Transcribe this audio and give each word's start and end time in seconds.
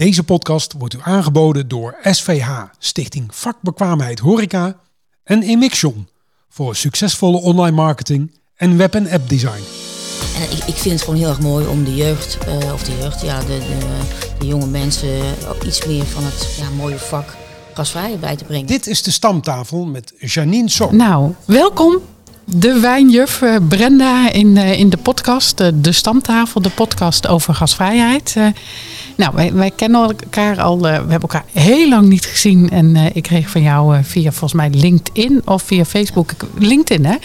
Deze 0.00 0.24
podcast 0.24 0.72
wordt 0.78 0.94
u 0.94 0.98
aangeboden 1.02 1.68
door 1.68 1.96
SVH, 2.02 2.48
Stichting 2.78 3.34
Vakbekwaamheid 3.34 4.18
Horeca 4.18 4.80
en 5.24 5.42
Emixion 5.42 6.08
voor 6.48 6.76
succesvolle 6.76 7.40
online 7.40 7.76
marketing 7.76 8.38
en 8.56 8.76
web- 8.76 8.94
en 8.94 9.10
app 9.10 9.28
design. 9.28 9.62
En 10.36 10.42
ik, 10.42 10.64
ik 10.64 10.74
vind 10.74 10.94
het 10.94 11.02
gewoon 11.02 11.18
heel 11.18 11.28
erg 11.28 11.40
mooi 11.40 11.66
om 11.66 11.84
de 11.84 11.94
jeugd, 11.94 12.38
eh, 12.38 12.72
of 12.72 12.82
de 12.82 12.96
jeugd, 12.96 13.22
ja, 13.22 13.40
de, 13.40 13.46
de, 13.46 14.00
de 14.38 14.46
jonge 14.46 14.66
mensen 14.66 15.20
ook 15.48 15.62
iets 15.62 15.86
meer 15.86 16.04
van 16.04 16.24
het 16.24 16.54
ja, 16.58 16.70
mooie 16.70 16.98
vak 16.98 17.36
gasvrij 17.74 18.18
bij 18.18 18.36
te 18.36 18.44
brengen. 18.44 18.66
Dit 18.66 18.86
is 18.86 19.02
de 19.02 19.10
stamtafel 19.10 19.84
met 19.84 20.12
Janine 20.18 20.70
Sok. 20.70 20.92
Nou, 20.92 21.34
welkom. 21.44 21.98
De 22.56 22.80
wijnjuf 22.80 23.42
eh, 23.42 23.56
Brenda 23.68 24.30
in, 24.32 24.56
eh, 24.56 24.78
in 24.78 24.90
de 24.90 24.96
podcast, 24.96 25.60
eh, 25.60 25.68
De 25.74 25.92
Stamtafel, 25.92 26.62
de 26.62 26.70
podcast 26.70 27.26
over 27.26 27.54
gasvrijheid. 27.54 28.36
Nou, 29.16 29.52
wij, 29.52 29.70
kennen 29.76 30.00
elkaar 30.02 30.60
al, 30.60 30.80
we 30.80 30.88
hebben 30.88 31.20
elkaar 31.20 31.44
heel 31.52 31.88
lang 31.88 32.08
niet 32.08 32.26
gezien. 32.26 32.70
En 32.70 32.96
ik 33.14 33.22
kreeg 33.22 33.48
van 33.50 33.62
jou 33.62 34.04
via 34.04 34.30
volgens 34.30 34.52
mij 34.52 34.70
LinkedIn 34.70 35.42
of 35.44 35.62
via 35.62 35.84
Facebook, 35.84 36.30
ik- 36.32 36.44
LinkedIn 36.58 37.04
hè? 37.04 37.16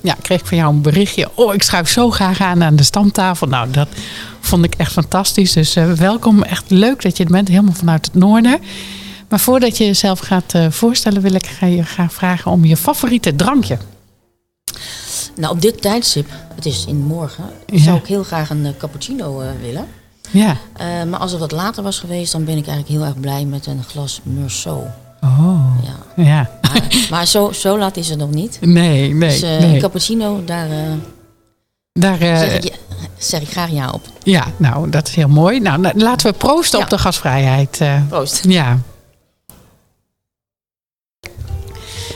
Ja, 0.00 0.12
ik 0.16 0.22
kreeg 0.22 0.40
van 0.48 0.56
jou 0.56 0.74
een 0.74 0.82
berichtje. 0.82 1.28
Oh, 1.34 1.54
ik 1.54 1.62
schuif 1.62 1.88
zo 1.88 2.10
graag 2.10 2.40
aan 2.40 2.62
aan 2.64 2.76
de 2.76 2.82
Stamtafel. 2.82 3.46
Nou, 3.46 3.70
dat 3.70 3.88
vond 4.40 4.64
ik 4.64 4.74
echt 4.74 4.92
fantastisch. 4.92 5.52
Dus 5.52 5.74
welkom, 5.96 6.42
echt 6.42 6.64
leuk 6.68 7.02
dat 7.02 7.16
je 7.16 7.24
er 7.24 7.30
bent, 7.30 7.48
helemaal 7.48 7.74
vanuit 7.74 8.04
het 8.06 8.14
noorden. 8.14 8.58
Maar 9.28 9.40
voordat 9.40 9.78
je 9.78 9.84
jezelf 9.84 10.18
gaat 10.18 10.54
voorstellen, 10.70 11.22
wil 11.22 11.34
ik 11.34 11.48
je 11.60 11.82
graag 11.84 12.12
vragen 12.12 12.50
om 12.50 12.64
je 12.64 12.76
favoriete 12.76 13.36
drankje. 13.36 13.78
Nou, 15.36 15.52
op 15.54 15.60
dit 15.60 15.82
tijdstip, 15.82 16.26
het 16.54 16.66
is 16.66 16.84
in 16.88 16.96
morgen, 16.98 17.44
Ja. 17.66 17.78
zou 17.78 17.96
ik 17.96 18.06
heel 18.06 18.22
graag 18.24 18.50
een 18.50 18.66
eh, 18.66 18.72
cappuccino 18.78 19.40
eh, 19.40 19.48
willen. 19.60 19.86
Ja. 20.30 20.56
Eh, 20.76 20.86
maar 21.08 21.20
als 21.20 21.30
het 21.30 21.40
wat 21.40 21.52
later 21.52 21.82
was 21.82 21.98
geweest, 21.98 22.32
dan 22.32 22.44
ben 22.44 22.56
ik 22.56 22.66
eigenlijk 22.66 22.98
heel 22.98 23.06
erg 23.08 23.20
blij 23.20 23.44
met 23.44 23.66
een 23.66 23.82
glas 23.88 24.20
Meursault. 24.22 24.86
Oh. 25.20 25.74
Ja. 25.82 26.22
Ja. 26.24 26.50
Maar, 26.62 26.82
maar 27.10 27.26
zo, 27.26 27.52
zo 27.52 27.78
laat 27.78 27.96
is 27.96 28.08
het 28.08 28.18
nog 28.18 28.30
niet. 28.30 28.58
Nee, 28.60 29.14
nee. 29.14 29.30
dus 29.30 29.40
nee. 29.40 29.74
een 29.74 29.80
cappuccino, 29.80 30.44
daar 30.44 30.68
Daar, 31.92 32.16
zeg, 32.18 32.56
ik, 32.56 32.64
ja- 32.64 32.76
zeg 33.18 33.40
ik 33.40 33.48
graag 33.50 33.70
ja 33.70 33.90
op. 33.90 34.02
ja, 34.22 34.44
nou, 34.56 34.90
dat 34.90 35.08
is 35.08 35.14
heel 35.14 35.28
mooi. 35.28 35.60
Nou, 35.60 35.90
laten 35.94 36.26
we 36.30 36.38
proosten 36.38 36.78
Ja. 36.78 36.84
op 36.84 36.90
de 36.90 36.98
gasvrijheid. 36.98 37.80
Proost. 38.08 38.44
ja. 38.48 38.78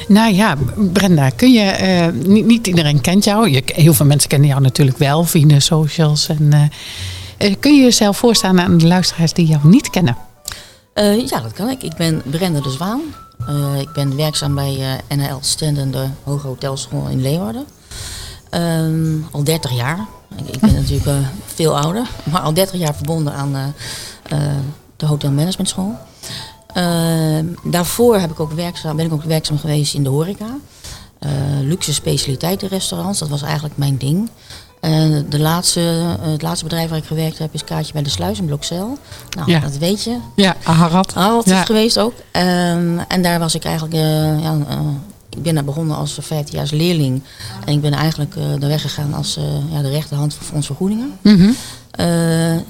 Nou 0.08 0.34
ja, 0.34 0.56
Brenda, 0.92 1.30
kun 1.30 1.52
je, 1.52 1.60
eh, 1.60 2.08
niet, 2.12 2.46
niet 2.46 2.66
iedereen 2.66 3.00
kent 3.00 3.24
jou. 3.24 3.50
Je, 3.50 3.62
heel 3.64 3.94
veel 3.94 4.06
mensen 4.06 4.28
kennen 4.28 4.48
jou 4.48 4.60
natuurlijk 4.60 4.98
wel 4.98 5.24
via 5.24 5.46
de 5.46 5.60
socials. 5.60 6.28
En, 6.28 6.52
eh, 6.52 6.62
eh, 7.36 7.54
kun 7.60 7.76
je 7.76 7.82
jezelf 7.82 8.18
voorstellen 8.18 8.64
aan 8.64 8.78
de 8.78 8.86
luisteraars 8.86 9.32
die 9.32 9.46
jou 9.46 9.68
niet 9.68 9.90
kennen? 9.90 10.16
Ja, 11.26 11.40
dat 11.40 11.52
kan 11.52 11.68
ik. 11.68 11.82
Ik 11.82 11.94
ben 11.96 12.22
Brenda 12.24 12.60
de 12.60 12.70
Zwaan. 12.70 13.00
Ik 13.80 13.92
ben 13.92 14.16
werkzaam 14.16 14.54
bij 14.54 15.00
NL 15.08 15.38
Stenden, 15.40 15.90
de 15.90 16.06
Hoge 16.22 16.46
Hotelschool 16.46 17.08
in 17.08 17.20
Leeuwarden. 17.20 17.64
Ehm, 18.50 19.16
al 19.30 19.44
30 19.44 19.72
jaar. 19.76 20.06
Ik, 20.36 20.54
ik 20.54 20.60
ben 20.60 20.74
natuurlijk 20.82 21.26
veel 21.46 21.78
ouder, 21.78 22.06
maar 22.30 22.40
al 22.40 22.54
30 22.54 22.80
jaar 22.80 22.94
verbonden 22.94 23.32
aan 23.32 23.74
de 24.96 25.06
Hotel 25.06 25.30
Management 25.30 25.68
School. 25.68 25.96
Ehm, 26.78 27.44
daarvoor 27.64 28.16
heb 28.18 28.30
ik 28.30 28.40
ook 28.40 28.52
werkzaam, 28.52 28.96
ben 28.96 29.06
ik 29.06 29.12
ook 29.12 29.22
werkzaam 29.22 29.58
geweest 29.58 29.94
in 29.94 30.02
de 30.02 30.08
horeca. 30.08 30.56
Eh, 31.18 31.30
luxe 31.62 31.94
specialiteitenrestaurants, 31.94 33.18
dat 33.18 33.28
was 33.28 33.42
eigenlijk 33.42 33.76
mijn 33.76 33.96
ding. 33.96 34.30
En 34.80 35.26
de 35.28 35.38
laatste, 35.38 35.80
eh, 36.22 36.30
het 36.30 36.42
laatste 36.42 36.64
bedrijf 36.64 36.88
waar 36.88 36.98
ik 36.98 37.04
gewerkt 37.04 37.38
heb 37.38 37.54
is 37.54 37.64
Kaartje 37.64 37.92
bij 37.92 38.02
de 38.02 38.08
Sluis 38.10 38.38
in 38.38 38.46
Blokcel. 38.46 38.98
Nou, 39.36 39.50
Ja. 39.50 39.60
dat 39.60 39.76
weet 39.78 40.04
je. 40.04 40.16
Ja. 40.36 40.56
Harald 40.62 41.12
Ja. 41.48 41.60
is 41.60 41.66
geweest 41.66 41.98
ook. 41.98 42.12
Ehm, 42.32 42.98
en 43.08 43.22
daar 43.22 43.38
was 43.38 43.54
ik 43.54 43.64
eigenlijk, 43.64 43.94
eh, 43.94 44.42
ja, 44.42 44.56
eh, 44.68 44.78
ik 45.30 45.42
ben 45.42 45.54
daar 45.54 45.64
begonnen 45.64 45.96
als 45.96 46.18
15-jaars 46.20 46.70
leerling. 46.70 47.22
En 47.64 47.72
ik 47.72 47.80
ben 47.80 47.92
eigenlijk 47.92 48.34
daar 48.58 48.68
weggegaan 48.68 49.14
als 49.14 49.36
eh, 49.36 49.44
ja, 49.72 49.82
de 49.82 49.90
rechterhand 49.90 50.34
van 50.34 50.46
Fonds 50.46 50.66
Vergoedingen. 50.66 51.12
Eh, 51.90 52.06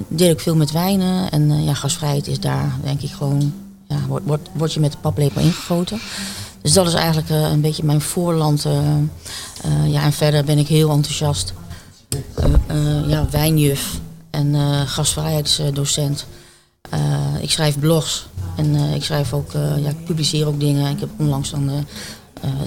deed 0.09 0.31
ik 0.31 0.41
veel 0.41 0.57
met 0.57 0.73
wijnen. 0.73 1.31
En 1.31 1.51
eh, 1.51 1.65
ja, 1.65 1.75
gasvrijheid 1.75 2.27
is 2.27 2.41
daar 2.41 2.73
denk 2.85 3.01
ik 3.03 3.11
gewoon, 3.11 3.53
ja, 3.89 3.99
wordt 4.53 4.73
je 4.73 4.81
met 4.81 4.93
de 4.93 4.99
paplepel 4.99 5.41
ingegoten. 5.43 6.01
Dus 6.63 6.73
dat 6.73 6.87
is 6.87 6.95
eigenlijk 6.95 7.31
eh, 7.31 7.51
een 7.51 7.61
beetje 7.61 7.85
mijn 7.85 8.01
voorland. 8.01 8.65
eh. 8.65 8.79
Eh, 9.63 9.93
ja, 9.93 10.03
en 10.03 10.13
verder 10.13 10.45
ben 10.45 10.59
ik 10.59 10.69
heel 10.69 10.91
enthousiast. 10.91 11.53
Ja, 13.07 13.27
wijnjuf 13.31 14.01
en 14.31 14.55
gastvrijheidsdocent. 14.87 16.27
Ik 17.41 17.51
schrijf 17.51 17.79
blogs 17.79 18.27
en 18.57 18.75
ik 18.75 19.05
schrijf 19.05 19.33
ook, 19.33 19.53
ja, 19.53 19.89
ik 19.89 20.05
publiceer 20.05 20.47
ook 20.47 20.61
dingen. 20.61 20.91
Ik 20.91 21.01
heb 21.01 21.09
onlangs 21.17 21.51
dan 21.51 21.71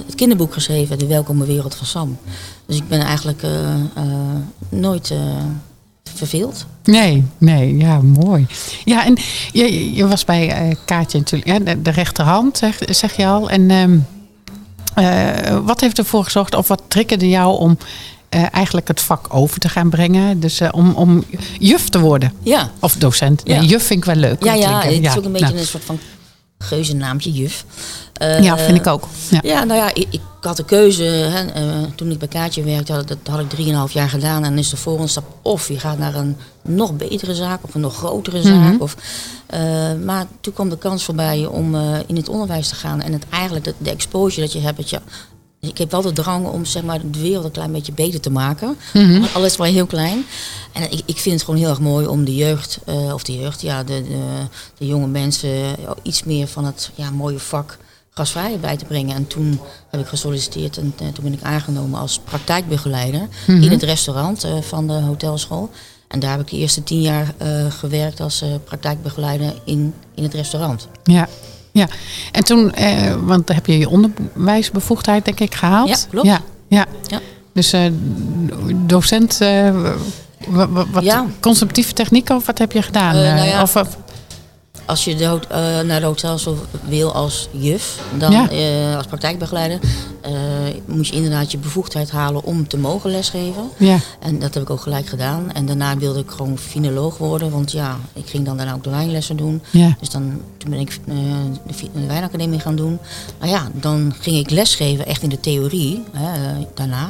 het 0.06 0.16
kinderboek 0.16 0.54
geschreven, 0.54 1.00
De 1.00 1.08
Welkome 1.08 1.46
Wereld 1.46 1.76
van 1.76 1.88
Sam. 1.88 2.18
Dus 2.66 2.76
ik 2.78 2.88
ben 2.88 3.00
eigenlijk 3.00 3.44
nooit 4.70 5.14
verveeld. 6.18 6.66
Nee, 6.84 7.24
nee, 7.38 7.78
ja, 7.78 8.02
mooi. 8.02 8.48
Ja, 8.86 9.06
en 9.06 9.18
je, 9.52 9.94
je 9.94 10.08
was 10.08 10.26
bij 10.26 10.50
eh, 10.50 10.76
Kaatje 10.86 11.18
natuurlijk, 11.18 11.52
ja, 11.52 11.60
de, 11.60 11.82
de 11.82 11.92
rechterhand, 11.92 12.58
zeg, 12.58 12.78
zeg 12.90 13.16
je 13.16 13.26
al. 13.26 13.50
En 13.50 13.72
ehm, 13.72 13.98
eh, 14.94 15.58
wat 15.66 15.82
heeft 15.82 15.98
ervoor 15.98 16.24
gezorgd, 16.24 16.56
of 16.56 16.68
wat 16.68 16.82
triggerde 16.88 17.30
jou 17.30 17.58
om 17.58 17.78
eh, 18.30 18.46
eigenlijk 18.52 18.88
het 18.88 19.02
vak 19.02 19.26
over 19.30 19.60
te 19.60 19.70
gaan 19.70 19.90
brengen? 19.90 20.40
Dus 20.40 20.62
om, 20.72 20.94
om 20.94 21.24
juf 21.60 21.90
te 21.90 22.00
worden, 22.00 22.34
Ja, 22.44 22.72
of 22.80 22.96
docent. 22.96 23.42
Ja. 23.44 23.60
Nee, 23.60 23.68
juf 23.68 23.86
vind 23.86 24.00
ik 24.00 24.06
wel 24.06 24.16
leuk. 24.16 24.44
ja, 24.44 24.54
ja 24.54 24.82
het 24.82 25.04
is 25.04 25.18
ook 25.18 25.26
een 25.26 25.32
beetje 25.32 25.48
nou, 25.48 25.60
een 25.60 25.66
soort 25.66 25.84
van 25.84 26.00
geuzennaamtje, 26.62 27.32
juf. 27.32 27.66
Eh, 28.14 28.44
ja, 28.44 28.58
vind 28.58 28.78
ik 28.78 28.88
ook. 28.88 29.08
Ja. 29.30 29.40
Ja, 29.44 29.64
nou 29.64 29.80
ja, 29.80 29.94
ik, 29.94 30.08
ik 30.12 30.22
had 30.42 30.58
de 30.58 30.66
keuze. 30.66 31.04
Hè, 31.04 31.46
eh, 31.46 31.84
toen 31.96 32.12
ik 32.12 32.20
bij 32.20 32.28
Kaatje 32.28 32.64
werkte, 32.64 32.94
had, 32.94 33.08
dat 33.08 33.18
had 33.30 33.40
ik 33.40 33.50
drieënhalf 33.50 33.92
jaar 33.92 34.10
gedaan. 34.10 34.44
En 34.44 34.50
dan 34.50 34.58
is 34.58 34.70
de 34.70 34.78
volgende 34.78 35.10
stap 35.10 35.24
of 35.42 35.68
je 35.68 35.80
gaat 35.80 35.98
naar 35.98 36.16
een 36.16 36.38
nog 36.62 36.96
betere 36.96 37.36
zaak 37.36 37.60
of 37.64 37.76
een 37.76 37.82
nog 37.82 37.96
grotere 37.96 38.42
zaak. 38.42 38.74
Mhm. 38.74 38.82
of, 38.82 38.96
eh, 39.46 39.94
maar 40.04 40.26
toen 40.42 40.54
kwam 40.54 40.70
de 40.70 40.78
kans 40.78 41.04
voorbij 41.04 41.46
om 41.46 41.76
eh, 41.76 41.98
in 42.08 42.16
het 42.16 42.30
onderwijs 42.30 42.68
te 42.68 42.76
gaan. 42.76 43.02
En 43.02 43.14
het 43.14 43.26
eigenlijk 43.30 43.66
de, 43.66 43.74
de 43.78 43.90
exposure 43.90 44.42
dat 44.42 44.54
je 44.54 44.60
hebt. 44.60 44.78
Dat 44.78 44.90
je, 44.90 45.00
ik 45.62 45.78
heb 45.78 45.92
wel 45.92 46.02
de 46.02 46.12
drang 46.12 46.48
om 46.48 46.66
zeg 46.66 46.84
maar, 46.84 47.00
de 47.12 47.20
wereld 47.22 47.46
een 47.46 47.52
klein 47.52 47.72
beetje 47.72 47.92
beter 47.92 48.20
te 48.20 48.30
maken. 48.32 48.78
Mhm. 48.94 49.24
Al 49.34 49.44
is 49.46 49.50
het 49.50 49.58
maar 49.60 49.68
heel 49.68 49.86
klein. 49.86 50.26
En 50.74 50.92
ik, 50.92 51.02
ik 51.06 51.18
vind 51.18 51.36
het 51.36 51.44
gewoon 51.44 51.60
heel 51.60 51.70
erg 51.70 51.80
mooi 51.80 52.08
om 52.08 52.26
de 52.26 52.36
jeugd, 52.36 52.80
eh, 52.86 53.14
of 53.14 53.24
de 53.24 53.38
jeugd, 53.40 53.62
ja, 53.62 53.84
de, 53.84 54.04
de, 54.04 54.20
de 54.78 54.86
jonge 54.86 55.08
mensen 55.08 55.50
eh, 55.50 55.74
iets 56.02 56.24
meer 56.24 56.48
van 56.48 56.66
het 56.66 56.92
ja, 56.96 57.10
mooie 57.12 57.40
vak 57.40 57.78
gasvrij 58.14 58.60
bij 58.60 58.78
te 58.78 58.86
brengen. 58.86 59.16
En 59.16 59.28
toen 59.28 59.60
heb 59.90 60.02
ik 60.02 60.08
gesolliciteerd 60.08 60.78
en 60.78 60.94
eh, 61.00 61.08
toen 61.08 61.24
ben 61.24 61.34
ik 61.34 61.42
aangenomen 61.44 62.00
als 62.00 62.20
praktijkbegeleider 62.24 63.28
Mhm. 63.48 63.62
in 63.64 63.72
het 63.72 63.84
restaurant 63.84 64.46
van 64.62 64.88
de 64.88 64.94
hotelschool. 64.94 65.70
En 66.08 66.20
daar 66.20 66.32
heb 66.32 66.40
ik 66.40 66.50
de 66.50 66.58
eerste 66.58 66.84
tien 66.84 67.02
jaar 67.02 67.34
gewerkt 67.70 68.20
als 68.20 68.44
praktijkbegeleider 68.64 69.54
in, 69.66 69.94
in 70.16 70.24
het 70.24 70.34
restaurant. 70.34 70.88
Ja. 71.04 71.28
Ja, 71.72 71.88
en 72.32 72.44
toen, 72.44 72.74
eh, 72.74 73.14
want 73.24 73.48
dan 73.48 73.56
heb 73.56 73.66
je 73.66 73.78
je 73.78 73.90
onderwijsbevoegdheid 73.90 75.26
denk 75.26 75.40
ik 75.40 75.56
gehaald. 75.56 75.90
Ja, 75.90 75.96
klopt. 76.10 76.28
Ja, 76.28 76.42
ja. 76.68 76.86
Ja. 77.08 77.20
Dus 77.54 77.74
eh, 77.74 77.82
docent, 78.76 79.42
eh, 79.42 79.72
wa- 80.48 80.70
wa- 80.70 80.86
wat, 80.92 81.04
Ja. 81.04 81.26
conceptieve 81.40 81.94
technieken 81.94 82.36
of 82.36 82.46
wat 82.46 82.58
heb 82.58 82.72
je 82.72 82.82
gedaan? 82.82 83.16
Eh, 83.16 83.34
nou 83.34 83.48
ja. 83.48 83.62
of, 83.62 83.76
of- 83.76 83.98
Als 84.86 85.04
je 85.04 85.16
de, 85.16 85.40
naar 85.86 86.00
de 86.00 86.06
hotelschool 86.06 86.58
wil 86.88 87.14
als 87.14 87.48
juf, 87.52 88.00
dan 88.18 88.32
Ja. 88.32 88.96
als 88.96 89.06
praktijkbegeleider, 89.06 89.80
eh, 90.22 90.32
moet 90.86 91.08
je 91.08 91.16
inderdaad 91.16 91.52
je 91.52 91.58
bevoegdheid 91.58 92.12
halen 92.12 92.44
om 92.44 92.68
te 92.68 92.78
mogen 92.78 93.12
lesgeven. 93.12 93.70
ja. 93.78 93.98
En 94.20 94.40
dat 94.40 94.54
heb 94.54 94.64
ik 94.64 94.70
ook 94.70 94.82
gelijk 94.82 95.08
gedaan. 95.08 95.52
En 95.52 95.66
daarna 95.66 95.98
wilde 95.98 96.20
ik 96.20 96.30
gewoon 96.30 96.58
finoloog 96.58 97.18
worden. 97.18 97.52
Want 97.52 97.72
ja, 97.72 98.00
ik 98.14 98.30
ging 98.30 98.46
dan 98.46 98.58
daarna 98.58 98.74
ook 98.74 98.84
de 98.84 98.90
wijnlessen 98.90 99.38
doen. 99.38 99.62
Ja. 99.72 99.96
Dus 100.00 100.10
dan, 100.10 100.42
toen 100.58 100.70
ben 100.70 100.80
ik 100.80 101.00
eh, 101.08 101.16
de, 101.68 101.90
de 101.94 102.08
wijnacademie 102.08 102.60
gaan 102.60 102.76
doen. 102.76 103.00
Nou 103.40 103.52
ja, 103.52 103.70
dan 103.74 104.14
ging 104.20 104.38
ik 104.38 104.50
lesgeven 104.50 105.06
echt 105.06 105.24
in 105.24 105.30
de 105.30 105.40
theorie 105.40 106.04
hè, 106.12 106.34
eh, 106.34 106.66
daarna. 106.74 107.10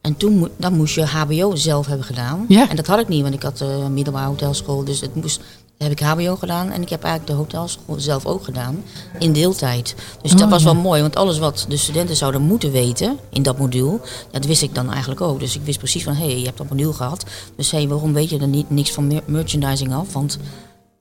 En 0.00 0.16
toen 0.16 0.48
dan 0.56 0.76
moest 0.76 0.94
je 0.94 1.04
HBO 1.04 1.54
zelf 1.54 1.86
hebben 1.86 2.06
gedaan. 2.06 2.44
Ja. 2.48 2.68
En 2.68 2.76
dat 2.76 2.86
had 2.86 3.00
ik 3.00 3.08
niet, 3.08 3.22
want 3.22 3.34
ik 3.34 3.42
had 3.42 3.60
uh, 3.62 3.86
middelbare 3.86 4.26
hotelschool. 4.26 4.84
Dus 4.84 5.00
het 5.00 5.14
moest, 5.14 5.40
heb 5.78 5.90
ik 5.92 6.00
HBO 6.00 6.36
gedaan. 6.36 6.70
En 6.70 6.82
ik 6.82 6.88
heb 6.88 7.02
eigenlijk 7.02 7.32
de 7.32 7.38
hotelschool 7.44 8.00
zelf 8.00 8.26
ook 8.26 8.44
gedaan. 8.44 8.84
In 9.18 9.32
deeltijd. 9.32 9.94
Dus 10.22 10.32
Oh, 10.32 10.38
dat 10.38 10.48
was 10.48 10.62
ja. 10.62 10.72
wel 10.72 10.82
mooi. 10.82 11.00
Want 11.02 11.16
alles 11.16 11.38
wat 11.38 11.66
de 11.68 11.76
studenten 11.76 12.16
zouden 12.16 12.42
moeten 12.42 12.70
weten 12.72 13.18
in 13.30 13.42
dat 13.42 13.58
module. 13.58 14.00
Dat 14.30 14.44
wist 14.44 14.62
ik 14.62 14.74
dan 14.74 14.90
eigenlijk 14.90 15.20
ook. 15.20 15.40
Dus 15.40 15.54
ik 15.54 15.62
wist 15.64 15.78
precies 15.78 16.04
van, 16.04 16.14
hé, 16.14 16.26
hey, 16.26 16.38
je 16.38 16.44
hebt 16.44 16.58
dat 16.58 16.68
module 16.68 16.92
gehad. 16.92 17.24
Dus 17.56 17.70
hé, 17.70 17.78
hey, 17.78 17.88
waarom 17.88 18.12
weet 18.12 18.30
je 18.30 18.38
er 18.38 18.46
niet, 18.48 18.70
niks 18.70 18.90
van 18.92 19.06
mer- 19.06 19.22
merchandising 19.26 19.94
af? 19.94 20.12
Want 20.12 20.38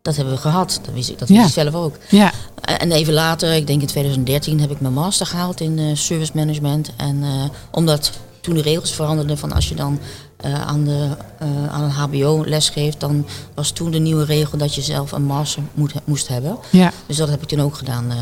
dat 0.01 0.15
hebben 0.15 0.33
we 0.33 0.39
gehad. 0.39 0.79
Dat 0.85 0.93
wist 0.93 1.09
ik, 1.09 1.19
dat 1.19 1.27
wist 1.27 1.39
Ja. 1.39 1.45
ik 1.47 1.53
zelf 1.53 1.73
ook. 1.85 1.95
Ja. 2.09 2.31
En 2.61 2.91
even 2.91 3.13
later, 3.13 3.53
ik 3.53 3.67
denk 3.67 3.81
in 3.81 3.87
2013, 3.87 4.59
heb 4.59 4.71
ik 4.71 4.79
mijn 4.81 4.93
master 4.93 5.25
gehaald 5.25 5.61
in 5.61 5.79
eh, 5.79 5.85
service 5.95 6.31
management. 6.35 6.91
En 6.97 7.23
eh, 7.23 7.29
omdat 7.71 8.11
toen 8.43 8.53
de 8.53 8.61
regels 8.61 8.91
veranderden 8.91 9.37
van 9.37 9.51
als 9.51 9.69
je 9.69 9.75
dan 9.75 9.99
eh, 10.37 10.61
aan, 10.61 10.83
de, 10.83 11.09
eh, 11.39 11.67
aan 11.67 11.83
een 11.83 11.89
HBO 11.89 12.43
lesgeeft, 12.45 12.99
dan 12.99 13.25
was 13.53 13.71
toen 13.71 13.91
de 13.91 13.97
nieuwe 13.99 14.25
regel 14.25 14.57
dat 14.57 14.75
je 14.75 14.81
zelf 14.81 15.11
een 15.11 15.23
master 15.23 15.63
moet, 15.73 15.93
moest 16.03 16.27
hebben. 16.27 16.57
Ja, 16.69 16.91
Dus 17.05 17.17
dat 17.17 17.29
heb 17.29 17.41
ik 17.41 17.47
toen 17.47 17.61
ook 17.61 17.75
gedaan, 17.75 18.11
eh, 18.11 18.17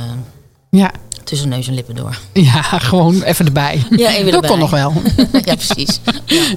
ja, 0.70 0.92
tussen 1.32 1.50
neus 1.50 1.68
en 1.68 1.74
lippen 1.74 1.96
door. 1.96 2.18
ja, 2.34 2.62
gewoon 2.62 3.22
even 3.22 3.46
erbij. 3.46 3.84
Ja, 3.90 4.10
even 4.10 4.26
Dat 4.26 4.34
erbij. 4.34 4.50
kon 4.50 4.60
nog 4.60 4.70
wel. 4.70 4.94
ja, 5.46 5.56
precies. 5.56 6.00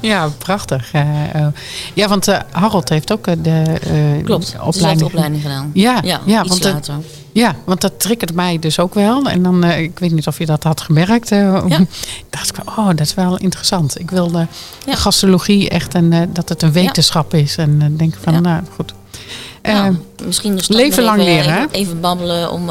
Ja, 0.01 0.29
prachtig. 0.39 0.93
Eh, 0.93 1.35
eh, 1.35 1.47
ja, 1.95 2.09
want 2.09 2.29
eh, 2.29 2.39
Harold 2.51 2.89
heeft 2.89 3.13
ook 3.13 3.27
eh, 3.27 3.35
de 3.43 3.63
Klopt, 4.25 4.57
opleiding. 4.61 5.07
opleiding 5.07 5.43
gedaan. 5.43 5.71
Ja, 5.75 6.01
Ja, 6.03 6.21
ja, 6.27 6.41
iets 6.41 6.49
want, 6.49 6.65
later. 6.65 6.95
ja, 7.33 7.55
want 7.65 7.81
dat 7.81 8.01
triggerde 8.01 8.33
mij 8.33 8.59
dus 8.59 8.79
ook 8.79 8.95
wel. 8.95 9.25
En 9.29 9.43
dan, 9.43 9.65
ik 9.65 9.99
weet 9.99 10.13
niet 10.13 10.27
of 10.27 10.39
je 10.39 10.47
dat 10.47 10.63
had 10.63 10.81
gemerkt. 10.81 11.29
Ja. 11.29 11.63
dacht 12.31 12.49
ik 12.49 12.55
van, 12.65 12.77
oh, 12.79 12.87
dat 12.87 13.01
is 13.01 13.15
wel 13.15 13.37
interessant. 13.37 14.01
Ik 14.01 14.11
wilde 14.11 14.47
Ja. 14.87 14.95
gastologie 14.95 15.69
echt 15.69 15.95
en 15.95 16.31
dat 16.33 16.49
het 16.49 16.63
een 16.63 16.73
wetenschap 16.73 17.35
is. 17.35 17.57
En 17.57 17.77
eh, 17.83 17.89
denk 17.99 18.15
van, 18.23 18.33
Ja. 18.33 18.41
nou 18.41 18.63
goed. 18.75 18.93
Nou, 19.63 19.97
misschien 20.27 20.57
dus 20.57 20.69
leven 20.69 21.05
nog 21.05 21.17
lang 21.17 21.21
even, 21.29 21.35
leren, 21.35 21.57
even, 21.59 21.71
even 21.73 22.01
babbelen 22.01 22.51
om 22.51 22.71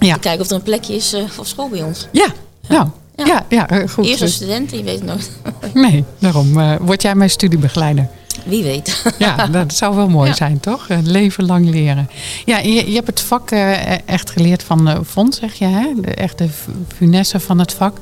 ja. 0.00 0.14
te 0.14 0.20
kijken 0.20 0.40
of 0.44 0.48
er 0.50 0.56
een 0.56 0.62
plekje 0.62 0.94
is 0.94 1.12
eh, 1.12 1.28
voor 1.28 1.46
school 1.46 1.68
bij 1.68 1.82
ons. 1.82 2.08
ja, 2.12 2.26
nou, 2.68 2.88
Ja. 3.16 3.24
ja, 3.26 3.44
ja, 3.48 3.68
eh, 3.68 3.88
goed. 3.88 4.06
Eerst 4.06 4.22
als 4.22 4.32
student, 4.34 4.70
je 4.70 4.82
weet 4.82 4.94
het 4.98 5.04
nooit. 5.04 5.30
Nee, 5.74 6.04
daarom 6.18 6.60
eh, 6.60 6.74
word 6.80 7.02
jij 7.02 7.14
mijn 7.14 7.30
studiebegeleider. 7.30 8.08
Wie 8.44 8.62
weet. 8.62 9.02
Ja, 9.18 9.46
dat 9.46 9.74
zou 9.74 9.94
wel 9.96 10.08
mooi 10.08 10.28
Ja. 10.28 10.34
zijn, 10.34 10.60
toch? 10.60 10.88
Een 10.88 11.10
leven 11.10 11.46
lang 11.46 11.68
leren. 11.70 12.10
Ja, 12.44 12.58
je, 12.58 12.88
je 12.88 12.94
hebt 12.94 13.06
het 13.06 13.20
vak 13.20 13.50
eh, 13.50 14.08
echt 14.08 14.30
geleerd 14.30 14.62
van 14.62 14.88
eh 14.88 14.98
Fons, 15.06 15.38
zeg 15.38 15.54
je, 15.54 15.64
hè? 15.64 15.92
De 16.00 16.14
echte 16.14 16.48
fu- 16.48 16.70
funesse 16.96 17.40
van 17.40 17.58
het 17.58 17.72
vak. 17.72 17.96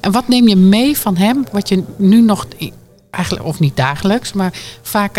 En 0.00 0.12
wat 0.12 0.28
neem 0.28 0.48
je 0.48 0.56
mee 0.56 0.98
van 0.98 1.16
hem, 1.16 1.44
wat 1.52 1.68
je 1.68 1.82
nu 1.96 2.20
nog, 2.20 2.46
eigenlijk, 3.10 3.44
of 3.46 3.60
niet 3.60 3.76
dagelijks, 3.76 4.32
maar 4.32 4.52
vaak 4.82 5.16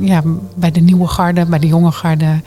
ja, 0.00 0.22
bij 0.56 0.70
de 0.70 0.80
nieuwe 0.80 1.06
garde, 1.06 1.44
bij 1.46 1.58
de 1.58 1.66
jonge 1.66 1.92
garde 1.92 2.40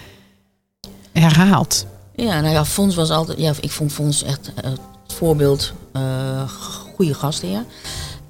herhaalt? 1.13 1.85
Ja, 2.25 2.41
nou 2.41 2.53
ja, 2.53 2.65
Fons 2.65 2.95
was 2.95 3.09
altijd. 3.09 3.39
Ja, 3.39 3.53
ik 3.59 3.71
vond 3.71 3.91
Fons 3.93 4.23
echt 4.23 4.51
eh, 4.55 4.71
het 4.71 5.13
voorbeeld. 5.13 5.73
eh 5.91 6.49
goede 6.95 7.13
gastheer. 7.13 7.65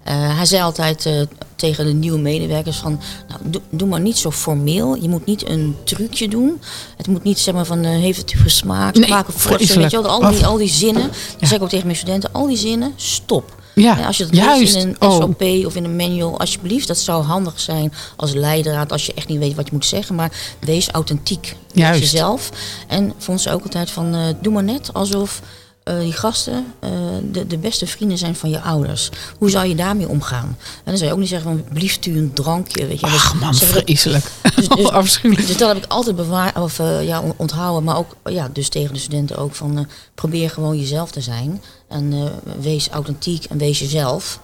Eh, 0.04 0.36
hij 0.36 0.46
zei 0.46 0.64
altijd 0.64 1.28
tegen 1.56 1.86
de 1.86 1.94
nieuwe 1.94 2.18
medewerkers 2.20 2.78
van, 2.78 3.00
nou, 3.28 3.40
doe, 3.44 3.62
doe 3.70 3.88
maar 3.88 4.00
niet 4.00 4.18
zo 4.18 4.32
formeel. 4.32 4.96
Je 4.96 5.10
moet 5.10 5.26
niet 5.26 5.50
een 5.50 5.76
trucje 5.84 6.28
doen. 6.28 6.62
Het 6.98 7.08
moet 7.08 7.24
niet 7.24 7.40
zeg 7.40 7.54
maar 7.54 7.66
van, 7.66 7.84
heeft 7.84 8.18
het 8.18 8.34
u 8.34 8.38
gesmaakt? 8.38 8.98
Nee, 8.98 9.08
forsen, 9.10 9.34
vreselijk. 9.40 9.82
weet 9.82 9.92
je 9.92 10.02
wel, 10.02 10.22
al 10.22 10.32
die, 10.32 10.46
al 10.46 10.58
die 10.58 10.70
zinnen. 10.70 11.12
Dan 11.40 11.48
zeg 11.48 11.58
ik 11.58 11.62
ook 11.64 11.70
tegen 11.70 11.86
mijn 11.86 11.98
studenten, 11.98 12.34
al 12.34 12.48
die 12.48 12.58
zinnen, 12.58 12.94
stop. 12.96 13.56
Ja, 13.82 13.98
Ja, 13.98 14.06
als 14.08 14.18
je 14.18 14.26
dat 14.26 14.36
juist. 14.36 14.76
in 14.76 14.88
een 14.88 14.96
Oh. 15.10 15.16
SOP 15.16 15.42
of 15.66 15.76
in 15.76 15.84
een 15.84 15.96
manual, 15.96 16.40
alsjeblieft, 16.40 16.88
dat 16.88 16.98
zou 16.98 17.24
handig 17.24 17.60
zijn 17.60 17.94
als 18.16 18.34
leidraad 18.34 18.92
als 18.92 19.06
je 19.06 19.14
echt 19.14 19.28
niet 19.28 19.40
weet 19.40 19.56
wat 19.56 19.66
je 19.66 19.74
moet 19.74 19.86
zeggen. 19.86 20.16
Maar 20.16 20.32
wees 20.60 20.90
authentiek. 20.90 21.56
Juist. 21.74 22.00
jezelf. 22.02 22.50
En 22.88 23.14
vond 23.18 23.42
ze 23.42 23.52
ook 23.52 23.64
altijd 23.64 23.90
van, 23.90 24.14
eh, 24.16 24.22
doe 24.42 24.54
maar 24.54 24.64
net 24.64 24.94
alsof 24.94 25.42
eh, 25.88 26.00
die 26.00 26.14
gasten 26.14 26.66
eh, 26.80 26.90
de, 27.32 27.48
de 27.48 27.58
beste 27.58 27.88
vrienden 27.88 28.18
zijn 28.18 28.36
van 28.36 28.50
je 28.50 28.62
ouders. 28.62 29.10
Hoe 29.38 29.50
zou 29.50 29.68
je 29.68 29.76
daarmee 29.76 30.08
omgaan? 30.08 30.58
En 30.58 30.84
dan 30.86 30.98
zou 30.98 31.06
je 31.08 31.14
ook 31.14 31.20
niet 31.20 31.30
zeggen 31.30 31.50
van, 31.52 31.74
blieft 31.74 32.06
u 32.06 32.18
een 32.18 32.34
drankje? 32.34 32.86
Weet 32.88 33.00
je. 33.00 33.06
Ach 33.06 33.32
Dus 33.32 33.42
man, 33.42 33.56
vreselijk. 33.56 34.26
dus- 34.56 34.68
dus- 34.68 34.90
Afschuwelijk. 35.02 35.48
dus 35.48 35.58
dat 35.58 35.68
heb 35.74 35.78
ik 35.84 35.92
altijd 35.92 36.16
bewaard, 36.16 36.58
of, 36.58 36.80
eh, 36.80 37.04
ja, 37.08 37.22
on- 37.22 37.34
onthouden. 37.38 37.84
Maar 37.84 37.98
ook 37.98 38.16
ja, 38.26 38.50
dus 38.54 38.70
tegen 38.70 38.94
de 38.94 39.00
studenten 39.00 39.38
ook 39.38 39.56
van 39.56 39.88
probeer 40.16 40.50
gewoon 40.50 40.78
jezelf 40.78 41.12
te 41.12 41.22
zijn. 41.22 41.62
En 41.88 42.32
wees 42.60 42.90
authentiek 42.90 43.44
en 43.46 43.58
wees 43.58 43.80
jezelf. 43.80 44.40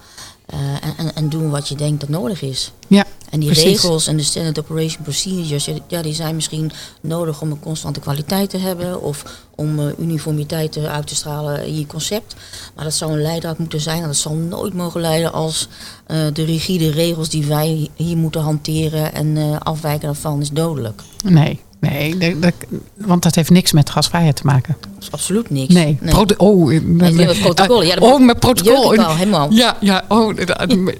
En, 0.46 0.94
en, 0.96 1.14
en 1.14 1.28
doe 1.28 1.48
wat 1.48 1.68
je 1.68 1.74
denkt 1.74 2.00
dat 2.00 2.08
nodig 2.08 2.42
is. 2.42 2.72
Ja, 2.88 3.04
En 3.34 3.40
die 3.40 3.48
Precies. 3.48 3.82
regels 3.82 4.06
en 4.06 4.16
de 4.16 4.22
standard 4.22 4.58
operation 4.58 5.02
procedures, 5.02 5.68
ja, 5.88 6.02
die 6.02 6.14
zijn 6.14 6.34
misschien 6.34 6.72
nodig 7.00 7.40
om 7.40 7.50
een 7.50 7.60
constante 7.60 8.00
kwaliteit 8.00 8.50
te 8.50 8.56
hebben 8.56 9.02
of 9.02 9.24
om 9.54 9.78
eh, 9.78 9.86
uniformiteit 9.98 10.76
uit 10.78 11.06
te 11.06 11.14
stralen 11.14 11.66
in 11.66 11.78
je 11.78 11.86
concept. 11.86 12.36
Maar 12.74 12.84
dat 12.84 12.94
zou 12.94 13.12
een 13.12 13.22
leidraad 13.22 13.58
moeten 13.58 13.80
zijn 13.80 14.00
en 14.00 14.06
dat 14.06 14.16
zal 14.16 14.34
nooit 14.34 14.74
mogen 14.74 15.00
leiden 15.00 15.32
als 15.32 15.68
eh, 16.06 16.26
de 16.32 16.44
rigide 16.44 16.90
regels 16.90 17.28
die 17.28 17.46
wij 17.46 17.88
hier 17.94 18.16
moeten 18.16 18.40
hanteren 18.40 19.14
en 19.14 19.36
eh, 19.36 19.56
afwijken 19.58 20.06
daarvan 20.06 20.40
is 20.40 20.50
dodelijk. 20.50 21.02
nee. 21.24 21.60
Nee, 21.80 22.18
dat- 22.18 22.42
dat- 22.42 22.80
want 22.94 23.22
dat 23.22 23.34
heeft 23.34 23.50
niks 23.50 23.72
met 23.72 23.90
gasvrijheid 23.90 24.36
te 24.36 24.42
maken. 24.46 24.76
Dat 24.80 25.02
is 25.02 25.12
absoluut 25.12 25.50
niks. 25.50 25.74
Nee, 25.74 25.98
oh, 26.36 26.74
eh, 26.74 26.80
met. 26.82 27.14
Ja, 27.14 27.26
dat 27.26 28.00
oh, 28.00 28.20
met 28.20 28.38
protocol. 28.38 28.84
Jeugdtaal, 28.94 29.16
helemaal. 29.16 29.52
Ja, 29.52 29.76
ja 29.80 30.04
oh, 30.08 30.34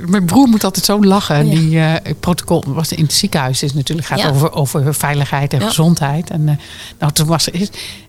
mijn 0.07 0.25
broer 0.25 0.49
moet 0.49 0.65
altijd 0.65 0.85
zo 0.85 1.05
lachen. 1.05 1.47
Ja. 1.47 1.55
Die 1.61 1.79
eh, 1.79 2.15
protocol 2.21 2.63
was 2.67 2.93
in 2.93 3.03
het 3.03 3.13
ziekenhuis. 3.13 3.63
is 3.63 3.75
natuurlijk 3.75 4.07
gaat 4.09 4.19
Ja. 4.19 4.29
over, 4.31 4.53
over 4.53 4.95
veiligheid 4.95 5.53
en 5.53 5.61
Ja. 5.61 5.67
gezondheid. 5.67 6.31
En 6.31 6.41
uh, 6.41 6.55
nou, 6.99 7.13
toen 7.13 7.27
was 7.27 7.47
er. 7.47 7.69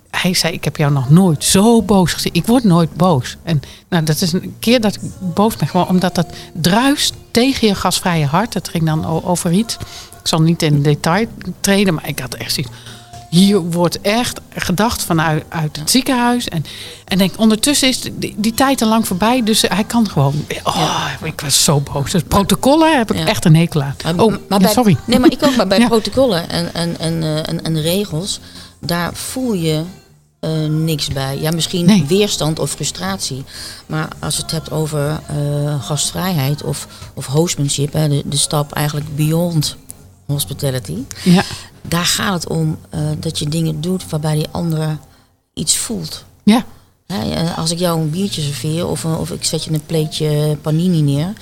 Hij 0.10 0.34
zei: 0.34 0.54
Ik 0.54 0.64
heb 0.64 0.78
jou 0.78 0.92
nog 0.92 1.10
nooit 1.10 1.44
zo 1.44 1.82
boos 1.82 2.14
gezien. 2.14 2.34
Ik 2.34 2.46
word 2.46 2.64
nooit 2.64 2.94
boos. 2.96 3.38
En 3.44 3.62
nou, 3.90 4.04
dat 4.04 4.22
is 4.22 4.34
een 4.34 4.56
keer 4.60 4.82
dat 4.82 4.96
ik 4.96 5.02
boos 5.34 5.56
ben, 5.56 5.68
gewoon 5.68 5.88
omdat 5.88 6.16
dat 6.16 6.28
druist 6.54 7.14
tegen 7.32 7.68
je 7.68 7.76
gasvrije 7.76 8.26
hart. 8.26 8.54
Dat 8.54 8.68
ging 8.70 8.86
dan 8.86 9.24
over 9.24 9.52
iets. 9.52 9.78
Ik 10.26 10.32
zal 10.32 10.42
niet 10.42 10.62
in 10.62 10.82
detail 10.82 11.28
treden, 11.60 11.94
maar 11.94 12.08
ik 12.08 12.20
had 12.20 12.34
echt 12.36 12.54
zoiets 12.54 12.72
hier 13.30 13.60
wordt 13.62 14.02
echt 14.02 14.40
gedacht 14.56 15.04
vanuit 15.04 15.44
uit 15.50 15.78
het 15.78 15.90
ziekenhuis. 15.92 16.48
En, 16.48 16.66
en 17.06 17.18
denk, 17.18 17.34
ondertussen 17.40 17.88
is 17.88 18.02
die, 18.14 18.36
die 18.38 18.54
tijd 18.54 18.82
al 18.82 18.88
lang 18.90 19.08
voorbij. 19.08 19.44
Dus 19.44 19.62
hij 19.62 19.84
kan 19.84 20.10
gewoon. 20.10 20.46
Oh, 20.64 21.08
ik 21.24 21.42
was 21.42 21.64
zo 21.64 21.80
boos. 21.80 22.12
Dus 22.12 22.22
protocollen 22.28 22.98
heb 22.98 23.12
ik 23.12 23.18
Ja. 23.18 23.26
echt 23.26 23.46
een 23.46 23.56
hekel 23.56 23.82
aan. 23.82 23.96
Maar, 24.04 24.14
oh, 24.26 24.30
maar 24.32 24.40
ja, 24.50 24.58
bij, 24.58 24.72
sorry. 24.74 24.98
Nee, 25.06 25.20
maar 25.20 25.32
ik 25.32 25.44
ook. 25.44 25.56
Maar 25.56 25.68
bij 25.68 25.80
Ja. 25.86 25.88
protocollen 25.88 26.50
en, 26.50 26.74
en, 26.74 27.00
en, 27.00 27.24
eh, 27.24 27.38
en, 27.50 27.64
en 27.64 27.82
regels, 27.82 28.40
daar 28.80 29.14
voel 29.14 29.54
je 29.54 29.82
eh, 30.40 30.52
niks 30.70 31.08
bij. 31.08 31.38
Ja, 31.40 31.52
misschien 31.52 31.86
Nee. 31.86 32.06
weerstand 32.08 32.60
of 32.60 32.72
frustratie. 32.72 33.44
Maar 33.86 34.08
als 34.20 34.36
je 34.36 34.42
het 34.42 34.52
hebt 34.52 34.72
over 34.72 35.20
eh, 35.28 35.84
gastvrijheid 35.84 36.64
of, 36.64 36.88
of 37.14 37.26
hostmanship, 37.26 37.94
hè, 37.94 38.10
de, 38.10 38.22
de 38.26 38.38
stap 38.38 38.72
eigenlijk 38.72 39.16
beyond 39.16 39.76
hospitality. 40.26 40.98
Ja, 41.24 41.44
Daar 41.82 42.06
gaat 42.06 42.34
het 42.34 42.48
om 42.50 42.78
eh, 42.90 43.00
dat 43.20 43.40
je 43.40 43.50
dingen 43.50 43.82
doet 43.82 44.10
waarbij 44.10 44.36
die 44.36 44.48
andere 44.52 44.98
iets 45.54 45.78
voelt. 45.78 46.24
ja, 46.44 46.66
Hè, 47.08 47.32
eh, 47.32 47.58
als 47.58 47.72
ik 47.72 47.80
jou 47.80 48.00
een 48.02 48.10
biertje 48.10 48.42
serveer 48.42 48.88
of, 48.88 49.04
een- 49.04 49.18
of 49.18 49.32
ik 49.32 49.44
zet 49.44 49.64
je 49.64 49.72
een 49.72 49.86
pleetje 49.86 50.58
panini 50.62 51.02
neer, 51.02 51.34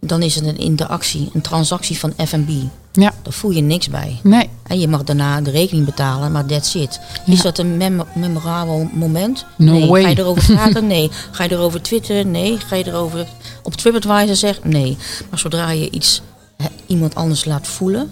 dan 0.00 0.22
is 0.22 0.34
het 0.34 0.44
een 0.46 0.58
interactie, 0.58 1.30
een 1.34 1.40
transactie 1.40 1.98
van 1.98 2.12
F&B. 2.26 2.50
ja. 2.92 3.12
Daar 3.22 3.32
voel 3.32 3.50
je 3.50 3.60
niks 3.60 3.88
bij. 3.88 4.20
Nee, 4.22 4.48
En 4.62 4.80
je 4.80 4.88
mag 4.88 5.04
daarna 5.04 5.40
de 5.40 5.50
rekening 5.50 5.86
betalen, 5.86 6.32
maar 6.32 6.46
that's 6.46 6.74
it. 6.74 7.00
Ja. 7.26 7.32
Is 7.32 7.42
dat 7.42 7.58
een 7.58 7.76
mem- 7.76 8.04
memorabel 8.14 8.88
moment? 8.92 9.44
No 9.56 9.72
nee. 9.72 9.88
way. 9.88 10.02
Ga 10.02 10.08
je 10.08 10.18
erover 10.18 10.44
praten? 10.54 10.86
Nee. 10.86 11.10
Ga 11.30 11.44
je 11.44 11.50
erover 11.52 11.82
twitteren? 11.82 12.30
Nee. 12.30 12.58
Ga 12.58 12.76
je 12.76 12.86
erover 12.86 13.26
op 13.62 13.74
TripAdvisor 13.74 14.36
zeggen? 14.36 14.70
Nee. 14.70 14.96
Maar 15.30 15.38
zodra 15.38 15.70
je 15.70 15.90
iets 15.90 16.22
iemand 16.86 17.14
anders 17.14 17.44
laat 17.44 17.66
voelen, 17.66 18.10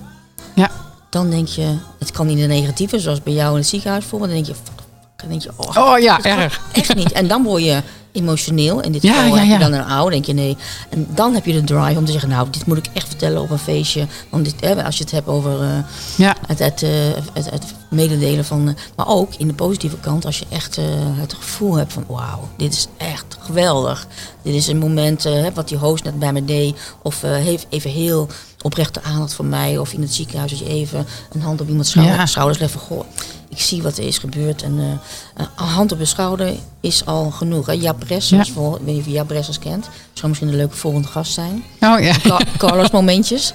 ja, 0.54 0.70
dan 1.10 1.30
denk 1.30 1.48
je, 1.48 1.76
het 1.98 2.10
kan 2.10 2.26
niet 2.26 2.38
de 2.38 2.46
negatieve, 2.46 2.98
zoals 2.98 3.22
bij 3.22 3.32
jou 3.32 3.50
in 3.50 3.58
het 3.58 3.66
ziekenhuis 3.66 4.04
voor, 4.04 4.18
maar 4.18 4.28
dan 4.28 4.36
denk 4.36 4.48
je, 4.48 4.54
fuck, 4.54 4.81
dan 5.22 5.30
denk 5.30 5.42
je, 5.42 5.50
oh, 5.56 5.76
oh 5.76 5.98
ja, 5.98 6.22
erg. 6.22 6.60
Echt 6.72 6.94
niet. 6.94 7.12
En 7.12 7.28
dan 7.28 7.42
word 7.42 7.62
je 7.64 7.82
emotioneel. 8.12 8.80
In 8.80 8.92
dit 8.92 9.02
Ja, 9.02 9.24
ja, 9.24 9.34
heb 9.34 9.48
je 9.48 9.58
dan 9.58 9.72
een 9.72 9.84
oude, 9.84 10.10
denk 10.10 10.24
je 10.24 10.32
nee. 10.32 10.56
En 10.88 11.06
dan 11.14 11.34
heb 11.34 11.44
je 11.44 11.52
de 11.52 11.64
drive 11.64 11.98
om 11.98 12.04
te 12.04 12.12
zeggen, 12.12 12.30
nou, 12.30 12.50
dit 12.50 12.66
moet 12.66 12.76
ik 12.76 12.86
echt 12.92 13.06
vertellen 13.06 13.42
op 13.42 13.50
een 13.50 13.58
feestje. 13.58 14.06
Want 14.28 14.44
dit, 14.44 14.54
hè, 14.60 14.84
als 14.84 14.96
je 14.96 15.02
het 15.02 15.12
hebt 15.12 15.26
over 15.26 15.62
eh, 15.62 15.68
Ja, 16.16 16.36
het, 16.46 16.58
het, 16.58 16.82
eh, 16.82 16.90
het, 17.32 17.50
het 17.50 17.74
mededelen 17.90 18.44
van... 18.44 18.68
eh, 18.68 18.74
maar 18.96 19.08
ook 19.08 19.34
in 19.34 19.46
de 19.46 19.54
positieve 19.54 19.96
kant, 19.96 20.24
als 20.24 20.38
je 20.38 20.46
echt 20.48 20.76
het 21.20 21.34
gevoel 21.34 21.74
hebt 21.74 21.92
van... 21.92 22.04
wauw, 22.08 22.48
dit 22.56 22.72
is 22.72 22.86
echt 22.96 23.38
geweldig. 23.40 24.06
Dit 24.42 24.54
is 24.54 24.66
een 24.66 24.78
moment 24.78 25.28
wat 25.54 25.68
die 25.68 25.78
host 25.78 26.04
net 26.04 26.18
bij 26.18 26.32
me 26.32 26.44
deed. 26.44 26.78
Of 27.02 27.20
heeft 27.20 27.66
even 27.68 27.90
heel 27.90 28.28
oprechte 28.62 29.02
aandacht 29.02 29.34
voor 29.34 29.44
mij. 29.44 29.78
Of 29.78 29.92
in 29.92 30.00
het 30.02 30.14
ziekenhuis 30.14 30.50
dat 30.50 30.58
je 30.60 30.66
even 30.68 31.06
een 31.32 31.42
hand 31.42 31.60
op 31.60 31.68
iemands 31.68 31.90
schouder, 31.90 32.14
Ja. 32.16 32.26
schouders 32.26 32.58
legt 32.58 32.72
van... 32.72 32.80
Goh, 32.80 33.04
ik 33.48 33.60
zie 33.60 33.82
wat 33.82 33.96
er 33.98 34.04
is 34.06 34.18
gebeurd. 34.18 34.62
En 34.62 34.78
eh, 34.78 35.44
een 35.56 35.64
hand 35.66 35.92
op 35.92 35.98
je 35.98 36.04
schouder 36.04 36.54
is 36.80 37.06
al 37.06 37.30
genoeg. 37.30 37.66
Hè. 37.66 37.72
Jaap 37.72 37.98
Bressers, 37.98 38.48
Ja. 38.48 38.54
voor, 38.54 38.74
ik 38.78 38.82
weet 38.84 38.92
niet 38.94 39.00
of 39.00 39.06
je 39.06 39.12
Jaap 39.12 39.26
Bressers 39.26 39.58
kent. 39.58 39.88
Zou 40.12 40.28
misschien 40.28 40.48
een 40.48 40.56
leuke 40.56 40.76
volgende 40.76 41.08
gast 41.08 41.32
zijn. 41.32 41.64
oh 41.80 42.00
ja. 42.00 42.12
Ca- 42.22 42.40
Carlos 42.56 42.90
momentjes. 42.90 43.52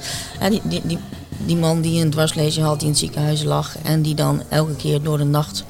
Die, 0.50 0.62
die, 0.64 0.82
die, 0.84 0.98
die 1.46 1.56
man 1.58 1.82
die 1.82 2.04
een 2.04 2.10
dwarslezing 2.12 2.66
had, 2.66 2.74
die 2.76 2.84
in 2.84 2.90
het 2.94 3.00
ziekenhuis 3.00 3.44
lag. 3.44 3.76
En 3.84 4.02
die 4.02 4.16
dan 4.16 4.42
elke 4.50 4.76
keer 4.76 5.02
door 5.02 5.18
de 5.18 5.24
nacht 5.24 5.64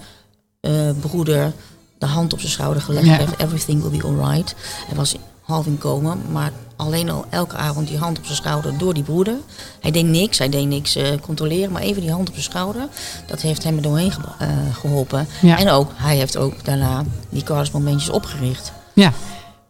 eh, 0.59 0.71
broeder 0.99 1.53
de 1.97 2.05
hand 2.05 2.33
op 2.33 2.39
zijn 2.39 2.51
schouder 2.51 2.81
gelegd 2.81 3.07
heeft. 3.07 3.37
Everything 3.39 3.81
will 3.81 3.99
be 3.99 4.05
alright. 4.07 4.55
Hij 4.87 4.95
was 4.95 5.15
half 5.41 5.65
in 5.65 5.77
coma, 5.77 6.17
maar 6.31 6.51
alleen 6.77 7.09
al 7.09 7.25
elke 7.29 7.55
avond 7.55 7.87
die 7.87 7.97
hand 7.97 8.17
op 8.17 8.25
zijn 8.25 8.37
schouder 8.37 8.77
door 8.77 8.93
die 8.93 9.03
broeder. 9.03 9.35
Hij 9.79 9.91
deed 9.91 10.05
niks, 10.05 10.37
hij 10.37 10.49
deed 10.49 10.67
niks 10.67 10.95
eh, 10.95 11.07
controleren, 11.21 11.71
maar 11.71 11.81
even 11.81 12.01
die 12.01 12.11
hand 12.11 12.27
op 12.27 12.33
zijn 12.33 12.45
schouder. 12.45 12.87
Dat 13.25 13.41
heeft 13.41 13.63
hem 13.63 13.75
er 13.75 13.81
doorheen 13.81 14.11
ge- 14.11 14.19
eh, 14.39 14.47
geholpen. 14.79 15.27
Ja. 15.41 15.57
En 15.57 15.69
ook, 15.69 15.91
hij 15.95 16.15
heeft 16.15 16.37
ook 16.37 16.65
daarna 16.65 17.03
die 17.29 17.43
Carlos 17.43 17.71
momentjes 17.71 18.09
opgericht. 18.09 18.71
Ja. 18.93 19.11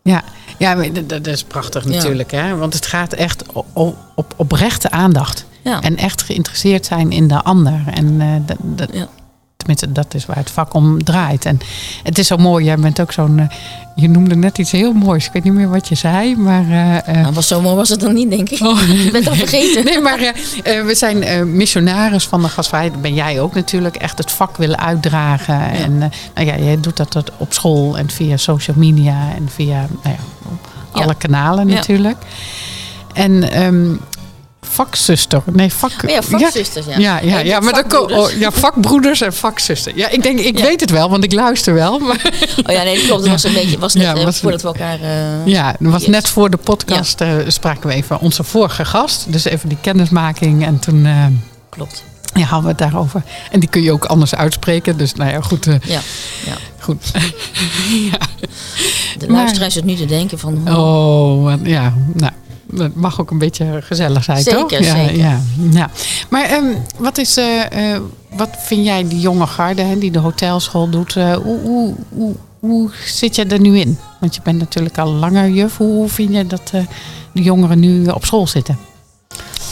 Ja, 0.03 0.23
ja 0.57 0.75
dat, 1.05 1.27
is 1.27 1.43
prachtig 1.43 1.83
Ja. 1.83 1.89
natuurlijk. 1.89 2.31
Hè? 2.31 2.55
Want 2.55 2.73
het 2.73 2.85
gaat 2.85 3.13
echt 3.13 3.43
op, 3.73 3.95
op 4.15 4.33
oprechte 4.35 4.91
aandacht. 4.91 5.45
Ja. 5.63 5.81
En 5.81 5.97
echt 5.97 6.21
geïnteresseerd 6.21 6.85
zijn 6.85 7.11
in 7.11 7.27
de 7.27 7.41
ander. 7.43 7.81
En 7.93 8.21
eh, 8.21 8.27
dat, 8.45 8.57
dat, 8.61 8.89
Ja. 8.93 9.07
Tenminste, 9.67 9.91
dat 9.91 10.13
is 10.13 10.25
waar 10.25 10.35
het 10.35 10.51
vak 10.51 10.73
om 10.73 11.03
draait. 11.03 11.45
En 11.45 11.59
het 12.03 12.17
is 12.17 12.27
zo 12.27 12.37
mooi. 12.37 12.65
Jij 12.65 12.75
bent 12.75 13.01
ook 13.01 13.11
zo'n... 13.11 13.39
eh, 13.39 13.45
je 13.95 14.09
noemde 14.09 14.35
net 14.35 14.57
iets 14.57 14.71
heel 14.71 14.93
moois. 14.93 15.25
Ik 15.25 15.31
weet 15.31 15.43
niet 15.43 15.53
meer 15.53 15.69
wat 15.69 15.87
je 15.87 15.95
zei. 15.95 16.35
Maar... 16.35 16.65
Nou, 17.05 17.33
was 17.33 17.47
zo 17.47 17.61
mooi 17.61 17.75
was 17.75 17.89
het 17.89 17.99
dan 17.99 18.13
niet, 18.13 18.29
denk 18.29 18.49
ik. 18.49 18.61
Oh. 18.61 18.79
Je 19.03 19.11
bent 19.11 19.27
al 19.27 19.35
vergeten. 19.35 19.85
Nee, 19.85 19.99
maar 19.99 20.33
we 20.63 20.95
zijn 20.95 21.55
missionaris 21.55 22.25
van 22.27 22.41
de 22.41 22.47
gastvrijheid. 22.47 22.93
Dat 22.93 23.01
ben 23.01 23.13
jij 23.13 23.39
ook 23.41 23.53
natuurlijk. 23.53 23.95
Echt 23.95 24.17
het 24.17 24.31
vak 24.31 24.57
willen 24.57 24.79
uitdragen. 24.79 25.61
En 25.71 25.97
nou 25.97 26.47
ja, 26.47 26.57
jij 26.57 26.79
doet 26.79 26.97
dat 26.97 27.31
op 27.37 27.53
school 27.53 27.97
en 27.97 28.09
via 28.09 28.37
social 28.37 28.77
media 28.77 29.33
en 29.35 29.49
via 29.49 29.87
nou 30.03 30.15
ja, 30.15 30.21
alle 30.91 31.15
kanalen 31.15 31.67
natuurlijk. 31.67 32.17
En 33.13 33.51
ehm, 33.51 33.95
vakzuster. 34.71 35.41
Nee, 35.51 35.73
vak... 35.73 35.91
Oh 36.05 36.09
ja, 36.09 36.21
vakzusters, 36.21 36.85
ja. 36.85 36.97
Ja, 36.97 37.19
ja, 37.19 37.39
ja, 37.39 37.59
maar 37.59 37.71
ko- 37.71 37.79
vakbroeders. 37.79 38.33
oh, 38.33 38.39
ja, 38.39 38.51
vakbroeders 38.51 39.21
en 39.21 39.33
vakzuster. 39.33 39.91
Ja, 39.97 40.09
ik 40.09 40.23
denk, 40.23 40.39
ik 40.39 40.57
Ja. 40.57 40.65
weet 40.65 40.79
het 40.81 40.89
wel, 40.89 41.09
want 41.09 41.23
ik 41.23 41.33
luister 41.33 41.73
wel. 41.73 41.99
Maar 42.07 42.31
Oh 42.65 42.73
ja, 42.73 42.83
nee, 42.83 43.05
klopt. 43.05 43.21
Het 43.21 43.31
was 43.31 43.43
een 43.43 43.53
beetje, 43.53 43.77
was 43.79 43.93
net 43.93 44.03
Ja, 44.03 44.15
eh, 44.15 44.23
was- 44.23 44.39
voordat 44.39 44.61
we 44.61 44.67
elkaar... 44.67 44.99
eh, 45.01 45.45
Ja, 45.45 45.75
dat 45.79 45.91
was 45.91 46.01
Yes. 46.01 46.09
net 46.09 46.27
voor 46.29 46.49
de 46.49 46.57
podcast 46.57 47.21
eh, 47.21 47.29
spraken 47.47 47.89
we 47.89 47.95
even 47.95 48.19
onze 48.19 48.43
vorige 48.43 48.85
gast. 48.85 49.25
Dus 49.31 49.45
even 49.45 49.69
die 49.69 49.77
kennismaking. 49.81 50.65
En 50.65 50.79
toen 50.79 51.07
Klopt. 51.69 52.03
ja, 52.33 52.41
hadden 52.43 52.61
we 52.63 52.67
het 52.69 52.77
daarover. 52.77 53.21
En 53.51 53.59
die 53.59 53.69
kun 53.69 53.81
je 53.81 53.91
ook 53.91 54.05
anders 54.05 54.35
uitspreken. 54.35 54.97
Dus 54.97 55.13
nou 55.13 55.31
ja, 55.31 55.41
goed. 55.41 55.65
Ja, 55.65 55.99
ja. 56.45 56.53
goed. 56.79 57.03
De 59.17 59.27
Maar- 59.27 59.37
luisteraar 59.37 59.71
zit 59.71 59.83
nu 59.85 59.95
te 59.95 60.05
denken 60.05 60.39
van... 60.39 60.67
hoe- 60.67 60.77
Oh, 60.77 61.53
ja. 61.63 61.93
Nou, 62.13 62.31
het 62.75 62.95
mag 62.95 63.21
ook 63.21 63.31
een 63.31 63.37
beetje 63.37 63.79
gezellig 63.81 64.23
zijn, 64.23 64.43
Zeker, 64.43 64.59
toch? 64.59 64.69
Ja, 64.69 64.95
zeker. 64.95 65.17
Ja, 65.17 65.39
ja. 65.71 65.89
Maar 66.29 66.43
ehm, 66.43 66.65
wat, 66.97 67.17
is, 67.17 67.37
eh, 67.37 67.93
eh, 67.93 68.01
wat 68.35 68.49
vind 68.59 68.85
jij 68.85 69.07
die 69.07 69.19
jonge 69.19 69.47
garde 69.47 69.81
hè, 69.81 69.97
die 69.97 70.11
de 70.11 70.19
hotelschool 70.19 70.89
doet? 70.89 71.15
eh, 71.15 71.33
hoe, 71.33 71.59
hoe, 71.59 71.93
hoe, 72.09 72.35
hoe 72.59 72.91
zit 73.05 73.35
je 73.35 73.45
er 73.45 73.59
nu 73.59 73.79
in? 73.79 73.97
Want 74.19 74.35
je 74.35 74.41
bent 74.43 74.59
natuurlijk 74.59 74.97
al 74.97 75.11
langer 75.11 75.49
juf. 75.49 75.77
Hoe, 75.77 76.09
vind 76.09 76.33
je 76.33 76.47
dat 76.47 76.71
de 77.31 77.41
jongeren 77.41 77.79
nu 77.79 78.05
op 78.05 78.25
school 78.25 78.47
zitten? 78.47 78.77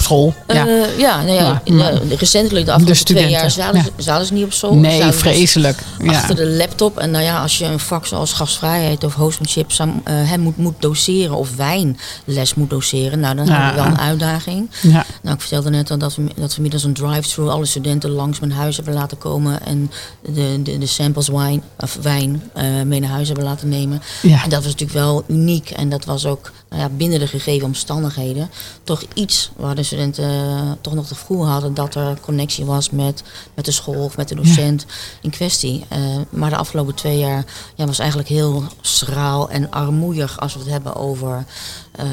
School, 0.06 0.34
ja. 0.48 0.68
Eh, 0.68 1.00
ja, 1.00 1.22
nou 1.22 1.34
ja, 1.34 1.62
ja, 1.64 2.00
recentelijk 2.18 2.66
de 2.66 2.72
afgelopen 2.72 2.86
twee 2.86 2.96
studenten, 2.96 3.30
jaar 3.30 3.52
zaten, 3.52 3.78
ja. 3.78 3.84
ze, 3.84 3.92
zaten 3.98 4.26
ze 4.26 4.34
niet 4.34 4.44
op 4.44 4.54
school. 4.54 4.76
nee, 4.76 5.00
Zaten 5.00 5.20
vreselijk. 5.20 5.78
Achter 6.08 6.36
de 6.36 6.48
laptop. 6.48 6.98
En 6.98 7.12
nou 7.12 7.24
ja, 7.24 7.42
als 7.42 7.58
je 7.58 7.66
een 7.66 7.80
vak 7.80 8.06
zoals 8.06 8.34
gastvrijheid 8.34 9.04
of 9.04 9.14
hostmanship 9.14 9.72
zou, 9.72 9.90
eh, 10.04 10.14
hem 10.14 10.40
moet, 10.40 10.58
moet 10.58 10.76
doseren 10.80 11.36
of 11.36 11.56
wijnles 11.56 12.54
moet 12.56 12.70
doseren, 12.70 13.20
nou 13.20 13.36
dan 13.36 13.48
hebben 13.48 13.70
we 13.70 13.82
wel 13.82 13.92
een 13.92 14.00
uitdaging. 14.00 14.70
Ja. 14.82 15.06
Nou, 15.22 15.36
ik 15.36 15.42
vertelde 15.42 15.70
net 15.70 15.92
al 15.92 15.98
dat 15.98 16.16
we, 16.16 16.24
dat 16.36 16.56
we 16.56 16.62
middels 16.62 16.84
een 16.84 16.94
drive-thru 16.94 17.48
alle 17.48 17.66
studenten 17.66 18.10
langs 18.10 18.40
mijn 18.40 18.52
huis 18.52 18.76
hebben 18.76 18.94
laten 18.94 19.18
komen 19.18 19.66
en 19.66 19.92
de, 20.34 20.60
de, 20.64 20.78
de 20.78 20.86
samples 20.86 21.28
wine, 21.28 21.62
of 21.80 21.98
wijn 22.02 22.44
eh, 22.54 22.64
mee 22.86 23.00
naar 23.00 23.10
huis 23.10 23.28
hebben 23.28 23.46
laten 23.46 23.70
nemen. 23.70 24.02
Ja. 24.22 24.44
En 24.44 24.50
dat 24.50 24.64
was 24.64 24.72
natuurlijk 24.72 25.00
wel 25.00 25.24
uniek. 25.28 25.70
En 25.70 25.90
dat 25.90 26.06
was 26.06 26.26
ook 26.26 26.52
nou 26.76 26.88
ja, 26.90 26.96
binnen 26.98 27.20
de 27.20 27.28
gegeven 27.28 27.68
omstandigheden 27.68 28.50
toch 28.84 29.04
iets 29.14 29.52
waar 29.56 29.76
de 29.76 29.84
studenten 29.84 30.30
eh, 30.30 30.72
toch 30.82 30.94
nog 30.94 31.08
te 31.08 31.16
vroeg 31.16 31.48
hadden 31.48 31.74
dat 31.74 31.96
er 31.96 32.20
connectie 32.20 32.66
was 32.66 32.90
met, 32.90 33.24
met 33.54 33.66
de 33.66 33.72
school 33.72 34.04
of 34.04 34.18
met 34.18 34.28
de 34.28 34.36
docent 34.36 34.86
in 35.22 35.30
kwestie. 35.30 35.86
Eh, 35.88 36.00
maar 36.30 36.50
de 36.50 36.56
afgelopen 36.56 36.96
twee 36.96 37.18
jaar 37.20 37.46
ja, 37.76 37.86
was 37.86 38.00
eigenlijk 38.00 38.30
heel 38.30 38.64
schraal 38.82 39.50
en 39.50 39.72
armoeig 39.72 40.40
als 40.40 40.54
we 40.54 40.60
het 40.60 40.70
hebben 40.70 40.96
over 40.96 41.46
eh, 41.92 42.06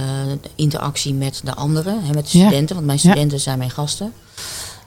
interactie 0.55 1.15
met 1.15 1.41
de 1.45 1.55
anderen, 1.55 2.05
hè, 2.05 2.13
met 2.13 2.31
de 2.31 2.39
Ja. 2.39 2.45
studenten, 2.45 2.75
want 2.75 2.87
mijn 2.87 2.99
studenten 2.99 3.41
zijn 3.41 3.59
mijn 3.59 3.71
gasten. 3.71 4.13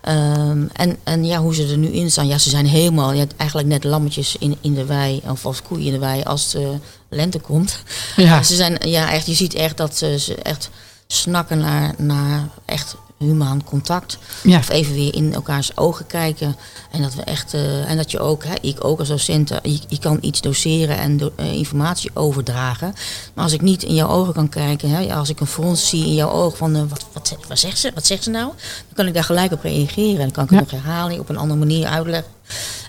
Ehm, 0.06 0.66
en, 0.74 0.98
en 1.04 1.26
ja, 1.26 1.40
hoe 1.40 1.56
ze 1.56 1.68
er 1.68 1.78
nu 1.78 1.88
in 1.88 2.12
staan. 2.12 2.28
Ja, 2.28 2.38
ze 2.38 2.50
zijn 2.50 2.66
helemaal 2.66 3.12
ja, 3.12 3.26
eigenlijk 3.38 3.70
net 3.70 3.84
lammetjes 3.84 4.36
in, 4.40 4.58
in 4.62 4.74
de 4.74 4.86
wei, 4.86 5.22
of 5.28 5.46
als 5.46 5.62
koeien 5.62 5.86
in 5.86 5.92
de 5.94 6.00
wei, 6.00 6.24
als 6.24 6.52
de 6.52 6.78
lente 7.10 7.40
komt. 7.40 7.80
Ja. 8.16 8.44
Ze 8.44 8.56
zijn, 8.56 8.78
ja, 8.80 9.12
echt, 9.12 9.26
je 9.26 9.34
ziet 9.34 9.54
echt 9.54 9.78
dat 9.78 9.98
ze, 9.98 10.20
ze 10.20 10.36
echt 10.36 10.70
snakken 11.08 11.58
naar, 11.58 11.94
naar 11.98 12.50
echt 12.66 12.96
humaan 13.18 13.64
contact. 13.64 14.18
Ja. 14.44 14.58
Of 14.58 14.70
even 14.70 14.94
weer 14.94 15.14
in 15.16 15.34
elkaars 15.34 15.78
ogen 15.78 16.08
kijken. 16.08 16.56
En 16.92 17.02
dat 17.02 17.16
we 17.16 17.22
echt, 17.24 17.54
eh, 17.54 17.90
en 17.90 17.98
dat 17.98 18.12
je 18.12 18.20
ook, 18.20 18.44
hè, 18.44 18.54
ik 18.62 18.84
ook 18.86 19.00
als 19.00 19.08
docent, 19.08 19.52
eh, 19.52 19.58
je, 19.74 19.80
je 19.88 20.00
kan 20.00 20.18
iets 20.22 20.42
doseren 20.42 20.98
en 20.98 21.18
do- 21.18 21.32
eh, 21.36 21.54
informatie 21.54 22.12
overdragen. 22.14 22.94
Maar 23.34 23.44
als 23.44 23.54
ik 23.54 23.62
niet 23.62 23.84
in 23.84 23.94
jouw 23.96 24.08
ogen 24.10 24.34
kan 24.34 24.50
kijken, 24.50 24.90
hè, 24.90 25.16
als 25.16 25.30
ik 25.30 25.40
een 25.40 25.48
frons 25.48 25.90
zie 25.90 26.06
in 26.06 26.14
jouw 26.14 26.30
oog 26.30 26.58
van 26.58 26.90
wat, 26.90 27.06
wat, 27.14 27.36
wat, 27.48 27.60
zegt 27.60 27.78
ze, 27.80 27.92
wat 27.94 28.06
zegt 28.06 28.24
ze 28.24 28.30
nou? 28.30 28.46
Dan 28.86 28.94
kan 28.94 29.08
ik 29.08 29.14
daar 29.14 29.24
gelijk 29.24 29.52
op 29.52 29.62
reageren. 29.64 30.20
En 30.20 30.30
dan 30.30 30.32
kan 30.32 30.44
ik 30.44 30.50
het 30.50 30.70
Ja. 30.70 30.76
nog 30.76 30.84
herhalen, 30.86 31.20
op 31.20 31.30
een 31.30 31.38
andere 31.38 31.60
manier 31.60 31.88
uitleggen. 31.88 32.32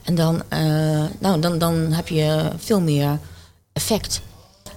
En 0.05 0.15
dan, 0.15 0.43
nou, 1.19 1.41
dan, 1.41 1.59
dan 1.59 1.75
heb 1.93 2.09
je 2.09 2.51
veel 2.59 2.81
meer 2.81 3.19
effect. 3.73 4.21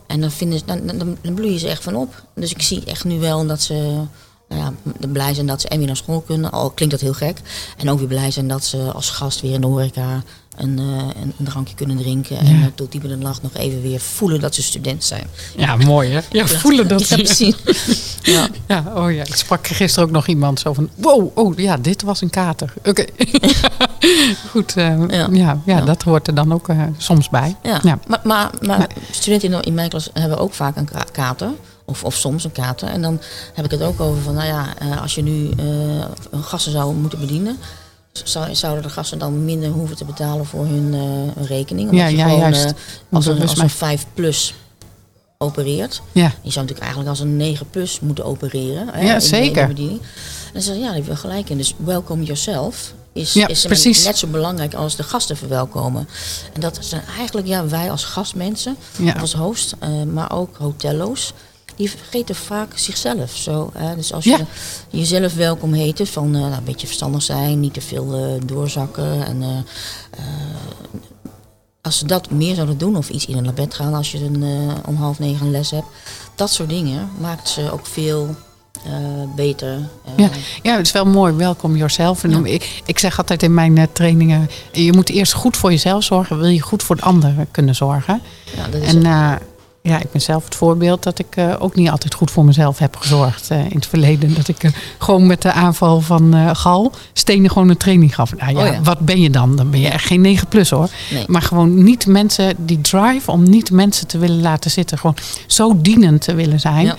En 0.07 0.21
dan, 0.21 0.31
vinden 0.31 0.59
ze, 0.59 0.65
dan, 0.65 0.97
dan, 0.97 1.17
dan 1.21 1.33
bloeien 1.33 1.59
ze 1.59 1.67
echt 1.67 1.83
van 1.83 1.95
op. 1.95 2.23
Dus 2.35 2.51
ik 2.51 2.61
zie 2.61 2.83
echt 2.85 3.03
nu 3.03 3.19
wel 3.19 3.47
dat 3.47 3.61
ze 3.61 4.01
nou 4.49 4.61
ja, 4.61 4.73
blij 5.07 5.33
zijn 5.33 5.45
dat 5.45 5.61
ze 5.61 5.67
en 5.67 5.77
weer 5.77 5.87
naar 5.87 5.95
school 5.95 6.21
kunnen. 6.21 6.51
Al 6.51 6.69
klinkt 6.69 6.93
dat 6.93 7.03
heel 7.03 7.13
gek. 7.27 7.37
En 7.77 7.89
ook 7.89 7.99
weer 7.99 8.07
blij 8.07 8.31
zijn 8.31 8.47
dat 8.47 8.65
ze 8.65 8.77
als 8.93 9.09
gast 9.09 9.41
weer 9.41 9.53
in 9.53 9.61
de 9.61 9.67
horeca 9.67 10.23
een, 10.57 10.79
eh, 10.79 10.85
een, 11.21 11.33
een 11.37 11.45
drankje 11.45 11.75
kunnen 11.75 11.97
drinken. 11.97 12.37
En 12.37 12.59
Ja. 12.59 12.69
tot 12.75 12.91
diep 12.91 13.03
in 13.03 13.09
de 13.09 13.15
nacht 13.15 13.41
nog 13.41 13.53
even 13.55 13.81
weer 13.81 13.99
voelen 13.99 14.39
dat 14.39 14.55
ze 14.55 14.61
student 14.63 15.03
zijn. 15.03 15.27
ja, 15.57 15.75
mooi 15.75 16.09
hè? 16.11 16.19
Ja, 16.31 16.47
voelen 16.47 16.87
dat 16.87 16.99
Ja, 17.09 17.15
ze... 17.15 17.15
precies. 17.15 17.55
ja. 18.33 18.47
Ja, 18.67 18.83
oh 18.95 19.11
ja, 19.11 19.23
ik 19.23 19.35
sprak 19.35 19.67
gisteren 19.67 20.07
ook 20.07 20.13
nog 20.13 20.27
iemand 20.27 20.59
zo 20.59 20.73
van, 20.73 20.89
wow, 20.95 21.37
oh 21.37 21.57
ja, 21.57 21.77
dit 21.77 22.01
was 22.01 22.21
een 22.21 22.29
kater. 22.29 22.73
Oké. 22.89 23.05
Goed, 24.49 24.75
eh, 24.75 24.85
ja. 25.07 25.07
Ja. 25.09 25.27
Ja, 25.31 25.59
Ja. 25.65 25.81
dat 25.81 26.01
hoort 26.03 26.27
er 26.27 26.33
dan 26.35 26.53
ook 26.53 26.69
eh, 26.69 26.81
soms 26.97 27.29
bij. 27.29 27.55
Ja. 27.63 27.79
Ja. 27.83 27.99
Maar, 28.07 28.19
maar, 28.23 28.49
maar 28.61 28.77
Maar- 28.77 28.89
studenten 29.11 29.61
in, 29.61 29.73
mijn 29.73 29.89
klas 29.89 30.09
hebben 30.13 30.37
ook 30.37 30.53
vaak 30.53 30.75
een 30.75 30.85
ka- 30.91 31.05
kater. 31.11 31.49
Of, 31.89 32.03
of 32.03 32.15
soms 32.15 32.43
een 32.43 32.51
kater. 32.51 32.87
En 32.87 33.01
dan 33.01 33.21
heb 33.53 33.65
ik 33.65 33.71
het 33.71 33.81
ook 33.81 33.99
over 33.99 34.21
van, 34.21 34.33
nou 34.33 34.47
ja, 34.47 34.73
eh, 34.79 35.01
als 35.01 35.15
je 35.15 35.21
nu 35.23 35.49
eh, 35.49 36.05
gasten 36.41 36.71
zou 36.71 36.93
moeten 36.93 37.19
bedienen. 37.19 37.57
Zou, 38.11 38.55
zouden 38.55 38.83
de 38.83 38.89
gasten 38.89 39.19
dan 39.19 39.45
minder 39.45 39.69
hoeven 39.69 39.95
te 39.95 40.05
betalen 40.05 40.45
voor 40.45 40.65
hun 40.65 40.93
eh, 41.37 41.43
rekening? 41.47 41.89
Omdat 41.89 42.03
Ja, 42.03 42.07
je 42.11 42.17
ja, 42.17 42.23
gewoon, 42.23 42.39
juist. 42.39 42.73
als 43.11 43.25
een, 43.25 43.41
als 43.41 43.55
mijn- 43.55 43.63
een 43.67 43.69
5 43.69 44.05
plus 44.13 44.53
opereert. 45.37 46.01
Ja, 46.11 46.23
Je 46.41 46.51
zou 46.51 46.65
natuurlijk 46.65 46.79
eigenlijk 46.79 47.09
als 47.09 47.19
een 47.19 47.37
9 47.37 47.69
plus 47.69 47.99
moeten 47.99 48.25
opereren. 48.25 48.87
Hè, 48.87 49.01
Ja, 49.01 49.07
in 49.07 49.13
de- 49.13 49.19
de 49.21 49.27
zeker. 49.27 49.67
bediening. 49.67 49.99
En 50.01 50.53
dan 50.53 50.61
zeg 50.61 50.73
je, 50.75 50.79
ja, 50.79 50.85
daar 50.87 50.95
heb 50.95 51.05
je 51.05 51.15
gelijk 51.15 51.49
in. 51.49 51.57
Dus 51.57 51.73
welcome 51.77 52.23
yourself 52.23 52.93
is, 53.13 53.33
Ja, 53.33 53.47
is 53.47 53.65
precies. 53.65 54.03
net 54.05 54.17
zo 54.17 54.27
belangrijk 54.27 54.73
als 54.73 54.95
de 54.95 55.03
gasten 55.03 55.37
verwelkomen. 55.37 56.07
En 56.53 56.61
dat 56.61 56.77
zijn 56.81 57.01
eigenlijk 57.17 57.47
ja, 57.47 57.67
wij 57.67 57.91
als 57.91 58.03
gastmensen, 58.03 58.75
Ja. 58.97 59.13
als 59.13 59.33
host, 59.33 59.75
maar 60.13 60.31
ook 60.31 60.55
hotello's. 60.57 61.33
Die 61.79 61.89
vergeten 61.89 62.35
vaak 62.35 62.77
zichzelf. 62.77 63.35
Zo, 63.35 63.71
hè. 63.77 63.95
Dus 63.95 64.13
als 64.13 64.23
je 64.23 64.45
jezelf 64.89 65.33
welkom 65.33 65.73
heten, 65.73 66.07
van 66.07 66.35
eh, 66.35 66.41
nou, 66.41 66.53
een 66.53 66.63
beetje 66.63 66.87
verstandig 66.87 67.21
zijn, 67.21 67.59
niet 67.59 67.73
te 67.73 67.81
veel 67.81 68.13
eh, 68.13 68.47
doorzakken. 68.47 69.25
En, 69.25 69.41
eh, 69.41 70.23
als 71.81 71.97
ze 71.97 72.05
dat 72.05 72.29
meer 72.29 72.55
zouden 72.55 72.77
doen, 72.77 72.97
of 72.97 73.09
iets 73.09 73.25
in 73.25 73.43
naar 73.43 73.53
bed 73.53 73.73
gaan 73.73 73.93
als 73.93 74.11
je 74.11 74.17
een, 74.23 74.43
om 74.85 74.95
half 74.95 75.19
negen 75.19 75.45
een 75.45 75.51
les 75.51 75.71
hebt. 75.71 75.87
Dat 76.35 76.51
soort 76.51 76.69
dingen 76.69 77.09
maakt 77.19 77.49
ze 77.49 77.71
ook 77.71 77.85
veel 77.85 78.35
beter. 79.35 79.89
Ja. 80.15 80.29
ja, 80.61 80.75
het 80.77 80.85
is 80.85 80.91
wel 80.91 81.05
mooi. 81.05 81.33
Welkom 81.33 81.75
yourself. 81.75 82.23
En 82.23 82.29
Ja. 82.29 82.45
ik, 82.45 82.81
ik 82.85 82.99
zeg 82.99 83.17
altijd 83.17 83.43
in 83.43 83.53
mijn 83.53 83.87
trainingen, 83.93 84.49
je 84.71 84.93
moet 84.93 85.09
eerst 85.09 85.33
goed 85.33 85.57
voor 85.57 85.71
jezelf 85.71 86.03
zorgen. 86.03 86.39
Wil 86.39 86.49
je 86.49 86.61
goed 86.61 86.83
voor 86.83 86.95
de 86.95 87.01
ander 87.01 87.47
kunnen 87.51 87.75
zorgen. 87.75 88.21
ja, 88.55 88.67
dat 88.67 88.81
is 88.81 88.93
En 88.93 89.05
het. 89.05 89.41
Ja, 89.81 89.99
ik 89.99 90.11
ben 90.11 90.21
zelf 90.21 90.45
het 90.45 90.55
voorbeeld 90.55 91.03
dat 91.03 91.19
ik 91.19 91.35
eh, 91.35 91.55
ook 91.59 91.75
niet 91.75 91.89
altijd 91.89 92.13
goed 92.13 92.31
voor 92.31 92.45
mezelf 92.45 92.77
heb 92.79 92.95
gezorgd. 92.95 93.49
eh, 93.49 93.59
in 93.59 93.75
het 93.75 93.85
verleden 93.85 94.33
dat 94.35 94.47
ik 94.47 94.63
eh, 94.63 94.71
gewoon 94.97 95.27
met 95.27 95.41
de 95.41 95.51
aanval 95.51 96.01
van 96.01 96.55
Gal 96.55 96.91
stenen 97.13 97.51
gewoon 97.51 97.69
een 97.69 97.77
training 97.77 98.15
gaf. 98.15 98.35
Nou 98.35 98.51
ja, 98.57 98.67
Oh 98.67 98.73
ja. 98.73 98.81
wat 98.81 98.99
ben 98.99 99.21
je 99.21 99.29
dan? 99.29 99.55
Dan 99.55 99.69
ben 99.69 99.79
je 99.79 99.87
echt 99.89 100.05
geen 100.05 100.21
9 100.21 100.47
plus 100.47 100.69
hoor. 100.69 100.89
Nee. 101.11 101.23
Maar 101.27 101.41
gewoon 101.41 101.83
niet 101.83 102.05
mensen, 102.07 102.53
die 102.57 102.81
drive 102.81 103.31
om 103.31 103.49
niet 103.49 103.71
mensen 103.71 104.07
te 104.07 104.17
willen 104.17 104.41
laten 104.41 104.71
zitten. 104.71 104.97
Gewoon 104.97 105.15
zo 105.47 105.81
dienend 105.81 106.21
te 106.21 106.33
willen 106.35 106.59
zijn. 106.59 106.85
Ja. 106.85 106.95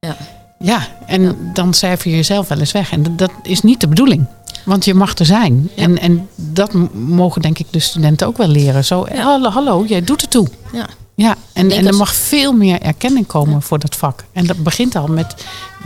Ja. 0.00 0.16
Ja, 0.58 0.88
en 1.06 1.22
Ja. 1.22 1.34
dan 1.52 1.74
cijfer 1.74 2.10
je 2.10 2.16
jezelf 2.16 2.48
wel 2.48 2.58
eens 2.58 2.72
weg. 2.72 2.92
En 2.92 3.16
dat, 3.16 3.30
is 3.42 3.60
niet 3.60 3.80
de 3.80 3.88
bedoeling. 3.88 4.26
Want 4.64 4.84
je 4.84 4.94
mag 4.94 5.14
er 5.18 5.26
zijn. 5.26 5.70
Ja. 5.74 5.82
En, 5.82 5.98
en 5.98 6.28
dat 6.34 6.72
mogen 6.94 7.42
denk 7.42 7.58
ik 7.58 7.66
de 7.70 7.78
studenten 7.78 8.26
ook 8.26 8.36
wel 8.36 8.48
leren. 8.48 8.84
Zo, 8.84 9.06
hallo, 9.14 9.48
hallo, 9.48 9.84
jij 9.86 10.02
doet 10.04 10.20
het 10.20 10.30
toe. 10.30 10.48
Ja. 10.72 10.86
Ja, 11.16 11.36
en, 11.52 11.70
en 11.70 11.86
er 11.86 11.94
mag 11.94 12.14
veel 12.14 12.52
meer 12.52 12.80
erkenning 12.80 13.26
komen 13.26 13.62
voor 13.62 13.78
dat 13.78 13.96
vak. 13.96 14.24
En 14.32 14.46
dat 14.46 14.62
begint 14.62 14.96
al 14.96 15.06
met 15.06 15.34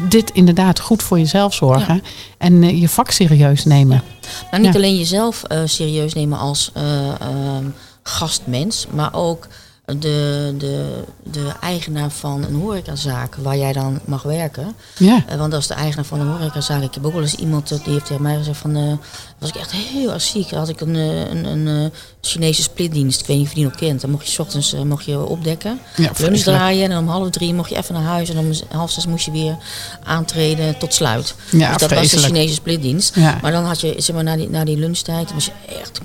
dit 0.09 0.31
inderdaad 0.31 0.81
goed 0.81 1.03
voor 1.03 1.19
jezelf 1.19 1.55
zorgen. 1.55 2.03
En 2.39 2.63
eh, 2.63 2.81
je 2.81 2.89
vak 2.89 3.11
serieus 3.11 3.65
nemen. 3.65 4.03
Nou, 4.51 4.63
niet 4.63 4.73
Ja. 4.73 4.79
alleen 4.79 4.97
jezelf 4.97 5.43
eh, 5.43 5.61
serieus 5.65 6.15
nemen 6.15 6.39
als 6.39 6.71
eh, 6.75 7.09
ehm, 7.21 7.65
gastmens, 8.03 8.87
maar 8.91 9.15
ook 9.15 9.47
de, 9.85 10.55
de, 10.59 11.05
de 11.23 11.53
eigenaar 11.61 12.11
van 12.11 12.45
een 12.45 12.55
horecazaak 12.55 13.35
waar 13.43 13.57
jij 13.57 13.73
dan 13.73 14.01
mag 14.05 14.23
werken. 14.23 14.75
Ja. 14.99 15.25
Want 15.37 15.55
als 15.55 15.67
de 15.67 15.75
eigenaar 15.75 16.05
van 16.05 16.21
een 16.21 16.29
horecazaak, 16.29 16.83
ik 16.83 16.95
heb 16.95 17.07
ook 17.07 17.13
wel 17.13 17.23
eens 17.23 17.35
iemand 17.35 17.69
die 17.69 17.93
heeft 17.93 18.07
tegen 18.07 18.23
mij 18.23 18.37
gezegd 18.37 18.59
van, 18.59 19.01
was 19.39 19.49
ik 19.49 19.57
echt 19.57 19.73
heel 19.73 20.13
erg 20.13 20.23
ziek, 20.23 20.51
had 20.51 20.69
ik 20.69 20.81
een, 20.81 20.97
eh, 20.97 21.31
een, 21.31 21.45
een, 21.45 21.85
eh, 21.85 21.99
Chinese 22.21 22.63
splitdienst, 22.63 23.21
ik 23.21 23.27
weet 23.27 23.37
niet 23.37 23.47
of 23.47 23.53
je 23.53 23.59
die 23.59 23.69
nog 23.69 23.77
kent. 23.77 24.01
Dan 24.01 24.11
mocht 24.11 24.27
je 24.27 24.33
's 24.33 24.39
ochtends 24.39 24.73
eh, 24.73 24.83
mocht 24.83 25.05
je 25.05 25.27
opdekken, 25.27 25.81
Ja, 25.97 26.11
lunch 26.19 26.41
draaien 26.41 26.91
en 26.91 26.99
om 26.99 27.09
half 27.09 27.31
drie 27.31 27.55
mocht 27.55 27.71
je 27.71 27.77
even 27.77 27.95
naar 27.95 28.03
huis 28.03 28.31
en 28.31 28.39
om 28.39 28.51
half 28.69 28.91
zes 28.91 29.07
moest 29.07 29.25
je 29.25 29.31
weer 29.31 29.57
aantreden 30.05 30.79
tot 30.79 30.95
sluit. 30.95 31.35
Ja, 31.51 31.73
dus 31.73 31.81
dat 31.81 31.99
was 31.99 32.11
de. 32.11 32.19
Chinese 32.19 32.55
splitdienst. 32.55 33.15
Ja. 33.15 33.39
Maar 33.43 33.53
dan 33.53 33.65
had 33.65 33.81
je, 33.81 33.95
zeg 33.97 34.15
maar, 34.15 34.25
na 34.25 34.37
die, 34.37 34.49
na 34.49 34.65
die 34.65 34.77
lunchtijd, 34.77 35.33
was 35.33 35.45
je 35.45 35.53
echt, 35.81 36.01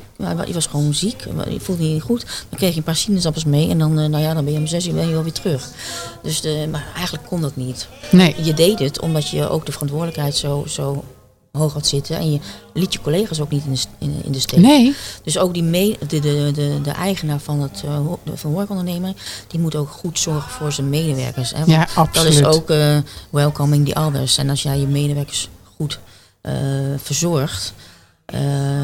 je 0.48 0.54
was 0.54 0.66
gewoon 0.66 0.94
ziek, 0.94 1.26
je 1.50 1.60
voelde 1.60 1.88
je 1.88 1.94
niet 1.94 2.02
goed. 2.02 2.26
Dan 2.50 2.60
kreeg 2.60 2.72
je 2.72 2.78
een 2.78 2.84
paar 2.84 2.96
sinaasappels 2.96 3.46
mee 3.46 3.70
en 3.70 3.78
dan, 3.78 3.94
nou 3.94 4.18
ja, 4.18 4.34
dan 4.34 4.44
ben 4.44 4.54
je 4.54 4.60
om 4.60 4.68
zes 4.68 4.88
uur 4.88 4.94
ben 4.94 5.10
je 5.10 5.24
weer 5.24 5.32
terug. 5.32 5.70
Dus 6.24 6.42
de, 6.42 6.68
maar 6.72 6.86
eigenlijk 6.96 7.28
kon 7.28 7.42
dat 7.42 7.56
niet. 7.56 7.88
Nee. 8.12 8.36
Je 8.42 8.54
deed 8.54 8.80
het 8.80 9.00
omdat 9.00 9.30
je 9.30 9.50
ook 9.50 9.66
de 9.66 9.72
verantwoordelijkheid 9.72 10.36
zo, 10.36 10.64
zo 10.68 11.04
hoog 11.58 11.74
had 11.74 11.88
zitten. 11.88 12.18
En 12.18 12.32
je 12.32 12.40
liet 12.74 12.94
je 12.94 13.02
collega's 13.02 13.40
ook 13.40 13.50
niet 13.50 13.66
in 13.66 13.74
de, 13.74 13.80
in, 13.98 14.22
in 14.24 14.32
de 14.32 14.40
steek. 14.40 14.60
Nee. 14.60 14.96
Dus 15.24 15.38
ook 15.38 15.54
die 15.54 15.64
me, 15.64 15.98
de, 16.08 16.20
de, 16.20 16.52
de, 16.54 16.80
de 16.84 16.92
eigenaar 16.92 17.40
van 17.40 17.62
het 17.62 17.84
uh, 17.86 18.00
van 18.34 18.86
die 19.48 19.60
moet 19.60 19.76
ook 19.76 19.90
goed 19.90 20.20
zorgen 20.20 20.52
voor 20.52 20.72
zijn 20.72 20.90
medewerkers. 20.90 21.52
Hè? 21.52 21.58
Want 21.58 21.70
Ja, 21.72 21.80
dat 21.80 21.96
absoluut. 21.96 22.34
is 22.34 22.44
ook 22.44 22.70
eh, 22.70 22.98
welcoming 23.30 23.90
the 23.90 24.00
others. 24.00 24.38
En 24.38 24.50
als 24.50 24.64
jij 24.64 24.80
je 24.80 24.88
medewerkers 24.88 25.50
goed 25.78 26.00
eh, 26.42 26.54
verzorgt, 26.98 27.74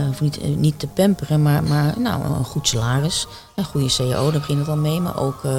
hoef 0.08 0.22
niet, 0.22 0.58
niet 0.58 0.80
te 0.80 0.88
pamperen, 0.88 1.42
maar, 1.42 1.64
maar 1.64 1.94
nou, 2.00 2.24
een 2.24 2.46
goed 2.46 2.68
salaris, 2.68 3.28
een 3.56 3.64
goede 3.64 3.90
CEO, 3.90 4.32
daar 4.32 4.40
begint 4.40 4.60
het 4.60 4.68
al 4.68 4.76
mee. 4.76 5.00
Maar 5.00 5.20
ook 5.20 5.44
eh, 5.44 5.52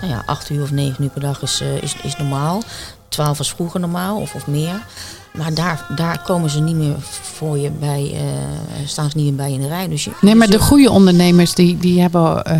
nou 0.00 0.08
ja, 0.08 0.22
acht 0.26 0.50
uur 0.50 0.62
of 0.62 0.70
negen 0.70 1.04
uur 1.04 1.10
per 1.10 1.20
dag 1.20 1.42
is, 1.42 1.60
is, 1.80 1.96
is 2.02 2.16
normaal. 2.16 2.62
Twaalf 3.08 3.38
was 3.38 3.50
vroeger 3.50 3.80
normaal 3.80 4.20
of, 4.20 4.34
of 4.34 4.46
meer. 4.46 4.86
Maar 5.36 5.54
daar, 5.54 5.86
daar 5.96 6.22
komen 6.22 6.50
ze 6.50 6.60
niet 6.60 6.76
meer 6.76 6.94
voor 7.22 7.58
je 7.58 7.70
bij, 7.70 8.12
eh, 8.14 8.20
staan 8.86 9.10
ze 9.10 9.16
niet 9.16 9.26
meer 9.26 9.34
bij 9.34 9.52
in 9.52 9.60
de 9.60 9.68
rij. 9.68 9.88
Dus 9.88 10.04
je, 10.04 10.10
Nee, 10.20 10.34
maar 10.34 10.46
dus 10.46 10.56
de 10.56 10.62
goede 10.62 10.90
ondernemers, 10.90 11.54
die, 11.54 11.78
die 11.78 12.00
hebben... 12.00 12.44
eh 12.44 12.58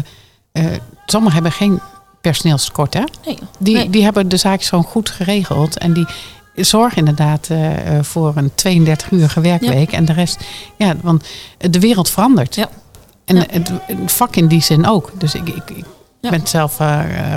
eh, 0.53 0.65
sommigen 1.07 1.35
hebben 1.35 1.53
geen 1.53 1.81
personeelstekort, 2.21 2.95
hè? 2.95 3.03
Nee, 3.27 3.39
Die, 3.59 3.75
nee. 3.75 3.91
die 3.91 4.03
hebben 4.03 4.29
de 4.29 4.37
zaakjes 4.37 4.69
gewoon 4.69 4.85
goed 4.85 5.11
geregeld. 5.11 5.79
En 5.79 5.93
die 5.93 6.07
zorgen 6.55 6.99
inderdaad 6.99 7.49
voor 8.01 8.33
een 8.37 8.51
32 8.55 9.11
uurige 9.11 9.41
werkweek. 9.41 9.93
En 9.93 10.05
de 10.05 10.13
rest, 10.13 10.39
ja, 10.77 10.95
want 11.03 11.25
de 11.59 11.81
wereld 11.81 12.11
verandert. 12.11 12.55
Ja. 12.55 12.69
En 13.25 13.37
Ja. 13.37 13.45
het, 13.51 13.71
het 13.87 14.13
vak 14.13 14.37
in 14.37 14.47
die 14.49 14.63
zin 14.63 14.87
ook. 14.87 15.13
Dus 15.19 15.35
ik, 15.35 15.49
ik, 15.49 15.71
ik 15.71 15.85
Ja. 16.21 16.31
ben 16.31 16.47
zelf, 16.47 16.77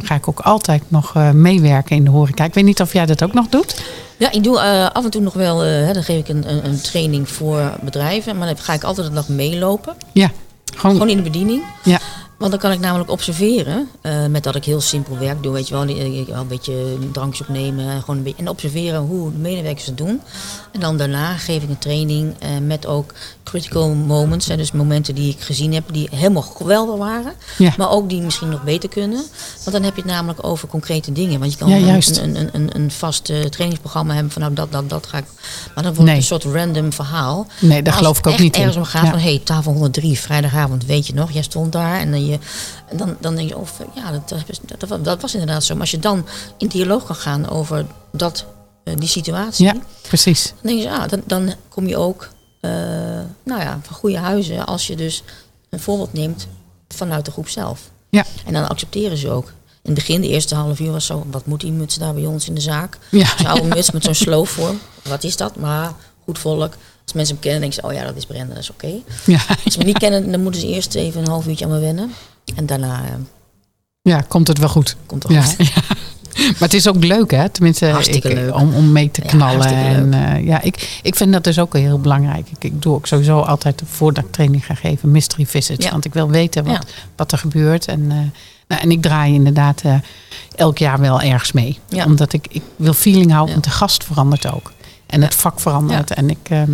ga 0.04 0.16
ik 0.16 0.28
ook 0.28 0.40
altijd 0.40 0.84
nog 0.88 1.14
meewerken 1.34 1.96
in 1.96 2.04
de 2.04 2.10
horeca. 2.10 2.44
Ik 2.44 2.54
weet 2.54 2.64
niet 2.66 2.82
of 2.82 2.94
jij 2.94 3.06
dat 3.06 3.24
ook 3.24 3.34
nog 3.34 3.48
doet. 3.48 3.82
Ja, 4.20 4.32
ik 4.32 4.44
doe 4.44 4.60
eh, 4.60 4.90
af 4.94 5.04
en 5.04 5.10
toe 5.10 5.22
nog 5.22 5.34
wel, 5.34 5.60
hè, 5.60 5.94
dan 5.94 6.04
geef 6.04 6.20
ik 6.20 6.28
een, 6.28 6.50
een, 6.50 6.66
een 6.66 6.82
training 6.82 7.30
voor 7.30 7.74
bedrijven. 7.82 8.38
Maar 8.38 8.48
dan 8.48 8.58
ga 8.58 8.74
ik 8.74 8.84
altijd 8.84 9.08
een 9.08 9.14
dag 9.14 9.28
meelopen. 9.28 9.96
Ja, 10.12 10.32
gewoon, 10.76 10.92
Gewoon 10.96 11.10
in 11.10 11.18
de 11.18 11.24
bediening. 11.24 11.64
ja. 11.84 12.00
Want 12.40 12.52
dan 12.52 12.60
kan 12.60 12.72
ik 12.72 12.80
namelijk 12.80 13.10
observeren, 13.12 13.88
eh, 14.02 14.26
met 14.26 14.44
dat 14.44 14.56
ik 14.56 14.66
heel 14.66 14.82
simpel 14.82 15.18
werk 15.18 15.44
doe, 15.44 15.54
weet 15.54 15.68
je 15.68 15.74
wel, 15.74 15.84
eh, 15.88 16.28
een 16.28 16.48
beetje 16.48 16.98
drankjes 17.12 17.48
opnemen, 17.48 18.00
gewoon 18.00 18.18
een 18.18 18.24
beetje, 18.24 18.38
en 18.42 18.50
observeren 18.50 19.00
hoe 19.02 19.32
de 19.32 19.38
medewerkers 19.38 19.86
het 19.86 19.98
doen. 19.98 20.22
En 20.72 20.80
dan 20.80 20.98
daarna 20.98 21.34
geef 21.38 21.64
ik 21.64 21.70
een 21.70 21.78
training 21.78 22.34
eh, 22.40 22.50
met 22.62 22.86
ook 22.86 23.14
critical 23.44 23.90
moments, 23.94 24.48
hè, 24.48 24.58
dus 24.58 24.72
momenten 24.72 25.16
die 25.16 25.30
ik 25.34 25.42
gezien 25.42 25.74
heb 25.74 25.84
die 25.92 26.10
helemaal 26.12 26.42
geweldig 26.42 26.96
waren, 26.98 27.34
Ja. 27.58 27.74
maar 27.78 27.90
ook 27.90 28.10
die 28.10 28.22
misschien 28.22 28.50
nog 28.50 28.64
beter 28.64 28.90
kunnen. 28.90 29.24
Want 29.64 29.72
dan 29.72 29.84
heb 29.84 29.96
je 29.96 30.02
het 30.02 30.12
namelijk 30.12 30.44
over 30.48 30.68
concrete 30.68 31.12
dingen. 31.12 31.40
Want 31.40 31.52
je 31.52 31.58
kan 31.58 31.70
Ja, 31.70 31.76
een- 31.76 31.86
juist. 31.86 32.18
Een, 32.18 32.36
een, 32.40 32.50
een, 32.52 32.70
een 32.76 32.92
vast 32.92 33.30
eh, 33.30 33.42
trainingsprogramma 33.42 34.14
hebben 34.14 34.32
van 34.32 34.42
nou 34.42 34.54
dat, 34.54 34.72
dat, 34.72 34.90
dat 34.90 35.08
ga 35.08 35.18
ik. 35.18 35.26
Maar 35.76 35.84
dan 35.84 35.94
wordt 35.94 36.00
Nee. 36.12 36.22
het 36.22 36.32
een 36.32 36.42
soort 36.42 36.56
random 36.56 36.94
verhaal. 36.94 37.48
Nee, 37.60 37.82
daar 37.82 37.94
geloof 37.94 38.10
als 38.10 38.18
ik 38.20 38.28
ook 38.28 38.34
het 38.34 38.42
niet 38.42 38.56
in. 38.56 38.60
ergens 38.62 38.78
om 38.78 38.84
gaat 38.84 39.04
Ja. 39.06 39.10
van, 39.12 39.20
hey, 39.20 39.42
tafel 39.44 39.72
103, 39.72 40.20
vrijdagavond, 40.20 40.86
weet 40.86 41.08
je 41.08 41.14
nog, 41.14 41.32
jij 41.32 41.42
stond 41.44 41.72
daar. 41.72 42.00
En 42.00 42.12
dan, 42.12 42.26
je, 42.30 42.40
en 42.88 42.98
dan, 42.98 43.16
dan 43.20 43.36
denk 43.36 43.50
je, 43.50 43.58
of 43.58 43.80
ja, 43.96 44.12
dat, 44.12 45.04
dat, 45.04 45.22
was 45.22 45.34
inderdaad 45.34 45.64
zo. 45.64 45.74
Maar 45.74 45.82
als 45.82 45.92
je 45.92 46.00
dan 46.00 46.26
in 46.58 46.68
dialoog 46.68 47.06
kan 47.06 47.16
gaan 47.16 47.50
over 47.50 47.86
dat, 48.12 48.46
eh, 48.84 48.94
die 48.98 49.08
situatie, 49.10 49.66
Ja, 49.66 49.76
precies. 50.02 50.54
dan 50.62 50.72
denk 50.72 50.82
je, 50.82 50.92
ah, 50.92 51.08
dan, 51.10 51.22
dan 51.26 51.54
kom 51.70 51.88
je 51.88 51.98
ook 51.98 52.30
eh, 52.62 52.72
nou 53.44 53.62
ja, 53.62 53.80
van 53.84 53.96
goede 53.96 54.18
huizen 54.18 54.66
als 54.66 54.88
je 54.88 54.96
dus 54.96 55.24
een 55.70 55.80
voorbeeld 55.80 56.14
neemt 56.14 56.48
vanuit 56.88 57.26
de 57.26 57.32
groep 57.32 57.50
zelf. 57.50 57.80
Ja, 58.10 58.26
En 58.46 58.54
dan 58.54 58.70
accepteren 58.70 59.18
ze 59.18 59.30
ook. 59.30 59.48
In 59.82 59.92
het 59.92 59.94
begin, 59.94 60.22
de 60.22 60.28
eerste 60.28 60.56
half 60.56 60.80
uur 60.80 60.92
was 60.92 61.06
zo, 61.06 61.26
wat 61.32 61.46
moet 61.46 61.62
die 61.62 61.72
muts 61.72 61.96
daar 61.98 62.14
bij 62.14 62.26
ons 62.26 62.48
in 62.48 62.54
de 62.56 62.62
zaak? 62.62 62.98
ja. 63.10 63.28
Zo'n 63.38 63.46
oude 63.46 63.68
muts 63.68 63.92
met 63.92 64.04
zo'n 64.04 64.14
sloofvorm. 64.16 64.80
Wat 65.04 65.24
is 65.24 65.38
dat? 65.38 65.56
Maar 65.56 65.94
goed 66.24 66.40
volk. 66.40 66.74
Als 67.10 67.18
mensen 67.18 67.34
hem 67.36 67.44
kennen, 67.44 67.62
denken 67.62 67.82
ze, 67.82 67.88
oh 67.88 67.94
ja, 67.94 68.04
dat 68.06 68.16
is 68.16 68.26
Brenda, 68.26 68.54
dat 68.54 68.64
is 68.64 68.70
oké. 68.72 68.92
ja. 69.26 69.40
Als 69.66 69.74
ze 69.74 69.80
me 69.80 69.86
niet 69.86 69.98
kennen, 69.98 70.32
dan 70.32 70.42
moeten 70.44 70.62
ze 70.62 70.68
eerst 70.68 70.96
even 70.96 71.22
een 71.22 71.28
half 71.28 71.48
uurtje 71.48 71.66
aan 71.66 71.72
me 71.72 71.80
wennen. 71.80 72.12
En 72.56 72.66
daarna 72.66 73.04
eh, 73.04 73.10
ja, 74.02 74.22
komt 74.22 74.48
het 74.48 74.58
wel 74.58 74.70
goed. 74.70 74.96
komt 75.06 75.24
het 75.24 75.32
Ja, 75.32 75.42
goed. 75.42 75.68
ja. 75.76 75.82
Maar 76.34 76.56
het 76.60 76.74
is 76.74 76.88
ook 76.88 77.04
leuk, 77.04 77.32
hè? 77.32 77.50
Tenminste, 77.50 77.86
Hartstikke 77.86 78.30
ik, 78.30 78.36
leuk. 78.36 78.56
Om, 78.56 78.74
om 78.76 78.92
mee 78.92 79.12
te 79.12 79.22
Ja, 79.24 79.30
knallen. 79.30 79.56
hartstikke 79.62 79.84
en, 79.96 80.14
eh, 80.36 80.46
ja, 80.46 80.62
ik, 80.62 81.00
ik 81.04 81.16
vind 81.16 81.34
dat 81.34 81.44
dus 81.44 81.60
ook 81.60 81.74
heel 81.74 82.00
belangrijk. 82.00 82.48
Ik, 82.50 82.64
ik 82.64 82.82
doe 82.82 82.94
ook 82.96 83.08
sowieso 83.08 83.40
altijd, 83.40 83.82
voordat 83.86 84.24
ik 84.24 84.32
training 84.32 84.66
ga 84.66 84.74
geven, 84.76 85.12
mystery 85.12 85.46
visits. 85.46 85.86
Ja. 85.86 85.92
Want 85.92 86.06
ik 86.06 86.14
wil 86.14 86.30
weten 86.30 86.64
wat, 86.64 86.74
Ja. 86.74 86.82
wat 87.16 87.32
er 87.32 87.38
gebeurt. 87.38 87.86
En, 87.88 88.12
eh, 88.12 88.18
nou, 88.68 88.82
en 88.82 88.92
ik 88.92 89.02
draai 89.02 89.34
inderdaad 89.34 89.82
elk 90.56 90.78
jaar 90.78 91.00
wel 91.00 91.22
ergens 91.22 91.52
mee. 91.52 91.80
Ja. 91.90 92.06
Omdat 92.06 92.34
ik, 92.34 92.48
ik 92.50 92.62
wil 92.76 92.94
feeling 92.94 93.32
houden, 93.32 93.48
Ja. 93.56 93.62
want 93.62 93.64
de 93.64 93.78
gast 93.80 94.04
verandert 94.04 94.54
ook. 94.54 94.72
En 95.06 95.22
het 95.22 95.36
vak 95.36 95.60
verandert. 95.60 96.12
En 96.14 96.30
ik, 96.30 96.38
ehm, 96.50 96.72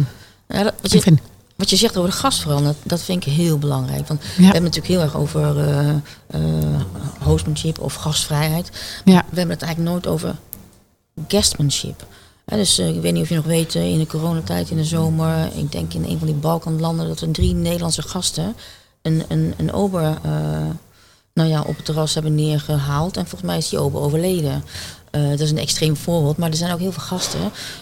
Ja, 0.47 0.63
dat- 0.63 0.73
wat, 0.81 0.91
je, 0.91 1.01
vind... 1.01 1.19
wat 1.55 1.69
je 1.69 1.75
zegt 1.75 1.97
over 1.97 2.09
de 2.09 2.15
gast 2.15 2.41
veranderen, 2.41 2.75
dat 2.83 3.01
vind 3.01 3.25
ik 3.25 3.33
heel 3.33 3.57
belangrijk. 3.57 4.07
Want 4.07 4.19
we 4.21 4.25
hebben 4.43 4.63
het 4.63 4.75
natuurlijk 4.75 4.87
heel 4.87 5.01
erg 5.01 5.15
over 5.15 5.59
eh 5.69 5.89
eh, 6.27 6.81
hostmanship 7.19 7.79
of 7.79 7.93
gastvrijheid. 7.93 8.69
ja, 9.05 9.25
We 9.29 9.37
hebben 9.37 9.55
het 9.55 9.61
eigenlijk 9.65 9.91
nooit 9.93 10.07
over 10.07 10.35
guestmanship. 11.27 12.05
Dus 12.45 12.77
eh, 12.79 12.95
ik 12.95 13.01
weet 13.01 13.13
niet 13.13 13.21
of 13.23 13.29
je 13.29 13.35
nog 13.35 13.45
weet, 13.45 13.75
in 13.75 13.99
de 13.99 14.07
coronatijd 14.07 14.69
in 14.69 14.77
de 14.77 14.83
zomer, 14.85 15.49
ik 15.55 15.71
denk 15.71 15.93
in 15.93 16.03
een 16.03 16.17
van 16.17 16.27
die 16.27 16.35
Balkanlanden, 16.35 17.07
dat 17.07 17.21
er 17.21 17.31
drie 17.31 17.53
Nederlandse 17.53 18.01
gasten 18.01 18.55
een, 19.01 19.23
een, 19.27 19.53
een 19.57 19.73
ober 19.73 20.17
nou 21.33 21.49
ja, 21.49 21.61
op 21.61 21.75
het 21.75 21.85
terras 21.85 22.13
hebben 22.13 22.35
neergehaald. 22.35 23.17
En 23.17 23.27
volgens 23.27 23.49
mij 23.49 23.57
is 23.57 23.69
die 23.69 23.79
ober 23.79 24.01
overleden. 24.01 24.63
Eh, 25.15 25.29
dat 25.29 25.39
is 25.39 25.51
een 25.51 25.57
extreem 25.57 25.95
voorbeeld, 25.97 26.37
maar 26.37 26.49
er 26.49 26.55
zijn 26.55 26.73
ook 26.73 26.79
heel 26.79 26.91
veel 26.91 27.01
gasten 27.03 27.39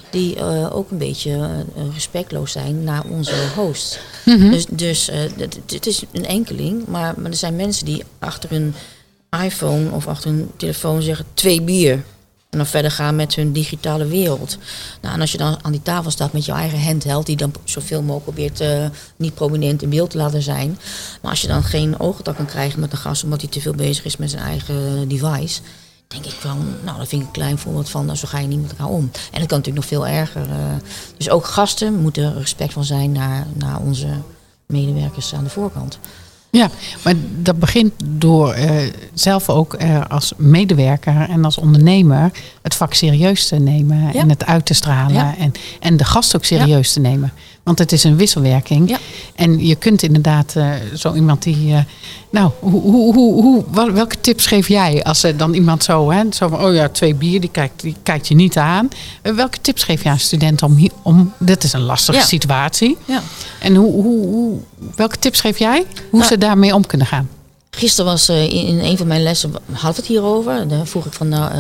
die 0.09 0.35
eh, 0.35 0.75
ook 0.75 0.91
een 0.91 0.97
beetje 0.97 1.31
eh, 1.31 1.83
respectloos 1.93 2.51
zijn 2.51 2.83
naar 2.83 3.03
onze 3.09 3.35
host. 3.55 3.99
Mhm. 4.25 4.49
Dus, 4.51 4.65
dus 4.69 5.09
het- 5.67 5.85
is 5.87 6.03
een 6.11 6.25
enkeling, 6.25 6.85
maar, 6.87 7.13
maar 7.17 7.31
er 7.31 7.37
zijn 7.37 7.55
mensen 7.55 7.85
die 7.85 8.03
achter 8.19 8.49
hun 8.49 8.73
iPhone 9.43 9.91
of 9.91 10.07
achter 10.07 10.29
hun 10.29 10.51
telefoon 10.57 11.01
zeggen 11.01 11.25
twee 11.33 11.61
bier. 11.61 11.91
En 12.49 12.57
dan 12.59 12.67
verder 12.67 12.91
gaan 12.91 13.15
met 13.15 13.35
hun 13.35 13.51
digitale 13.51 14.05
wereld. 14.05 14.57
Nou, 15.01 15.13
en 15.15 15.21
als 15.21 15.31
je 15.31 15.37
dan 15.37 15.57
aan 15.61 15.71
die 15.71 15.81
tafel 15.81 16.11
staat 16.11 16.33
met 16.33 16.45
je 16.45 16.51
eigen 16.51 16.81
handheld, 16.83 17.25
die 17.25 17.35
dan 17.35 17.53
zoveel 17.63 18.01
mogelijk 18.01 18.23
probeert 18.23 18.63
niet 19.15 19.33
prominent 19.33 19.81
in 19.81 19.89
beeld 19.89 20.09
te 20.09 20.17
laten 20.17 20.41
zijn. 20.41 20.77
Maar 21.21 21.31
als 21.31 21.41
je 21.41 21.47
dan 21.47 21.63
geen 21.63 21.99
oogcontact 21.99 22.37
kan 22.37 22.45
krijgen 22.45 22.79
met 22.79 22.91
een 22.91 22.97
gast 22.97 23.23
omdat 23.23 23.41
hij 23.41 23.49
te 23.49 23.61
veel 23.61 23.73
bezig 23.73 24.05
is 24.05 24.17
met 24.17 24.29
zijn 24.29 24.43
eigen 24.43 25.07
device. 25.07 25.61
Denk 26.13 26.25
ik 26.25 26.31
van, 26.39 26.57
nou, 26.83 26.97
dat 26.97 27.07
vind 27.07 27.21
ik 27.21 27.27
een 27.27 27.33
klein 27.33 27.57
voorbeeld 27.57 27.89
van, 27.89 28.05
nou, 28.05 28.17
zo 28.17 28.27
ga 28.27 28.39
je 28.39 28.47
niet 28.47 28.61
met 28.61 28.69
elkaar 28.71 28.87
om. 28.87 29.01
En 29.31 29.39
dat 29.39 29.47
kan 29.47 29.57
natuurlijk 29.57 29.75
nog 29.75 29.85
veel 29.85 30.07
erger. 30.07 30.41
eh. 30.49 30.57
dus 31.17 31.29
ook 31.29 31.45
gasten 31.45 32.01
moeten 32.01 32.33
respectvol 32.37 32.83
zijn 32.83 33.11
naar, 33.11 33.45
naar 33.53 33.79
onze 33.79 34.07
medewerkers 34.67 35.33
aan 35.33 35.43
de 35.43 35.49
voorkant. 35.49 35.99
Ja, 36.49 36.69
maar 37.03 37.13
dat 37.41 37.59
begint 37.59 37.93
door 38.05 38.51
eh, 38.53 38.71
zelf 39.13 39.49
ook 39.49 39.73
eh, 39.73 40.01
als 40.09 40.33
medewerker 40.37 41.29
en 41.29 41.45
als 41.45 41.57
ondernemer 41.57 42.31
het 42.61 42.75
vak 42.75 42.93
serieus 42.93 43.47
te 43.47 43.55
nemen 43.55 43.97
Ja. 44.13 44.13
en 44.13 44.29
het 44.29 44.45
uit 44.45 44.65
te 44.65 44.73
stralen 44.73 45.13
Ja. 45.15 45.35
en, 45.37 45.51
en 45.79 45.97
de 45.97 46.03
gast 46.03 46.35
ook 46.35 46.43
serieus 46.45 46.93
te 46.93 46.99
nemen. 46.99 47.33
Want 47.63 47.79
het 47.79 47.91
is 47.91 48.03
een 48.03 48.15
wisselwerking. 48.17 48.89
Ja. 48.89 48.97
En 49.35 49.65
je 49.67 49.75
kunt 49.75 50.03
inderdaad 50.03 50.53
eh, 50.55 50.69
zo 50.95 51.13
iemand 51.13 51.43
die. 51.43 51.73
eh, 51.73 51.79
nou, 52.29 52.51
hoe, 52.59 52.81
hoe, 52.81 53.13
hoe, 53.13 53.41
hoe, 53.41 53.63
wel- 53.71 53.91
welke 53.91 54.15
tips 54.21 54.45
geef 54.45 54.67
jij 54.67 55.03
als 55.03 55.23
er 55.23 55.37
dan 55.37 55.53
iemand 55.53 55.83
zo, 55.83 56.11
hè, 56.11 56.23
zo 56.31 56.47
van, 56.47 56.63
oh 56.65 56.73
ja, 56.73 56.89
twee 56.89 57.15
bier, 57.15 57.41
die 57.41 57.49
kijkt, 57.49 57.81
die 57.81 57.95
kijkt 58.03 58.27
je 58.27 58.35
niet 58.35 58.57
aan. 58.57 58.89
Eh, 59.21 59.33
welke 59.33 59.57
tips 59.61 59.83
geef 59.83 60.03
je 60.03 60.09
aan 60.09 60.19
studenten 60.19 60.67
om, 60.67 60.75
hier, 60.75 60.91
om 61.01 61.33
dit 61.39 61.63
is 61.63 61.73
een 61.73 61.81
lastige 61.81 62.17
Ja. 62.17 62.23
situatie. 62.25 62.97
Ja. 63.05 63.21
En 63.59 63.75
hoe, 63.75 63.91
hoe, 63.91 64.25
hoe, 64.25 64.57
welke 64.95 65.17
tips 65.19 65.41
geef 65.41 65.59
jij? 65.59 65.85
Hoe 66.09 66.19
Nou, 66.19 66.31
ze 66.31 66.37
daarmee 66.37 66.75
om 66.75 66.85
kunnen 66.85 67.07
gaan? 67.07 67.29
Gisteren 67.69 68.11
was 68.11 68.29
eh, 68.29 68.43
in, 68.43 68.65
in 68.67 68.79
een 68.79 68.97
van 68.97 69.07
mijn 69.07 69.23
lessen, 69.23 69.51
we 69.51 69.57
het 69.95 70.05
hierover. 70.05 70.67
Daar 70.67 70.85
vroeg 70.87 71.05
ik 71.05 71.13
van, 71.13 71.27
nou, 71.29 71.51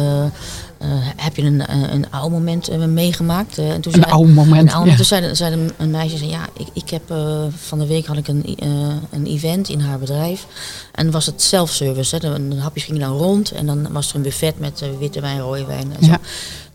heb 1.15 1.35
je 1.35 1.41
een, 1.41 1.71
een, 1.71 1.93
een 1.93 2.11
oude 2.11 2.29
moment 2.29 2.67
eh, 2.67 2.77
meegemaakt? 2.85 3.57
Eh, 3.57 3.71
en 3.71 3.81
toen 3.81 3.93
Een 3.93 3.99
zei- 4.01 4.11
oude 4.13 4.31
moment, 4.31 4.61
Een 4.69 4.75
oude, 4.75 4.89
ja. 4.89 4.95
Toen 4.95 5.05
zei, 5.05 5.35
zei 5.35 5.53
een, 5.53 5.71
een 5.77 5.91
meisje, 5.91 6.17
zei, 6.17 6.29
ja, 6.29 6.45
ik, 6.57 6.67
ik 6.73 6.89
heb 6.89 7.11
eh, 7.11 7.43
van 7.55 7.79
de 7.79 7.87
week 7.87 8.05
had 8.05 8.17
ik 8.17 8.27
een, 8.27 8.55
eh, 8.59 8.67
een 9.11 9.25
event 9.25 9.69
in 9.69 9.79
haar 9.79 9.99
bedrijf. 9.99 10.45
En 10.91 11.11
was 11.11 11.25
het 11.25 11.41
self-service. 11.41 12.15
Hè. 12.15 12.19
De, 12.33 12.47
de 12.47 12.59
hapjes 12.61 12.83
gingen 12.83 13.01
dan 13.01 13.17
rond 13.17 13.51
en 13.51 13.65
dan 13.65 13.91
was 13.91 14.09
er 14.09 14.15
een 14.15 14.21
buffet 14.21 14.59
met 14.59 14.81
eh, 14.81 14.89
witte 14.99 15.21
wijn, 15.21 15.39
rode 15.39 15.65
wijn 15.65 15.91
en 15.99 16.05
zo. 16.05 16.11
Ja. 16.11 16.19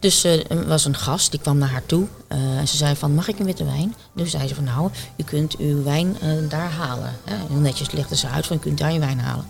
Dus 0.00 0.24
eh, 0.24 0.50
er 0.50 0.66
was 0.66 0.84
een 0.84 0.96
gast, 0.96 1.30
die 1.30 1.40
kwam 1.40 1.58
naar 1.58 1.68
haar 1.70 1.86
toe. 1.86 2.06
eh, 2.28 2.38
en 2.58 2.68
ze 2.68 2.76
zei 2.76 2.96
van, 2.96 3.14
mag 3.14 3.28
ik 3.28 3.38
een 3.38 3.44
witte 3.46 3.64
wijn? 3.64 3.94
Dus 4.14 4.30
zei 4.30 4.48
ze 4.48 4.54
van, 4.54 4.64
nou, 4.64 4.90
u 5.16 5.22
kunt 5.24 5.56
uw 5.56 5.82
wijn 5.82 6.16
eh, 6.20 6.28
daar 6.48 6.70
halen. 6.70 7.12
Hè. 7.24 7.34
Heel 7.48 7.60
netjes 7.60 7.90
legde 7.90 8.16
ze 8.16 8.28
uit 8.28 8.46
van, 8.46 8.56
u 8.56 8.58
kunt 8.58 8.78
daar 8.78 8.92
je 8.92 8.98
wijn 8.98 9.20
halen. 9.20 9.44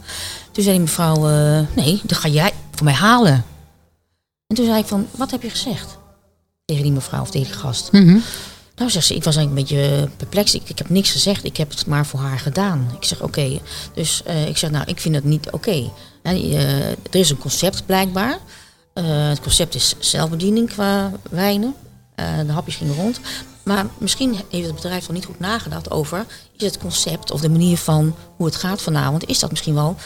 Toen 0.53 0.63
zei 0.65 0.77
die 0.77 0.85
mevrouw, 0.87 1.29
eh, 1.29 1.61
nee, 1.77 2.01
dat 2.05 2.19
ga 2.19 2.29
jij 2.29 2.53
voor 2.75 2.85
mij 2.85 2.95
halen. 2.95 3.45
En 4.49 4.57
toen 4.57 4.65
zei 4.65 4.79
ik 4.79 4.87
van, 4.87 5.07
wat 5.17 5.31
heb 5.31 5.43
je 5.43 5.51
gezegd? 5.51 5.99
Tegen 6.65 6.83
die 6.83 6.93
mevrouw 6.93 7.21
of 7.21 7.31
tegen 7.31 7.53
die 7.53 7.61
gast. 7.61 7.93
Mhm. 7.93 8.19
Nou, 8.77 8.91
zegt 8.91 9.07
ze, 9.07 9.15
ik 9.15 9.25
was 9.25 9.37
eigenlijk 9.37 9.71
een 9.71 9.79
beetje 9.79 10.09
perplex. 10.17 10.55
Ik, 10.55 10.69
ik 10.69 10.79
heb 10.79 10.89
niks 10.89 11.11
gezegd, 11.11 11.45
ik 11.45 11.57
heb 11.57 11.71
het 11.71 11.87
maar 11.87 12.07
voor 12.07 12.21
haar 12.21 12.39
gedaan. 12.39 12.91
Ik 12.97 13.05
zeg, 13.05 13.23
oké. 13.23 13.61
Dus 13.95 14.23
eh, 14.23 14.49
ik 14.49 14.57
zeg, 14.57 14.71
nou, 14.71 14.85
ik 14.87 15.01
vind 15.01 15.15
het 15.15 15.25
niet 15.25 15.51
oké. 15.51 15.91
Eh, 16.23 16.91
er 16.91 16.97
is 17.11 17.31
een 17.31 17.39
concept 17.39 17.87
blijkbaar. 17.87 18.39
Eh, 18.93 19.29
het 19.29 19.41
concept 19.41 19.75
is 19.75 19.95
zelfbediening 19.99 20.69
qua 20.69 21.13
wijnen. 21.31 21.75
De 22.47 22.53
hapjes 22.53 22.77
gingen 22.77 22.95
rond. 22.95 23.21
Maar 23.63 23.87
misschien 23.99 24.37
heeft 24.51 24.67
het 24.67 24.75
bedrijf 24.75 25.07
nog 25.07 25.17
niet 25.17 25.25
goed 25.25 25.41
nagedacht 25.41 25.91
over... 25.91 26.27
is 26.57 26.65
het 26.65 26.79
concept 26.79 27.31
of 27.31 27.41
de 27.41 27.51
manier 27.51 27.77
van 27.77 28.15
hoe 28.37 28.47
het 28.47 28.57
gaat 28.57 28.83
vanavond... 28.83 29.27
is 29.27 29.39
dat 29.39 29.51
misschien 29.51 29.75
wel 29.75 29.97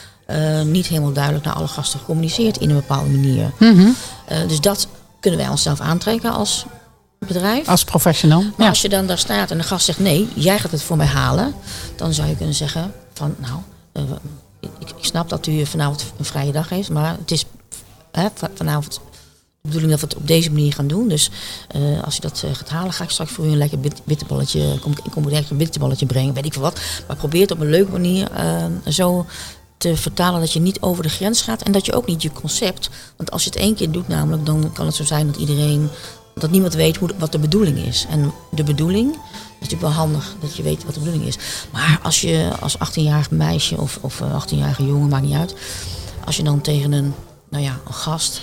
niet 0.63 0.87
helemaal 0.87 1.13
duidelijk 1.13 1.45
naar 1.45 1.55
alle 1.55 1.67
gasten 1.69 1.99
gecommuniceerd... 1.99 2.57
in 2.57 2.71
een 2.71 2.77
bepaalde 2.77 3.11
manier. 3.11 3.51
Mhm. 3.59 3.89
Eh, 4.27 4.39
dus 4.49 4.61
dat 4.61 4.87
kunnen 5.21 5.41
wij 5.41 5.49
onszelf 5.49 5.81
aantrekken 5.81 6.33
als 6.33 6.65
bedrijf. 7.19 7.69
Als 7.69 7.85
professional. 7.85 8.41
Maar 8.43 8.53
Ja. 8.57 8.69
als 8.69 8.83
je 8.83 8.89
dan 8.89 9.07
daar 9.07 9.19
staat 9.19 9.51
en 9.51 9.59
de 9.59 9.65
gast 9.65 9.85
zegt 9.85 9.99
nee, 9.99 10.29
jij 10.35 10.59
gaat 10.59 10.71
het 10.71 10.83
voor 10.83 10.97
mij 10.97 11.07
halen, 11.07 11.55
dan 11.97 12.13
zou 12.15 12.29
je 12.29 12.37
kunnen 12.37 12.55
zeggen 12.55 12.93
van 13.13 13.35
nou, 13.39 13.55
eh, 13.93 14.03
ik, 14.61 14.69
ik 14.99 15.05
snap 15.05 15.29
dat 15.29 15.47
u 15.47 15.67
vanavond 15.67 16.05
een 16.19 16.25
vrije 16.25 16.53
dag 16.53 16.69
heeft, 16.69 16.91
maar 16.91 17.17
het 17.19 17.31
is 17.31 17.45
hè, 18.13 18.27
va- 18.35 18.51
vanavond 18.55 18.93
de 18.95 19.69
bedoeling 19.69 19.91
dat 19.91 20.01
we 20.01 20.07
het 20.07 20.17
op 20.17 20.27
deze 20.27 20.51
manier 20.51 20.73
gaan 20.73 20.87
doen. 20.87 21.09
Dus 21.09 21.31
eh, 21.69 22.03
als 22.05 22.15
je 22.15 22.21
dat 22.21 22.43
eh, 22.45 22.55
gaat 22.55 22.69
halen, 22.69 22.93
ga 22.93 23.05
ik 23.05 23.11
straks 23.11 23.31
voor 23.33 23.45
u 23.47 23.49
een 23.49 23.57
lekker 23.57 23.81
bit, 23.81 24.01
bitterballetje, 24.05 24.79
kom, 24.81 24.93
ik 25.05 25.11
kom 25.11 25.25
een 25.25 25.33
lekker 25.33 25.57
bitterballetje 25.57 26.07
brengen, 26.07 26.35
weet 26.35 26.45
ik 26.45 26.53
veel 26.53 26.63
wat. 26.63 26.81
Maar 27.07 27.17
probeer 27.17 27.41
het 27.41 27.51
op 27.51 27.61
een 27.61 27.71
leuke 27.71 27.93
manier 27.93 28.31
eh, 28.33 28.65
zo 28.89 29.27
te 29.83 29.97
vertalen 29.97 30.41
dat 30.41 30.53
je 30.53 30.61
niet 30.61 30.81
over 30.81 31.03
de 31.03 31.09
grens 31.09 31.43
gaat 31.43 31.63
en 31.63 31.73
dat 31.73 31.87
je 31.87 31.93
ook 31.93 32.07
niet 32.07 32.23
je 32.23 32.33
concept. 32.33 32.91
Want 33.17 33.31
als 33.31 33.45
je 33.45 33.51
het 33.51 33.59
één 33.59 33.75
keer 33.75 33.91
doet, 33.91 34.09
namelijk, 34.09 34.47
dan 34.47 34.73
kan 34.73 34.87
het 34.87 34.95
zo 34.95 35.05
zijn 35.05 35.27
dat 35.27 35.37
iedereen, 35.37 35.89
dat 36.35 36.51
niemand 36.51 36.75
weet 36.75 36.97
hoe, 36.97 37.11
wat 37.19 37.33
de 37.33 37.39
bedoeling 37.39 37.79
is. 37.79 38.07
En 38.11 38.33
de 38.51 38.65
bedoeling 38.65 39.13
is 39.13 39.19
natuurlijk 39.61 39.83
wel 39.83 39.91
handig 39.91 40.35
dat 40.41 40.57
je 40.57 40.63
weet 40.63 40.85
wat 40.85 40.95
de 40.95 41.01
bedoeling 41.01 41.27
is. 41.27 41.39
Maar 41.73 42.01
als 42.03 42.21
je 42.21 42.51
als 42.61 42.77
18-jarig 42.77 43.31
meisje 43.31 43.77
of, 43.77 43.99
of 44.01 44.21
eh, 44.21 44.45
18-jarige 44.45 44.87
jongen, 44.87 45.09
maakt 45.09 45.25
niet 45.25 45.37
uit, 45.37 45.55
als 46.25 46.37
je 46.37 46.43
dan 46.43 46.61
tegen 46.61 46.93
een, 46.93 47.15
nou 47.49 47.65
ja, 47.65 47.81
een 47.87 47.95
gast 47.95 48.43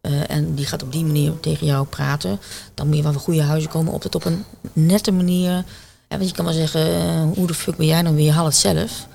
eh, 0.00 0.30
en 0.30 0.54
die 0.54 0.66
gaat 0.66 0.82
op 0.82 0.92
die 0.92 1.04
manier 1.04 1.40
tegen 1.40 1.66
jou 1.66 1.86
praten, 1.86 2.40
dan 2.74 2.86
moet 2.86 2.96
je 2.96 3.02
wel 3.02 3.12
van 3.12 3.22
goede 3.22 3.42
huizen 3.42 3.70
komen 3.70 3.92
op 3.92 4.02
het 4.02 4.14
op 4.14 4.24
een 4.24 4.44
nette 4.72 5.12
manier. 5.12 5.64
Want 6.08 6.28
je 6.28 6.34
kan 6.34 6.44
wel 6.44 6.54
zeggen, 6.54 6.86
eh, 6.86 7.22
hoe 7.34 7.46
de 7.46 7.54
fuck 7.54 7.76
ben 7.76 7.86
jij 7.86 8.02
dan 8.02 8.14
weer? 8.14 8.32
Haal 8.32 8.44
het 8.44 8.56
zelf. 8.56 9.10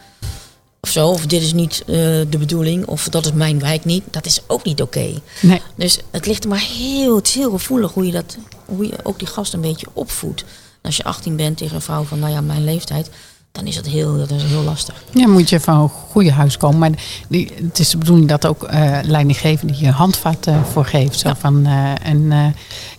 Of 0.88 0.94
zo, 0.94 1.08
of 1.10 1.26
dit 1.26 1.42
is 1.42 1.54
niet 1.54 1.84
eh, 1.88 1.94
de 2.30 2.38
bedoeling, 2.40 2.86
of 2.86 3.10
dat 3.10 3.26
is 3.26 3.32
mijn 3.34 3.60
wijk 3.60 3.86
niet. 3.86 4.04
Dat 4.12 4.26
is 4.26 4.42
ook 4.48 4.64
niet 4.64 4.82
oké. 4.82 5.08
Nee. 5.42 5.62
Dus 5.76 6.00
het 6.12 6.26
ligt 6.26 6.44
er 6.44 6.50
maar 6.50 6.66
heel, 6.78 7.16
het 7.16 7.28
is 7.28 7.34
heel 7.34 7.52
gevoelig 7.52 7.94
hoe 7.94 8.06
je, 8.06 8.12
dat, 8.12 8.38
hoe 8.66 8.86
je 8.88 8.94
ook 9.04 9.20
die 9.20 9.28
gast 9.28 9.54
een 9.54 9.62
beetje 9.62 9.88
opvoedt. 9.94 10.42
En 10.42 10.48
als 10.82 10.98
je 10.98 11.04
18 11.04 11.36
bent 11.36 11.58
tegen 11.58 11.76
een 11.76 11.82
vrouw 11.82 12.04
van, 12.04 12.20
nou 12.20 12.32
ja, 12.32 12.42
mijn 12.42 12.64
leeftijd, 12.64 13.10
dan 13.52 13.66
is 13.66 13.76
dat 13.76 13.86
heel, 13.86 14.18
dat 14.18 14.32
is 14.32 14.44
heel 14.44 14.64
lastig. 14.64 15.04
Ja, 15.14 15.28
moet 15.28 15.50
je 15.50 15.60
van 15.60 15.80
een 15.82 15.90
goede 15.90 16.32
huis 16.32 16.58
komen. 16.58 16.78
Maar 16.80 16.92
die, 17.30 17.52
het 17.64 17.80
is 17.80 17.90
de 17.90 17.98
bedoeling 17.98 18.28
dat 18.28 18.46
ook 18.46 18.64
eh 18.64 19.00
leidinggevende 19.04 19.74
je 19.78 19.90
handvat 19.92 20.48
eh, 20.48 20.64
voor 20.64 20.86
geeft. 20.86 21.20
Zo 21.20 21.28
Ja. 21.28 21.36
van, 21.36 21.66
en, 22.04 22.32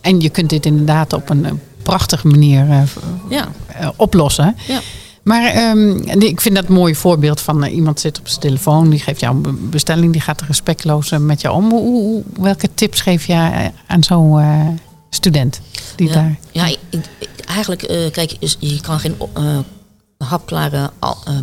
en 0.00 0.20
je 0.20 0.28
kunt 0.28 0.50
dit 0.50 0.66
inderdaad 0.66 1.12
op 1.12 1.30
een 1.30 1.60
prachtige 1.82 2.26
manier 2.26 2.66
Ja, 3.28 3.48
oplossen. 3.96 4.56
ja. 4.66 4.80
Maar 5.28 5.44
ehm, 5.44 5.96
ik 6.22 6.40
vind 6.40 6.54
dat 6.54 6.68
een 6.68 6.74
mooi 6.74 6.94
voorbeeld 6.94 7.40
van 7.40 7.64
eh, 7.64 7.74
iemand 7.74 8.00
zit 8.00 8.18
op 8.18 8.28
zijn 8.28 8.40
telefoon, 8.40 8.90
die 8.90 8.98
geeft 9.00 9.20
jou 9.20 9.34
een 9.34 9.42
be- 9.42 9.52
bestelling, 9.52 10.12
die 10.12 10.20
gaat 10.20 10.40
respectloos 10.42 11.10
eh, 11.10 11.18
met 11.18 11.40
jou 11.40 11.56
om. 11.56 11.70
Hoe, 11.70 12.22
welke 12.40 12.68
tips 12.74 13.00
geef 13.00 13.26
je 13.26 13.32
eh, 13.32 13.66
aan 13.86 14.02
zo'n 14.04 14.80
student 15.10 15.60
die 15.96 16.08
ja. 16.08 16.14
daar? 16.14 16.38
Ja, 16.52 16.66
ik, 16.66 16.78
ik- 16.90 17.28
eigenlijk, 17.46 18.10
kijk, 18.12 18.36
is- 18.38 18.56
je 18.58 18.80
kan 18.80 19.00
geen 19.00 19.16
hapklare 20.18 20.90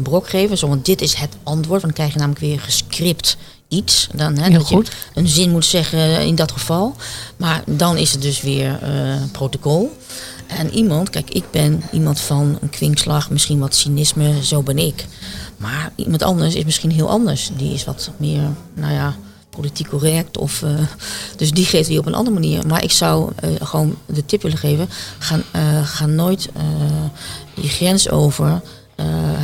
brok 0.04 0.30
geven. 0.30 0.58
Zo, 0.58 0.68
want 0.68 0.86
dit 0.86 1.02
is 1.02 1.14
het 1.14 1.36
antwoord. 1.44 1.82
Want 1.82 1.84
dan 1.84 1.92
krijg 1.94 2.12
je 2.14 2.18
namelijk 2.20 2.42
weer 2.42 2.60
gescript 2.60 3.38
iets. 3.68 4.08
Dan, 4.14 4.38
hè, 4.38 4.50
dat 4.50 4.66
goed. 4.66 4.88
je 4.88 5.20
een 5.20 5.28
zin 5.28 5.52
moet 5.52 5.66
zeggen 5.66 6.26
in 6.26 6.36
dat 6.36 6.52
geval. 6.52 6.96
Maar 7.38 7.64
dan 7.66 7.98
is 7.98 8.12
het 8.12 8.22
dus 8.22 8.42
weer 8.42 8.80
protocol. 9.32 9.98
En 10.56 10.74
iemand, 10.74 11.10
kijk, 11.10 11.30
ik 11.30 11.44
ben 11.52 11.84
iemand 11.92 12.22
van 12.22 12.58
een 12.62 12.70
kwinkslag, 12.70 13.30
misschien 13.30 13.60
wat 13.60 13.76
cynisme, 13.76 14.44
zo 14.44 14.62
ben 14.62 14.78
ik. 14.78 15.06
Maar 15.58 15.92
iemand 15.96 16.24
anders 16.24 16.56
is 16.56 16.64
misschien 16.64 16.92
heel 16.92 17.10
anders. 17.10 17.52
Die 17.58 17.74
is 17.74 17.86
wat 17.86 18.12
meer, 18.18 18.42
nou 18.74 18.94
ja, 18.94 19.16
politiek 19.50 19.90
correct. 19.90 20.38
Of, 20.38 20.62
eh, 20.62 20.70
dus 21.38 21.52
die 21.52 21.66
geeft 21.66 21.88
die 21.88 22.00
op 22.00 22.06
een 22.06 22.14
andere 22.14 22.34
manier. 22.34 22.68
Maar 22.68 22.84
ik 22.84 22.92
zou 22.92 23.32
eh, 23.36 23.50
gewoon 23.62 23.96
de 24.06 24.26
tip 24.26 24.42
willen 24.42 24.58
geven: 24.58 24.90
ga, 25.20 25.40
ga 25.84 26.06
nooit 26.06 26.50
je 27.54 27.68
grens 27.68 28.10
over. 28.10 28.62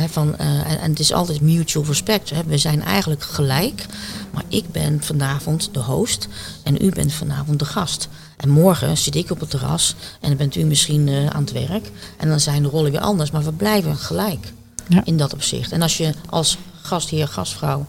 van, 0.08 0.36
en, 0.36 0.80
en 0.80 0.90
het 0.90 1.00
is 1.00 1.12
altijd 1.12 1.40
mutual 1.40 1.84
respect. 1.84 2.30
Hè. 2.30 2.44
We 2.46 2.58
zijn 2.58 2.82
eigenlijk 2.82 3.22
gelijk. 3.22 3.86
Maar 4.30 4.44
ik 4.48 4.70
ben 4.70 5.02
vanavond 5.02 5.68
de 5.72 5.80
host 5.80 6.28
en 6.62 6.84
u 6.84 6.90
bent 6.90 7.12
vanavond 7.12 7.58
de 7.58 7.64
gast. 7.64 8.08
En 8.42 8.48
morgen 8.48 8.98
zit 8.98 9.14
ik 9.14 9.30
op 9.30 9.40
het 9.40 9.50
terras 9.50 9.94
en 10.20 10.28
dan 10.28 10.36
bent 10.36 10.56
u 10.56 10.64
misschien 10.64 11.08
eh, 11.08 11.26
aan 11.26 11.40
het 11.42 11.52
werk. 11.52 11.90
En 12.18 12.28
dan 12.28 12.40
zijn 12.40 12.62
de 12.62 12.68
rollen 12.68 12.90
weer 12.90 13.00
anders, 13.00 13.30
maar 13.30 13.44
we 13.44 13.52
blijven 13.52 13.96
gelijk 13.96 14.52
Ja. 14.88 15.02
in 15.04 15.16
dat 15.16 15.32
opzicht. 15.32 15.72
En 15.72 15.82
als 15.82 15.96
je 15.96 16.14
als 16.30 16.56
gastheer, 16.82 17.28
gastvrouw, 17.28 17.86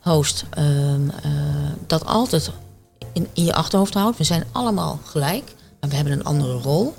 host 0.00 0.44
ehm, 0.50 1.08
eh, 1.22 1.30
dat 1.86 2.06
altijd 2.06 2.50
in, 3.12 3.26
in 3.32 3.44
je 3.44 3.54
achterhoofd 3.54 3.94
houdt. 3.94 4.18
We 4.18 4.24
zijn 4.24 4.44
allemaal 4.52 5.00
gelijk, 5.04 5.54
maar 5.80 5.90
we 5.90 5.96
hebben 5.96 6.12
een 6.12 6.24
andere 6.24 6.52
rol. 6.58 6.94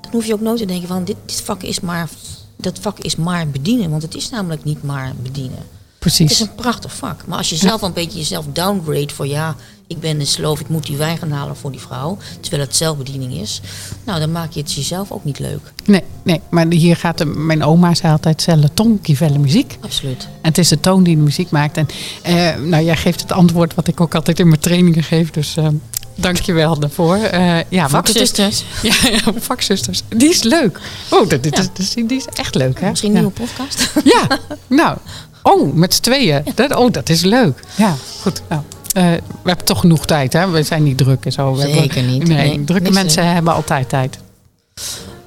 Dan 0.00 0.12
hoef 0.12 0.26
je 0.26 0.34
ook 0.34 0.40
nooit 0.40 0.58
te 0.58 0.64
denken 0.66 0.88
van 0.88 1.04
dit, 1.04 1.16
dit 1.26 1.40
vak 1.40 1.62
is 1.62 1.80
maar, 1.80 2.08
dat 2.56 2.78
vak 2.80 2.98
is 2.98 3.16
maar 3.16 3.48
bedienen. 3.48 3.90
Want 3.90 4.02
het 4.02 4.14
is 4.14 4.30
namelijk 4.30 4.64
niet 4.64 4.82
maar 4.82 5.12
bedienen. 5.22 5.58
Het 5.58 6.12
is 6.12 6.16
Precies. 6.18 6.40
een 6.40 6.54
prachtig 6.54 6.94
vak. 6.94 7.26
Maar 7.26 7.38
als 7.38 7.48
je 7.48 7.56
zelf 7.56 7.82
een 7.82 7.92
beetje 7.92 8.18
jezelf 8.18 8.46
downgrade 8.52 9.14
voor 9.14 9.26
ja, 9.26 9.56
ik 9.86 10.00
ben 10.00 10.20
een 10.20 10.26
sloof, 10.26 10.60
ik 10.60 10.68
moet 10.68 10.86
die 10.86 10.96
wijn 10.96 11.18
gaan 11.18 11.30
halen 11.30 11.56
voor 11.56 11.70
die 11.70 11.80
vrouw. 11.80 12.18
Terwijl 12.40 12.62
het 12.62 12.76
zelfbediening 12.76 13.32
is. 13.34 13.60
Nou, 14.04 14.20
dan 14.20 14.32
maak 14.32 14.52
je 14.52 14.60
het 14.60 14.72
jezelf 14.72 15.10
ook 15.10 15.24
niet 15.24 15.38
leuk. 15.38 15.72
Nee, 15.84 16.02
nee, 16.22 16.40
maar 16.50 16.66
hier 16.70 16.96
gaat 16.96 17.18
de, 17.18 17.24
mijn 17.24 17.64
oma 17.64 17.94
zei 17.94 18.12
altijd 18.12 18.42
celle 18.42 18.68
tong, 18.74 19.02
kivelle 19.02 19.38
muziek. 19.38 19.78
Absoluut. 19.80 20.22
En 20.22 20.48
het 20.48 20.58
is 20.58 20.68
de 20.68 20.80
toon 20.80 21.02
die 21.02 21.16
de 21.16 21.22
muziek 21.22 21.50
maakt. 21.50 21.76
En 21.76 21.86
eh, 22.22 22.56
nou, 22.56 22.84
jij 22.84 22.96
geeft 22.96 23.20
het 23.20 23.32
antwoord 23.32 23.74
wat 23.74 23.86
ik 23.88 24.00
ook 24.00 24.14
altijd 24.14 24.38
in 24.40 24.48
mijn 24.48 24.60
trainingen 24.60 25.02
geef. 25.02 25.30
Dus 25.30 25.56
eh 25.56 25.66
dank 26.14 26.40
je 26.40 26.52
wel 26.52 26.78
daarvoor. 26.78 27.16
Eh, 27.16 27.56
ja, 27.68 27.84
is- 27.84 27.90
Vakzusters. 27.90 28.64
Ja, 28.82 28.94
ja, 29.10 29.32
vakzusters. 29.36 30.02
Die 30.16 30.28
is 30.28 30.42
leuk. 30.42 30.80
Oh, 31.10 31.28
dat, 31.28 31.42
dit 31.42 31.56
Ja. 31.56 31.64
is, 31.76 31.94
die 31.94 32.06
is 32.16 32.24
echt 32.34 32.54
leuk, 32.54 32.80
hè? 32.80 32.88
Misschien 32.90 33.10
een 33.16 33.16
nieuwe 33.16 33.32
podcast. 33.40 33.90
Ja, 34.04 34.38
nou. 34.66 34.96
Oh, 35.42 35.74
met 35.74 35.94
z'n 35.94 36.00
tweeën. 36.02 36.42
Dat, 36.54 36.74
oh, 36.74 36.92
dat 36.92 37.08
is 37.08 37.22
leuk. 37.22 37.60
Ja, 37.76 37.96
goed. 38.20 38.42
Nou, 38.48 38.62
eh, 38.94 39.02
we 39.42 39.48
hebben 39.48 39.64
toch 39.64 39.80
genoeg 39.80 40.06
tijd, 40.06 40.32
hè? 40.32 40.50
We 40.50 40.62
zijn 40.62 40.82
niet 40.82 40.98
druk 40.98 41.24
en 41.24 41.32
zo. 41.32 41.54
We 41.54 41.60
Zeker 41.60 41.94
hebben- 41.94 42.06
niet. 42.12 42.28
Nee, 42.28 42.36
Nee, 42.56 42.64
drukke 42.64 42.90
mensen 42.90 43.32
hebben 43.32 43.52
altijd 43.54 43.88
tijd. 43.88 44.18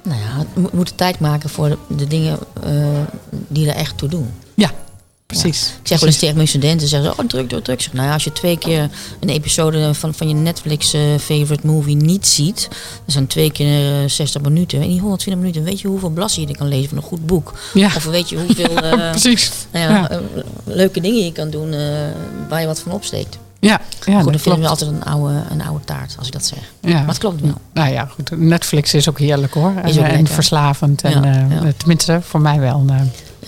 Nou 0.02 0.20
ja, 0.20 0.44
we 0.62 0.68
moeten 0.72 0.94
tijd 0.94 1.20
maken 1.20 1.48
voor 1.50 1.68
de, 1.68 1.78
de 1.96 2.06
dingen 2.06 2.38
eh, 2.64 2.72
die 3.48 3.68
er 3.68 3.74
echt 3.74 3.98
toe 3.98 4.08
doen. 4.08 4.30
Ja, 4.54 4.70
precies. 5.26 5.66
Ik 5.80 5.86
zeg 5.88 5.98
wel 6.00 6.08
eens 6.08 6.18
tegen 6.18 6.34
mijn 6.36 6.48
studenten, 6.48 6.88
zeggen 6.88 7.12
ze, 7.14 7.20
oh 7.22 7.26
druk, 7.28 7.48
druk, 7.48 7.64
druk. 7.64 7.80
Zeg, 7.80 7.92
nou 7.92 8.06
ja, 8.06 8.12
als 8.12 8.24
je 8.24 8.32
twee 8.32 8.58
keer 8.58 8.90
een 9.20 9.28
episode 9.28 9.94
van, 9.94 10.14
van 10.14 10.28
je 10.28 10.34
Netflix 10.34 10.92
eh, 10.92 11.00
favorite 11.20 11.66
movie 11.66 11.96
niet 11.96 12.26
ziet, 12.26 12.68
dat 13.04 13.12
zijn 13.14 13.26
twee 13.26 13.50
keer 13.52 14.02
eh, 14.02 14.08
60 14.08 14.42
minuten. 14.42 14.82
In 14.82 14.88
die 14.88 15.00
120 15.00 15.42
minuten 15.42 15.64
weet 15.64 15.80
je 15.80 15.88
hoeveel 15.88 16.10
bladzijden 16.10 16.52
je 16.52 16.58
kan 16.58 16.68
lezen 16.68 16.88
van 16.88 16.98
een 16.98 17.04
goed 17.04 17.26
boek. 17.26 17.54
Ja, 17.74 17.86
Of 17.96 18.04
weet 18.04 18.28
je 18.28 18.36
hoeveel 18.38 18.74
precies. 19.10 19.50
nou 19.72 19.92
ja, 19.92 20.20
leuke 20.64 21.00
dingen 21.00 21.24
je 21.24 21.32
kan 21.32 21.50
doen 21.50 21.70
waar 22.48 22.60
je 22.60 22.66
wat 22.66 22.80
van 22.80 22.92
opsteekt. 22.92 23.38
Ja, 23.68 23.80
ja 24.04 24.14
goed, 24.14 24.22
dan 24.24 24.32
dat 24.32 24.40
vinden 24.40 24.60
we 24.62 24.68
altijd 24.68 24.90
een 24.90 25.04
oude, 25.04 25.42
een 25.50 25.62
oude 25.62 25.84
taart, 25.84 26.14
als 26.18 26.26
ik 26.26 26.32
dat 26.32 26.46
zeg. 26.46 26.58
Ja. 26.80 26.98
Maar 26.98 27.08
het 27.08 27.18
klopt 27.18 27.40
wel. 27.40 27.52
Nou 27.72 27.92
ja, 27.92 28.04
goed. 28.14 28.30
Netflix 28.38 28.94
is 28.94 29.08
ook 29.08 29.18
heerlijk 29.18 29.54
hoor. 29.54 29.72
Is 29.84 29.98
ook 29.98 30.04
en 30.04 30.26
verslavend. 30.26 31.02
En, 31.02 31.22
Ja, 31.22 31.46
eh. 31.62 31.68
Tenminste, 31.76 32.20
voor 32.22 32.40
mij 32.40 32.60
wel. 32.60 32.84
eh. 32.88 32.96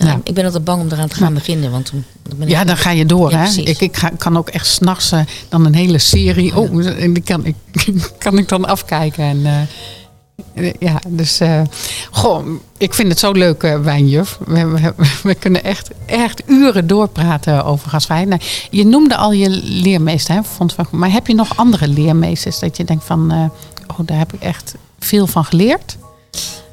Ja. 0.07 0.19
Ik 0.23 0.33
ben 0.33 0.45
altijd 0.45 0.63
bang 0.63 0.81
om 0.81 0.87
eraan 0.91 1.07
te 1.07 1.15
gaan 1.15 1.33
beginnen. 1.33 1.71
Want 1.71 1.91
dan 2.37 2.47
Ja, 2.47 2.63
dan 2.63 2.77
ga 2.77 2.89
je 2.91 3.05
door. 3.05 3.31
Ja, 3.31 3.37
hè? 3.37 3.61
Ik, 3.61 3.79
ik 3.81 3.97
ga, 3.97 4.09
kan 4.17 4.37
ook 4.37 4.49
echt 4.49 4.67
s'nachts 4.67 5.11
eh 5.11 5.19
dan 5.49 5.65
een 5.65 5.75
hele 5.75 5.97
serie. 5.97 6.55
Oh, 6.57 6.87
en 7.01 7.13
die 7.13 7.23
kan 7.23 7.45
ik, 7.45 7.55
kan 8.17 8.37
ik 8.37 8.47
dan 8.47 8.65
afkijken. 8.65 9.23
En, 9.23 9.67
ja, 10.79 10.99
dus. 11.07 11.39
eh, 11.39 11.61
goh, 12.11 12.45
ik 12.77 12.93
vind 12.93 13.09
het 13.09 13.19
zo 13.19 13.31
leuk, 13.31 13.63
eh, 13.63 13.79
Wijnjuf. 13.79 14.37
We, 14.45 14.65
we, 14.67 14.93
we 15.23 15.35
kunnen 15.35 15.63
echt, 15.63 15.89
echt 16.05 16.41
uren 16.47 16.87
doorpraten 16.87 17.65
over 17.65 17.89
gasvrij. 17.89 18.25
Nou, 18.25 18.41
je 18.69 18.85
noemde 18.85 19.15
al 19.15 19.31
je 19.31 19.49
leermeester, 19.63 20.35
hè? 20.35 20.43
Vond 20.43 20.73
van, 20.73 20.87
maar 20.91 21.11
heb 21.11 21.27
je 21.27 21.35
nog 21.35 21.57
andere 21.57 21.87
leermeesters 21.87 22.59
dat 22.59 22.77
je 22.77 22.83
denkt 22.83 23.03
van. 23.03 23.31
eh, 23.31 23.43
oh, 23.87 23.99
daar 24.05 24.17
heb 24.17 24.33
ik 24.33 24.41
echt 24.41 24.75
veel 24.99 25.27
van 25.27 25.45
geleerd? 25.45 25.97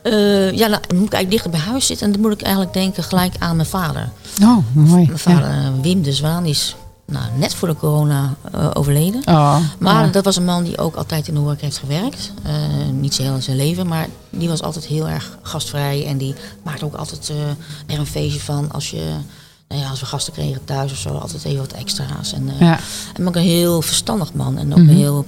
Eh, 0.03 0.53
ja, 0.53 0.67
nou, 0.67 0.83
dan 0.89 0.97
moet 0.99 1.07
ik 1.07 1.13
eigenlijk 1.13 1.31
dichter 1.31 1.51
bij 1.51 1.61
huis 1.61 1.87
zitten. 1.87 2.07
En 2.07 2.13
dan 2.13 2.21
moet 2.21 2.33
ik 2.33 2.43
eigenlijk 2.43 2.73
denken 2.75 3.03
gelijk 3.03 3.35
aan 3.39 3.57
mijn 3.57 3.69
vader. 3.69 4.11
Oh, 4.43 4.57
mooi. 4.73 5.07
Mijn 5.07 5.19
vader, 5.19 5.73
Wim 5.83 6.03
de 6.03 6.13
Zwaan, 6.13 6.47
is 6.47 6.77
nou, 7.13 7.25
net 7.37 7.55
voor 7.55 7.69
de 7.69 7.77
corona 7.77 8.35
eh, 8.53 8.71
overleden. 8.73 9.23
Oh, 9.27 9.57
Maar 9.79 10.05
ja. 10.07 10.11
dat 10.13 10.25
was 10.25 10.37
een 10.37 10.45
man 10.45 10.63
die 10.65 10.79
ook 10.79 10.97
altijd 10.97 11.29
in 11.29 11.35
de 11.35 11.41
horeca 11.41 11.65
heeft 11.65 11.79
gewerkt. 11.79 12.33
Eh, 12.43 12.53
niet 12.93 13.15
zo 13.15 13.23
heel 13.23 13.35
in 13.35 13.43
zijn 13.43 13.57
leven, 13.57 13.87
maar 13.87 14.07
die 14.31 14.49
was 14.49 14.63
altijd 14.63 14.85
heel 14.85 15.09
erg 15.09 15.39
gastvrij. 15.43 16.07
En 16.07 16.19
die 16.19 16.35
maakte 16.63 16.85
ook 16.85 16.95
altijd 16.95 17.31
eh, 17.31 17.37
er 17.95 17.99
een 17.99 18.07
feestje 18.07 18.41
van 18.41 18.73
als, 18.73 18.91
je, 18.91 19.13
nou 19.69 19.83
ja, 19.83 19.89
als 19.89 20.01
we 20.01 20.07
gasten 20.07 20.33
kregen 20.33 20.65
thuis 20.65 20.93
of 20.93 20.99
zo. 20.99 21.09
Altijd 21.09 21.45
even 21.45 21.59
wat 21.59 21.73
extra's. 21.73 22.33
En, 22.33 22.51
ja. 22.59 22.79
en 23.15 23.29
ook 23.29 23.37
een 23.37 23.43
heel 23.43 23.83
verstandig 23.83 24.33
man. 24.35 24.59
En 24.59 24.73
ook 24.73 24.79
Mhm. 24.79 24.89
een 24.89 24.97
heel 24.97 25.27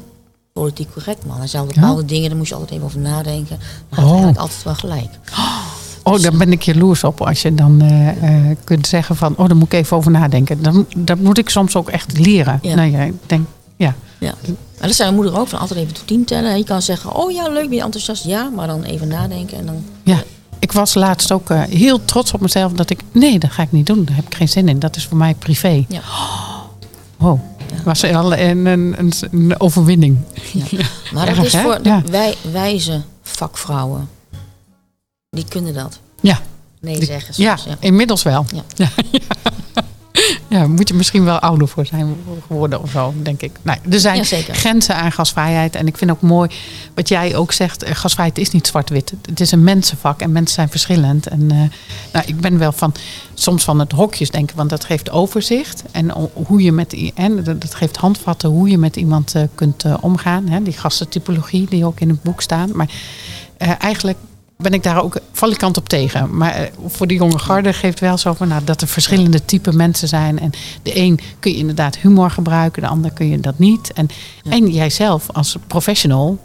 politiek 0.53 0.93
correct 0.93 1.27
man. 1.27 1.38
Hij 1.38 1.47
zei 1.47 1.66
bepaalde 1.66 2.05
dingen, 2.05 2.29
daar 2.29 2.38
moest 2.38 2.49
je 2.49 2.55
altijd 2.55 2.73
even 2.75 2.85
over 2.87 2.99
nadenken. 3.01 3.59
Maar 3.59 3.99
hij 3.99 4.09
had 4.09 4.09
Oh. 4.09 4.11
eigenlijk 4.11 4.38
altijd 4.38 4.62
wel 4.62 4.75
gelijk. 4.75 5.11
Oh, 5.33 5.60
daar 6.18 6.37
ben 6.37 6.53
ik 6.53 6.62
jaloers 6.62 7.05
op. 7.05 7.20
Als 7.20 7.42
je 7.42 7.55
dan 7.55 7.81
eh, 7.81 8.09
eh, 8.09 8.57
kunt 8.64 8.87
zeggen 8.87 9.16
van, 9.16 9.35
oh, 9.37 9.46
daar 9.46 9.57
moet 9.57 9.73
ik 9.73 9.81
even 9.81 9.96
over 9.96 10.11
nadenken. 10.11 10.62
Dan, 10.62 10.87
dat 10.96 11.18
moet 11.18 11.38
ik 11.38 11.49
soms 11.49 11.77
ook 11.77 11.88
echt 11.88 12.18
leren. 12.18 12.59
Ja. 12.62 12.75
Nou 12.75 12.90
ja, 12.90 13.01
ik 13.03 13.14
denk, 13.27 13.46
ja. 13.77 13.94
Ja. 14.18 14.35
Maar 14.79 14.88
dat 14.88 14.96
zei 14.96 15.11
mijn 15.11 15.23
moeder 15.23 15.40
ook, 15.40 15.49
van 15.49 15.59
altijd 15.59 15.81
even 15.81 15.94
tot 15.94 16.07
tien 16.07 16.25
tellen. 16.25 16.59
Je 16.59 16.64
kan 16.64 16.83
zeggen, 16.83 17.14
oh 17.14 17.33
ja, 17.33 17.49
leuk, 17.49 17.68
ben 17.68 17.77
je 17.77 17.83
enthousiast? 17.83 18.25
Ja, 18.25 18.49
maar 18.49 18.66
dan 18.66 18.83
even 18.83 19.09
nadenken 19.09 19.59
en 19.59 19.66
dan... 19.66 19.85
ja. 20.03 20.23
Ik 20.59 20.73
was 20.73 20.94
laatst 20.94 21.33
ook 21.33 21.51
eh, 21.51 21.62
heel 21.62 22.05
trots 22.05 22.33
op 22.33 22.40
mezelf 22.40 22.73
dat 22.73 22.90
ik, 22.90 23.01
nee, 23.12 23.38
dat 23.38 23.51
ga 23.51 23.62
ik 23.62 23.73
niet 23.73 23.87
doen. 23.87 24.05
Daar 24.05 24.16
heb 24.16 24.27
ik 24.27 24.35
geen 24.35 24.49
zin 24.49 24.68
in. 24.68 24.79
Dat 24.79 24.96
is 24.96 25.07
voor 25.07 25.16
mij 25.16 25.35
privé. 25.35 25.85
Ja. 25.88 26.01
Wow. 27.16 27.40
Was 27.85 28.05
al 28.05 28.37
een, 28.37 28.66
een, 28.66 29.12
een, 29.31 29.61
overwinning. 29.61 30.18
Ja. 30.53 30.85
Maar 31.12 31.35
dat 31.35 31.44
is 31.44 31.57
voor 31.57 31.83
de 31.83 32.01
wij, 32.11 32.35
wijze 32.53 33.01
vakvrouwen. 33.23 34.09
Die 35.37 35.45
kunnen 35.49 35.75
dat. 35.75 36.01
Ja, 36.21 36.40
Nee 36.81 36.97
Die- 36.97 37.05
zeggen 37.07 37.35
ja, 37.37 37.57
soms. 37.57 37.69
Ja. 37.81 37.87
inmiddels 37.87 38.23
wel. 38.23 38.47
Ja. 38.77 38.88
Ja, 40.49 40.66
moet 40.66 40.88
je 40.88 40.95
misschien 40.95 41.25
wel 41.25 41.38
ouder 41.38 41.69
voor 41.69 41.87
zijn 41.87 42.16
geworden 42.47 42.83
of 42.83 42.90
zo, 42.90 43.14
denk 43.23 43.40
ik. 43.43 43.51
Nou, 43.62 43.79
er 43.90 44.01
zijn 44.01 44.16
Jazeker. 44.16 44.55
grenzen 44.55 44.95
aan 44.97 45.12
gasvrijheid. 45.12 45.75
En 45.75 45.87
ik 45.87 45.97
vind 45.97 46.11
ook 46.11 46.21
mooi 46.21 46.51
wat 46.95 47.09
jij 47.09 47.37
ook 47.37 47.53
zegt. 47.53 47.83
eh, 47.83 47.95
Gasvrijheid 47.95 48.38
is 48.38 48.51
niet 48.51 48.66
zwart-wit. 48.66 49.12
Het 49.29 49.40
is 49.40 49.53
een 49.53 49.64
mensenvak 49.64 50.21
en 50.21 50.33
mensen 50.33 50.55
zijn 50.55 50.69
verschillend. 50.69 51.27
En 51.27 51.51
eh, 51.51 51.57
nou, 52.12 52.27
ik 52.27 52.40
ben 52.40 52.59
wel 52.59 52.73
van 52.73 52.95
soms 53.35 53.64
van 53.64 53.79
het 53.79 53.93
hokjes 53.93 54.31
denken, 54.31 54.57
want 54.57 54.71
dat 54.71 54.85
geeft 54.85 55.11
overzicht. 55.11 55.83
En 55.93 56.11
hoe 56.33 56.62
je 56.62 56.73
met 56.73 57.12
en 57.14 57.45
dat 57.45 57.75
geeft 57.75 57.97
handvatten 57.97 58.49
hoe 58.51 58.69
je 58.71 58.79
met 58.79 58.97
iemand 58.97 59.35
eh, 59.35 59.43
kunt 59.55 59.85
omgaan. 60.01 60.49
Hè? 60.49 60.62
Die 60.62 60.73
gastentypologie 60.79 61.66
die 61.69 61.85
ook 61.85 62.01
in 62.01 62.09
het 62.09 62.23
boek 62.23 62.40
staan. 62.43 62.71
Maar 62.75 62.88
eigenlijk 63.79 64.19
ben 64.62 64.73
ik 64.73 64.83
daar 64.83 65.03
ook 65.03 65.20
valikant 65.33 65.77
op 65.77 65.88
tegen. 65.88 66.37
Maar 66.37 66.55
eh, 66.55 66.73
voor 66.87 67.07
de 67.07 67.14
jonge 67.14 67.38
garde 67.38 67.73
geeft 67.73 68.01
wel 68.01 68.18
zo 68.18 68.33
van 68.33 68.49
nou, 68.49 68.64
dat 68.64 68.81
er 68.81 68.88
verschillende 68.88 69.44
type 69.44 69.73
mensen 69.73 70.09
zijn. 70.09 70.38
En 70.38 70.51
de 70.83 70.96
een 70.96 71.20
kun 71.38 71.53
je 71.53 71.59
inderdaad 71.59 71.96
humor 71.96 72.31
gebruiken, 72.31 72.83
de 72.83 72.88
ander 72.88 73.12
kun 73.12 73.29
je 73.29 73.40
dat 73.40 73.59
niet. 73.59 73.92
En, 73.92 74.09
en 74.49 74.70
jijzelf 74.70 75.31
als 75.33 75.57
professional 75.66 76.38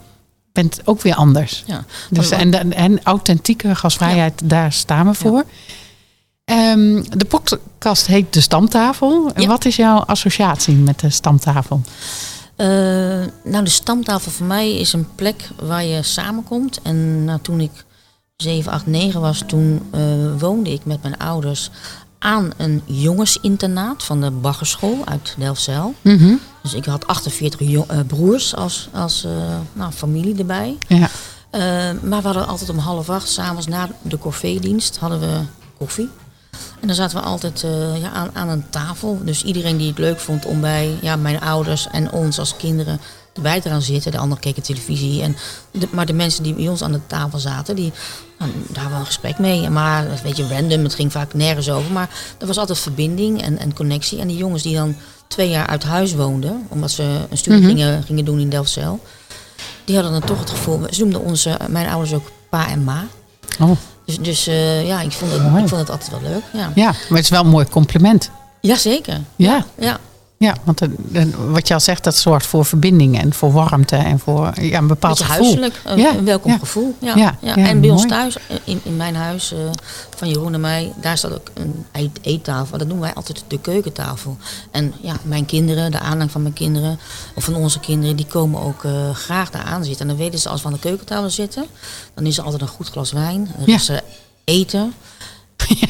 bent 0.51 0.81
ook 0.83 1.01
weer 1.01 1.15
anders. 1.15 1.63
Ja. 1.65 1.85
Dus, 2.09 2.29
en, 2.29 2.53
en, 2.53 2.73
en 2.73 2.99
authentieke 3.03 3.75
gasvrijheid, 3.75 4.41
daar 4.43 4.71
staan 4.71 5.07
we 5.07 5.13
voor. 5.13 5.43
Ehm, 6.45 7.03
de 7.09 7.25
podcast 7.25 8.07
heet 8.07 8.33
De 8.33 8.41
Stamtafel. 8.41 9.31
En 9.33 9.41
Ja. 9.41 9.47
Wat 9.47 9.65
is 9.65 9.75
jouw 9.75 9.97
associatie 9.99 10.75
met 10.75 10.99
de 10.99 11.09
stamtafel? 11.09 11.81
Eh, 12.55 12.67
nou, 13.43 13.63
de 13.63 13.69
stamtafel 13.69 14.31
voor 14.31 14.45
mij 14.45 14.77
is 14.77 14.93
een 14.93 15.07
plek 15.15 15.49
waar 15.59 15.83
je 15.83 16.03
samenkomt. 16.03 16.79
En 16.81 17.23
nou, 17.23 17.39
toen 17.41 17.59
ik 17.59 17.84
7, 18.37 18.71
8, 18.71 18.85
9 18.87 19.21
was, 19.21 19.43
toen 19.47 19.81
eh, 19.91 20.01
woonde 20.39 20.71
ik 20.71 20.85
met 20.85 21.01
mijn 21.01 21.17
ouders 21.17 21.69
aan 22.19 22.51
een 22.57 22.81
jongensinternaat 22.85 24.03
van 24.03 24.21
de 24.21 24.31
Baggerschool 24.31 24.97
uit 25.05 25.35
Delfzijl. 25.37 25.93
Dus 26.61 26.73
ik 26.73 26.85
had 26.85 27.07
48 27.07 27.59
jo- 27.59 27.85
eh, 27.87 27.99
broers 28.07 28.55
als, 28.55 28.89
als 28.93 29.23
eh, 29.23 29.31
nou, 29.73 29.91
familie 29.91 30.35
erbij. 30.37 30.77
Ja. 30.87 31.09
Maar 32.01 32.21
we 32.21 32.25
hadden 32.25 32.47
altijd 32.47 32.69
om 32.69 32.77
half 32.77 33.09
acht, 33.09 33.29
s'avonds 33.29 33.67
na 33.67 33.89
de 34.01 34.17
corvée-dienst, 34.17 34.97
hadden 34.97 35.19
we 35.19 35.39
koffie. 35.77 36.09
En 36.85 36.91
dan 36.91 36.99
zaten 36.99 37.17
we 37.17 37.25
altijd 37.25 37.63
eh, 37.63 38.01
ja, 38.01 38.09
aan, 38.11 38.29
aan 38.33 38.49
een 38.49 38.69
tafel. 38.69 39.19
Dus 39.23 39.43
iedereen 39.43 39.77
die 39.77 39.87
het 39.87 39.97
leuk 39.97 40.19
vond 40.19 40.45
om 40.45 40.61
bij 40.61 40.97
ja, 41.01 41.15
mijn 41.15 41.41
ouders 41.41 41.87
en 41.91 42.11
ons 42.11 42.39
als 42.39 42.57
kinderen 42.57 42.99
erbij 43.33 43.61
te 43.61 43.69
gaan 43.69 43.81
zitten. 43.81 44.11
De 44.11 44.17
anderen 44.17 44.43
keken 44.43 44.63
televisie. 44.63 45.21
En 45.21 45.35
de, 45.71 45.87
maar 45.91 46.05
de 46.05 46.13
mensen 46.13 46.43
die 46.43 46.53
bij 46.53 46.67
ons 46.67 46.81
aan 46.83 46.91
de 46.91 46.99
tafel 47.07 47.39
zaten, 47.39 47.75
die, 47.75 47.91
nou, 48.39 48.51
daar 48.67 48.75
hadden 48.83 48.91
we 48.93 48.99
een 48.99 49.05
gesprek 49.05 49.39
mee. 49.39 49.69
Maar 49.69 50.05
een 50.05 50.17
beetje 50.23 50.47
random, 50.47 50.83
het 50.83 50.93
ging 50.95 51.11
vaak 51.11 51.33
nergens 51.33 51.69
over. 51.69 51.91
Maar 51.91 52.09
er 52.37 52.47
was 52.47 52.57
altijd 52.57 52.79
verbinding 52.79 53.41
en, 53.41 53.57
en 53.57 53.73
connectie. 53.73 54.19
En 54.19 54.27
die 54.27 54.37
jongens 54.37 54.63
die 54.63 54.75
dan 54.75 54.95
twee 55.27 55.49
jaar 55.49 55.67
uit 55.67 55.83
huis 55.83 56.13
woonden, 56.13 56.67
omdat 56.69 56.91
ze 56.91 57.03
een 57.29 57.37
studie 57.37 57.59
Mhm. 57.59 57.69
gingen, 57.69 58.03
gingen 58.03 58.25
doen 58.25 58.39
in 58.39 58.49
Delfzijl. 58.49 58.99
Die 59.85 59.95
hadden 59.95 60.13
dan 60.13 60.23
toch 60.29 60.39
het 60.39 60.49
gevoel, 60.49 60.81
ze 60.89 60.99
noemden 61.01 61.21
onze, 61.21 61.59
mijn 61.69 61.87
ouders 61.87 62.13
ook 62.13 62.31
pa 62.49 62.67
en 62.69 62.83
ma. 62.83 63.05
Oh, 63.59 63.71
Dus, 64.05 64.17
dus 64.17 64.47
eh, 64.47 64.87
ja, 64.87 65.01
ik 65.01 65.11
vond, 65.11 65.31
het, 65.31 65.41
ik 65.41 65.47
vond 65.67 65.69
het 65.69 65.89
altijd 65.89 66.09
wel 66.09 66.21
leuk. 66.21 66.43
Ja, 66.53 66.71
ja, 66.75 66.85
maar 66.85 67.09
het 67.09 67.19
is 67.19 67.29
wel 67.29 67.41
een 67.41 67.49
mooi 67.49 67.65
compliment. 67.65 68.31
Jazeker. 68.61 69.21
Ja. 69.35 69.65
Ja, 69.79 69.99
Ja, 70.37 70.55
want 70.63 70.77
de- 70.77 70.95
de- 70.97 71.47
wat 71.51 71.67
je 71.67 71.73
al 71.73 71.79
zegt, 71.79 72.03
dat 72.03 72.15
zorgt 72.15 72.45
voor 72.45 72.65
verbinding 72.65 73.19
en 73.21 73.33
voor 73.33 73.51
warmte 73.51 73.95
en 73.95 74.19
voor 74.19 74.51
ja, 74.61 74.77
een 74.77 74.87
bepaald 74.87 75.17
gevoel. 75.19 75.35
huiselijk, 75.35 75.81
een, 75.85 75.97
Ja, 75.97 76.15
een 76.15 76.25
welkom 76.25 76.51
ja. 76.51 76.57
gevoel. 76.57 76.95
Ja, 76.99 77.15
Ja, 77.41 77.55
en 77.55 77.81
bij 77.81 77.89
ons 77.89 78.05
thuis, 78.07 78.37
in, 78.63 78.79
in 78.83 78.95
mijn 78.97 79.15
huis 79.15 79.51
eh, 79.51 79.59
van 80.15 80.27
Jeroen 80.29 80.53
en 80.53 80.59
mij, 80.61 80.93
daar 81.01 81.17
staat 81.17 81.33
ook 81.33 81.49
een 81.53 81.85
eet- 81.91 82.19
eettafel. 82.21 82.77
Dat 82.77 82.87
noemen 82.87 83.05
wij 83.05 83.15
altijd 83.15 83.43
de 83.47 83.59
keukentafel. 83.59 84.37
En 84.71 84.93
ja, 85.01 85.15
mijn 85.23 85.45
kinderen, 85.45 85.91
de 85.91 85.99
aanhang 85.99 86.31
van 86.31 86.41
mijn 86.41 86.53
kinderen, 86.53 86.99
of 87.35 87.43
van 87.43 87.55
onze 87.55 87.79
kinderen, 87.79 88.15
die 88.15 88.25
komen 88.27 88.61
ook 88.61 88.83
eh, 88.83 89.09
graag 89.13 89.49
daar 89.51 89.63
aan 89.63 89.83
zitten. 89.83 90.01
En 90.01 90.07
dan 90.07 90.17
weten 90.17 90.39
ze, 90.39 90.49
als 90.49 90.61
we 90.61 90.67
aan 90.67 90.73
de 90.73 90.79
keukentafel 90.79 91.29
zitten, 91.29 91.65
dan 92.13 92.25
is 92.25 92.37
er 92.37 92.43
altijd 92.43 92.61
een 92.61 92.67
goed 92.67 92.89
glas 92.89 93.11
wijn. 93.11 93.47
Er 93.61 93.69
Ja. 93.69 93.75
is 93.75 93.91
eten. 94.43 94.93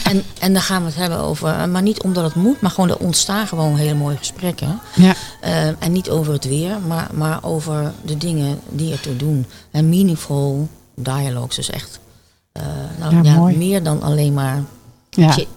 En, 0.05 0.23
en 0.39 0.53
dan 0.53 0.61
gaan 0.61 0.81
we 0.81 0.87
het 0.87 0.95
hebben 0.97 1.19
over, 1.19 1.47
eh, 1.47 1.65
maar 1.65 1.81
niet 1.81 2.01
omdat 2.03 2.23
het 2.23 2.35
moet, 2.35 2.61
maar 2.61 2.71
gewoon 2.71 2.89
er 2.89 2.97
ontstaan 2.97 3.47
gewoon 3.47 3.75
hele 3.75 3.93
mooie 3.93 4.17
gesprekken. 4.17 4.79
Ja, 4.95 5.13
Eh, 5.41 5.67
en 5.67 5.91
niet 5.91 6.09
over 6.09 6.33
het 6.33 6.45
weer, 6.45 6.79
maar, 6.87 7.09
maar 7.13 7.39
over 7.43 7.91
de 8.01 8.17
dingen 8.17 8.59
die 8.69 8.91
ertoe 8.91 9.15
doen. 9.15 9.45
En 9.71 9.89
meaningful 9.89 10.69
dialogues, 10.95 11.55
dus 11.55 11.69
echt 11.69 11.99
eh, 12.51 12.63
nou, 12.99 13.23
Ja, 13.23 13.39
meer 13.57 13.83
dan 13.83 14.01
alleen 14.01 14.33
maar 14.33 14.63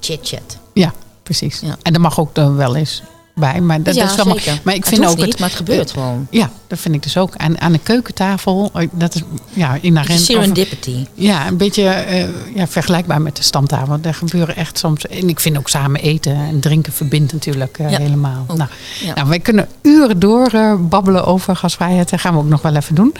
chit-chat. 0.00 0.58
ja 0.74 0.92
precies. 1.22 1.61
Ja. 1.61 1.76
En 1.82 1.94
er 1.94 2.00
mag 2.00 2.20
ook 2.20 2.34
dan 2.34 2.56
wel 2.56 2.76
eens 2.76 3.02
bij. 3.38 3.61
Maar 3.61 3.83
dat, 3.83 3.94
ja, 3.94 4.01
dat 4.03 4.11
is 4.11 4.16
wel. 4.44 4.57
Maar 4.62 4.74
ik 4.74 4.85
Het 4.85 4.94
vind 4.94 5.07
ook 5.07 5.16
niet, 5.16 5.27
het. 5.27 5.38
maar 5.38 5.48
het 5.48 5.57
gebeurt 5.59 5.90
gewoon. 5.90 6.27
Ja, 6.31 6.51
dat 6.66 6.79
vind 6.79 6.94
ik 6.94 7.03
dus 7.03 7.16
ook. 7.16 7.37
Aan, 7.37 7.61
aan 7.61 7.72
de 7.72 7.79
keukentafel, 7.79 8.70
eh, 8.74 8.88
dat 8.92 9.14
is 9.14 9.22
ja, 9.53 9.79
inherent. 9.81 10.20
serendipity. 10.20 11.07
Ja, 11.14 11.46
een 11.46 11.57
beetje 11.57 11.83
eh, 11.88 12.29
ja, 12.55 12.66
vergelijkbaar 12.66 13.22
met 13.22 13.37
de 13.37 13.42
stamtafel. 13.42 14.01
Daar 14.01 14.14
gebeuren 14.14 14.57
echt 14.57 14.79
soms. 14.79 15.07
En 15.07 15.29
ik 15.29 15.40
vind 15.40 15.59
ook 15.59 15.68
samen 15.68 16.01
eten 16.01 16.35
en 16.35 16.61
drinken 16.61 16.92
verbindt 16.92 17.33
natuurlijk 17.33 17.79
eh, 17.79 17.90
Ja, 17.90 17.98
helemaal. 17.98 18.44
ook. 18.48 18.57
Nou, 18.57 18.70
Ja. 19.05 19.14
nou, 19.14 19.29
wij 19.29 19.38
kunnen 19.40 19.68
uren 19.83 20.18
door 20.18 20.51
babbelen 20.81 21.24
over 21.27 21.57
gasvrijheid. 21.57 22.11
Dat 22.11 22.20
gaan 22.20 22.33
we 22.33 22.38
ook 22.38 22.48
nog 22.48 22.62
wel 22.62 22.74
even 22.74 22.94
doen. 22.94 23.14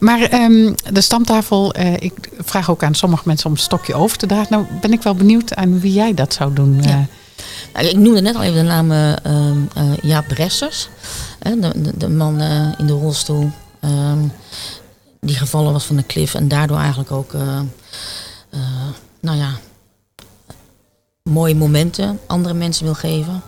Maar 0.00 0.20
ehm, 0.20 0.72
de 0.92 1.00
stamtafel, 1.00 1.74
ik 1.98 2.12
vraag 2.44 2.70
ook 2.70 2.82
aan 2.82 2.94
sommige 2.94 3.22
mensen 3.26 3.46
om 3.46 3.52
een 3.52 3.58
stokje 3.58 3.94
over 3.94 4.18
te 4.18 4.26
dragen. 4.26 4.46
Nou, 4.50 4.64
ben 4.80 4.92
ik 4.92 5.02
wel 5.02 5.14
benieuwd 5.14 5.54
aan 5.54 5.80
wie 5.80 5.92
jij 5.92 6.14
dat 6.14 6.32
zou 6.34 6.52
doen. 6.52 6.78
Ja. 6.82 7.06
Nou, 7.72 7.86
ik 7.86 7.96
noemde 7.96 8.20
net 8.20 8.34
al 8.34 8.42
even 8.42 8.54
de 8.54 8.62
naam 8.62 8.92
eh, 8.92 9.12
eh, 9.12 9.50
eh, 9.74 9.96
Jaap 10.02 10.26
Bressers. 10.28 10.88
Hè, 11.38 11.60
de, 11.60 11.72
de, 11.76 11.96
de 11.96 12.08
man 12.08 12.40
in 12.78 12.86
de 12.86 12.92
rolstoel. 12.92 13.50
ehm, 13.80 14.18
die 15.20 15.36
gevallen 15.36 15.72
was 15.72 15.84
van 15.84 15.96
de 15.96 16.02
klif. 16.02 16.34
En 16.34 16.48
daardoor 16.48 16.78
eigenlijk 16.78 17.12
ook... 17.12 17.32
nou 19.20 19.38
ja... 19.38 19.50
mooie 21.28 21.54
momenten 21.54 22.18
andere 22.26 22.54
mensen 22.54 22.84
wil 22.84 22.94
geven. 22.94 23.42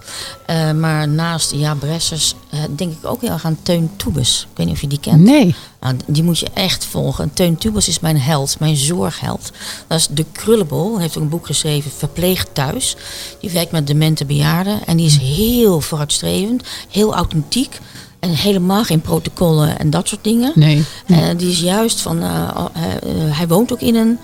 Eh, 0.46 0.72
maar 0.72 1.08
naast 1.08 1.52
ja, 1.52 1.74
Bressers 1.74 2.34
eh, 2.50 2.60
denk 2.76 2.92
ik 2.92 3.06
ook 3.06 3.20
heel 3.20 3.30
erg 3.30 3.44
aan 3.44 3.58
Teun 3.62 3.90
Toebes. 3.96 4.46
Ik 4.50 4.56
weet 4.56 4.66
niet 4.66 4.74
of 4.74 4.80
je 4.80 4.86
die 4.86 5.00
kent. 5.00 5.22
Nee. 5.22 5.54
Nou, 5.80 5.96
die 6.06 6.22
moet 6.22 6.38
je 6.38 6.48
echt 6.54 6.84
volgen. 6.84 7.32
Teun 7.32 7.56
Tubels 7.56 7.88
is 7.88 8.00
mijn 8.00 8.20
held, 8.20 8.58
mijn 8.58 8.76
zorgheld. 8.76 9.52
Dat 9.86 9.98
is 9.98 10.08
de 10.10 10.24
Krullenbol. 10.32 10.92
Hij 10.92 11.02
heeft 11.02 11.16
ook 11.16 11.22
een 11.22 11.28
boek 11.28 11.46
geschreven, 11.46 11.90
Verpleegd 11.90 12.54
Thuis. 12.54 12.96
Die 13.40 13.50
werkt 13.50 13.72
met 13.72 13.86
demente 13.86 14.24
bejaarden. 14.24 14.86
En 14.86 14.96
die 14.96 15.06
is 15.06 15.18
heel 15.18 15.80
vooruitstrevend, 15.80 16.62
heel 16.88 17.14
authentiek. 17.14 17.78
En 18.18 18.30
helemaal 18.30 18.84
geen 18.84 19.00
protocollen 19.00 19.78
en 19.78 19.90
dat 19.90 20.08
soort 20.08 20.24
dingen. 20.24 20.52
Nee. 20.54 20.84
Uh, 21.06 21.28
die 21.36 21.50
is 21.50 21.60
juist 21.60 22.00
van, 22.00 22.22
hij 23.30 23.48
woont 23.48 23.72
ook 23.72 23.80
in 23.80 23.94
een 23.94 24.18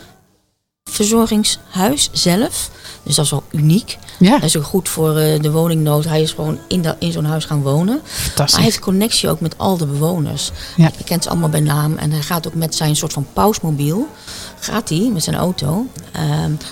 verzorgingshuis 0.90 2.08
zelf. 2.12 2.70
Dus 3.06 3.14
dat 3.14 3.24
is 3.24 3.30
wel 3.30 3.42
uniek. 3.50 3.98
Ja. 4.18 4.36
Hij 4.38 4.46
is 4.46 4.56
ook 4.56 4.64
goed 4.64 4.88
voor 4.88 5.20
uh, 5.20 5.40
de 5.40 5.50
woningnood. 5.50 6.04
Hij 6.04 6.22
is 6.22 6.32
gewoon 6.32 6.58
in, 6.68 6.82
dat, 6.82 6.96
in 6.98 7.12
zo'n 7.12 7.24
huis 7.24 7.44
gaan 7.44 7.62
wonen. 7.62 8.00
Maar 8.36 8.50
hij 8.52 8.62
heeft 8.62 8.78
connectie 8.78 9.28
ook 9.28 9.40
met 9.40 9.58
al 9.58 9.76
de 9.76 9.86
bewoners. 9.86 10.50
Ja. 10.76 10.90
Je 10.98 11.04
kent 11.04 11.22
ze 11.22 11.30
allemaal 11.30 11.48
bij 11.48 11.60
naam. 11.60 11.96
En 11.96 12.10
hij 12.10 12.22
gaat 12.22 12.46
ook 12.46 12.54
met 12.54 12.74
zijn 12.74 12.96
soort 12.96 13.12
van 13.12 13.26
pausmobiel. 13.32 14.06
Gaat 14.60 14.88
hij 14.88 15.10
met 15.12 15.22
zijn 15.22 15.36
auto. 15.36 15.86
Uh, 16.16 16.22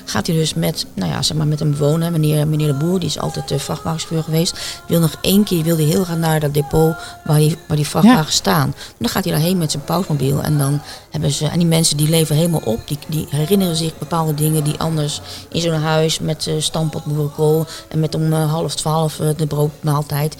gaat 0.04 0.26
hij 0.26 0.36
dus 0.36 0.54
met, 0.54 0.86
nou 0.94 1.10
ja, 1.10 1.22
zeg 1.22 1.36
maar 1.36 1.46
met 1.46 1.60
een 1.60 1.70
bewoner. 1.70 2.12
Meneer, 2.12 2.48
meneer 2.48 2.66
de 2.66 2.74
Boer, 2.74 2.98
die 2.98 3.08
is 3.08 3.18
altijd 3.18 3.50
uh, 3.50 3.58
vrachtwagenchauffeur 3.58 4.22
geweest. 4.22 4.82
Wil 4.88 5.00
nog 5.00 5.16
één 5.20 5.44
keer, 5.44 5.62
wil 5.62 5.76
hij 5.76 5.84
heel 5.84 6.04
graag 6.04 6.18
naar 6.18 6.40
dat 6.40 6.54
depot 6.54 6.94
waar 7.24 7.38
die, 7.38 7.56
waar 7.68 7.76
die 7.76 7.86
vrachtwagens 7.86 8.26
ja. 8.26 8.32
staan. 8.32 8.74
Dan 8.98 9.08
gaat 9.08 9.24
hij 9.24 9.32
daarheen 9.32 9.58
met 9.58 9.70
zijn 9.70 9.84
pausmobiel. 9.84 10.42
En 10.42 10.58
dan 10.58 10.80
hebben 11.10 11.30
ze, 11.30 11.46
en 11.46 11.58
die 11.58 11.68
mensen 11.68 11.96
die 11.96 12.08
leven 12.08 12.36
helemaal 12.36 12.62
op. 12.64 12.80
Die, 12.88 12.98
die 13.08 13.26
herinneren 13.30 13.76
zich 13.76 13.98
bepaalde 13.98 14.34
dingen 14.34 14.64
die 14.64 14.78
anders 14.78 15.20
in 15.48 15.60
zo'n 15.60 15.80
huis 15.80 16.18
met 16.24 16.46
uh, 16.46 16.54
stampot 16.58 17.04
boerenkool 17.04 17.66
en 17.88 18.00
met 18.00 18.14
om 18.14 18.22
uh, 18.22 18.50
half 18.50 18.74
twaalf 18.74 19.18
uh, 19.18 19.28
de 19.36 19.46
broodmaaltijd 19.46 20.36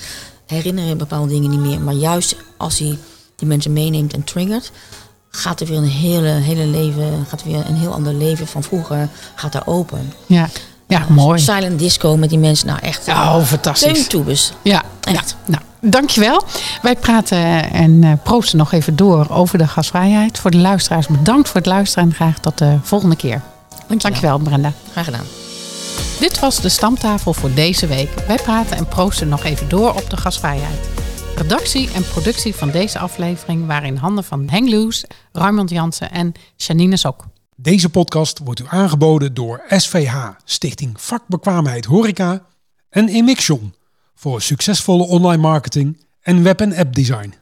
herinneren 0.47 0.99
bepaalde 0.99 1.29
dingen 1.29 1.51
niet 1.51 1.61
meer. 1.61 1.81
Maar 1.81 1.94
juist 1.94 2.37
als 2.57 2.79
hij 2.79 2.99
die 3.37 3.49
mensen 3.49 3.73
meeneemt 3.73 4.12
en 4.12 4.25
triggert, 4.25 4.73
gaat 5.31 5.61
er 5.61 5.66
weer 5.66 5.77
een 5.77 5.85
hele, 5.88 6.29
hele 6.29 6.66
leven, 6.66 7.27
gaat 7.29 7.40
er 7.40 7.47
weer 7.47 7.66
een 7.68 7.77
heel 7.77 7.92
ander 7.92 8.14
leven 8.14 8.47
van 8.47 8.62
vroeger 8.62 9.09
gaat 9.35 9.53
daar 9.53 9.66
open. 9.66 10.12
Ja. 10.27 10.49
Ja, 10.87 11.07
mooi. 11.09 11.38
Silent 11.38 11.79
disco 11.79 12.16
met 12.16 12.31
die 12.31 12.38
mensen, 12.38 12.66
nou 12.66 12.79
echt. 12.79 13.09
Oh, 13.09 13.42
fantastisch. 13.42 14.07
Tubes. 14.07 14.53
Ja, 14.62 14.83
echt. 15.01 15.37
Ja. 15.47 15.53
Nou, 15.53 15.62
dankjewel. 15.81 16.44
Wij 16.83 16.97
praten 16.97 17.70
en 17.73 18.20
proosten 18.23 18.59
nog 18.59 18.73
even 18.73 18.97
door 18.97 19.27
over 19.31 19.59
de 19.59 19.66
gasvrijheid. 19.66 20.38
Voor 20.38 20.51
de 20.51 20.59
luisteraars 20.59 21.07
bedankt 21.07 21.49
voor 21.49 21.57
het 21.57 21.66
luisteren 21.66 22.09
en 22.09 22.14
graag 22.14 22.38
tot 22.38 22.59
de 22.59 22.79
volgende 22.83 23.16
keer. 23.16 23.42
Dankjewel, 23.68 23.99
dankjewel 23.99 24.38
Brenda. 24.38 24.73
Graag 24.92 25.05
gedaan. 25.05 25.43
Dit 26.20 26.40
was 26.40 26.61
de 26.61 26.68
stamtafel 26.68 27.33
voor 27.33 27.55
deze 27.55 27.87
week. 27.87 28.11
Wij 28.27 28.37
praten 28.37 28.77
en 28.77 28.88
proosten 28.88 29.29
nog 29.29 29.44
even 29.44 29.68
door 29.68 29.94
op 29.94 30.11
de 30.11 30.16
gasvrijheid. 30.16 30.88
Redactie 31.37 31.90
en 31.90 32.05
productie 32.09 32.55
van 32.55 32.70
deze 32.70 32.98
aflevering 32.98 33.66
waren 33.66 33.88
in 33.88 33.96
handen 33.96 34.24
van 34.24 34.48
Henk 34.48 34.68
Loes, 34.68 35.05
Raymond 35.33 35.70
Jansen 35.70 36.11
en 36.11 36.33
Janine 36.57 36.96
Sok. 36.96 37.24
Deze 37.57 37.88
podcast 37.88 38.38
wordt 38.38 38.61
u 38.61 38.64
aangeboden 38.68 39.35
door 39.35 39.62
SVH, 39.68 40.29
Stichting 40.44 41.00
Vakbekwaamheid 41.00 41.85
Horeca 41.85 42.46
en 42.90 43.09
Emixion 43.09 43.74
voor 44.14 44.42
succesvolle 44.42 45.07
online 45.07 45.42
marketing 45.42 46.07
en 46.20 46.42
web- 46.42 46.61
en 46.61 46.77
app 46.77 46.94
design. 46.94 47.35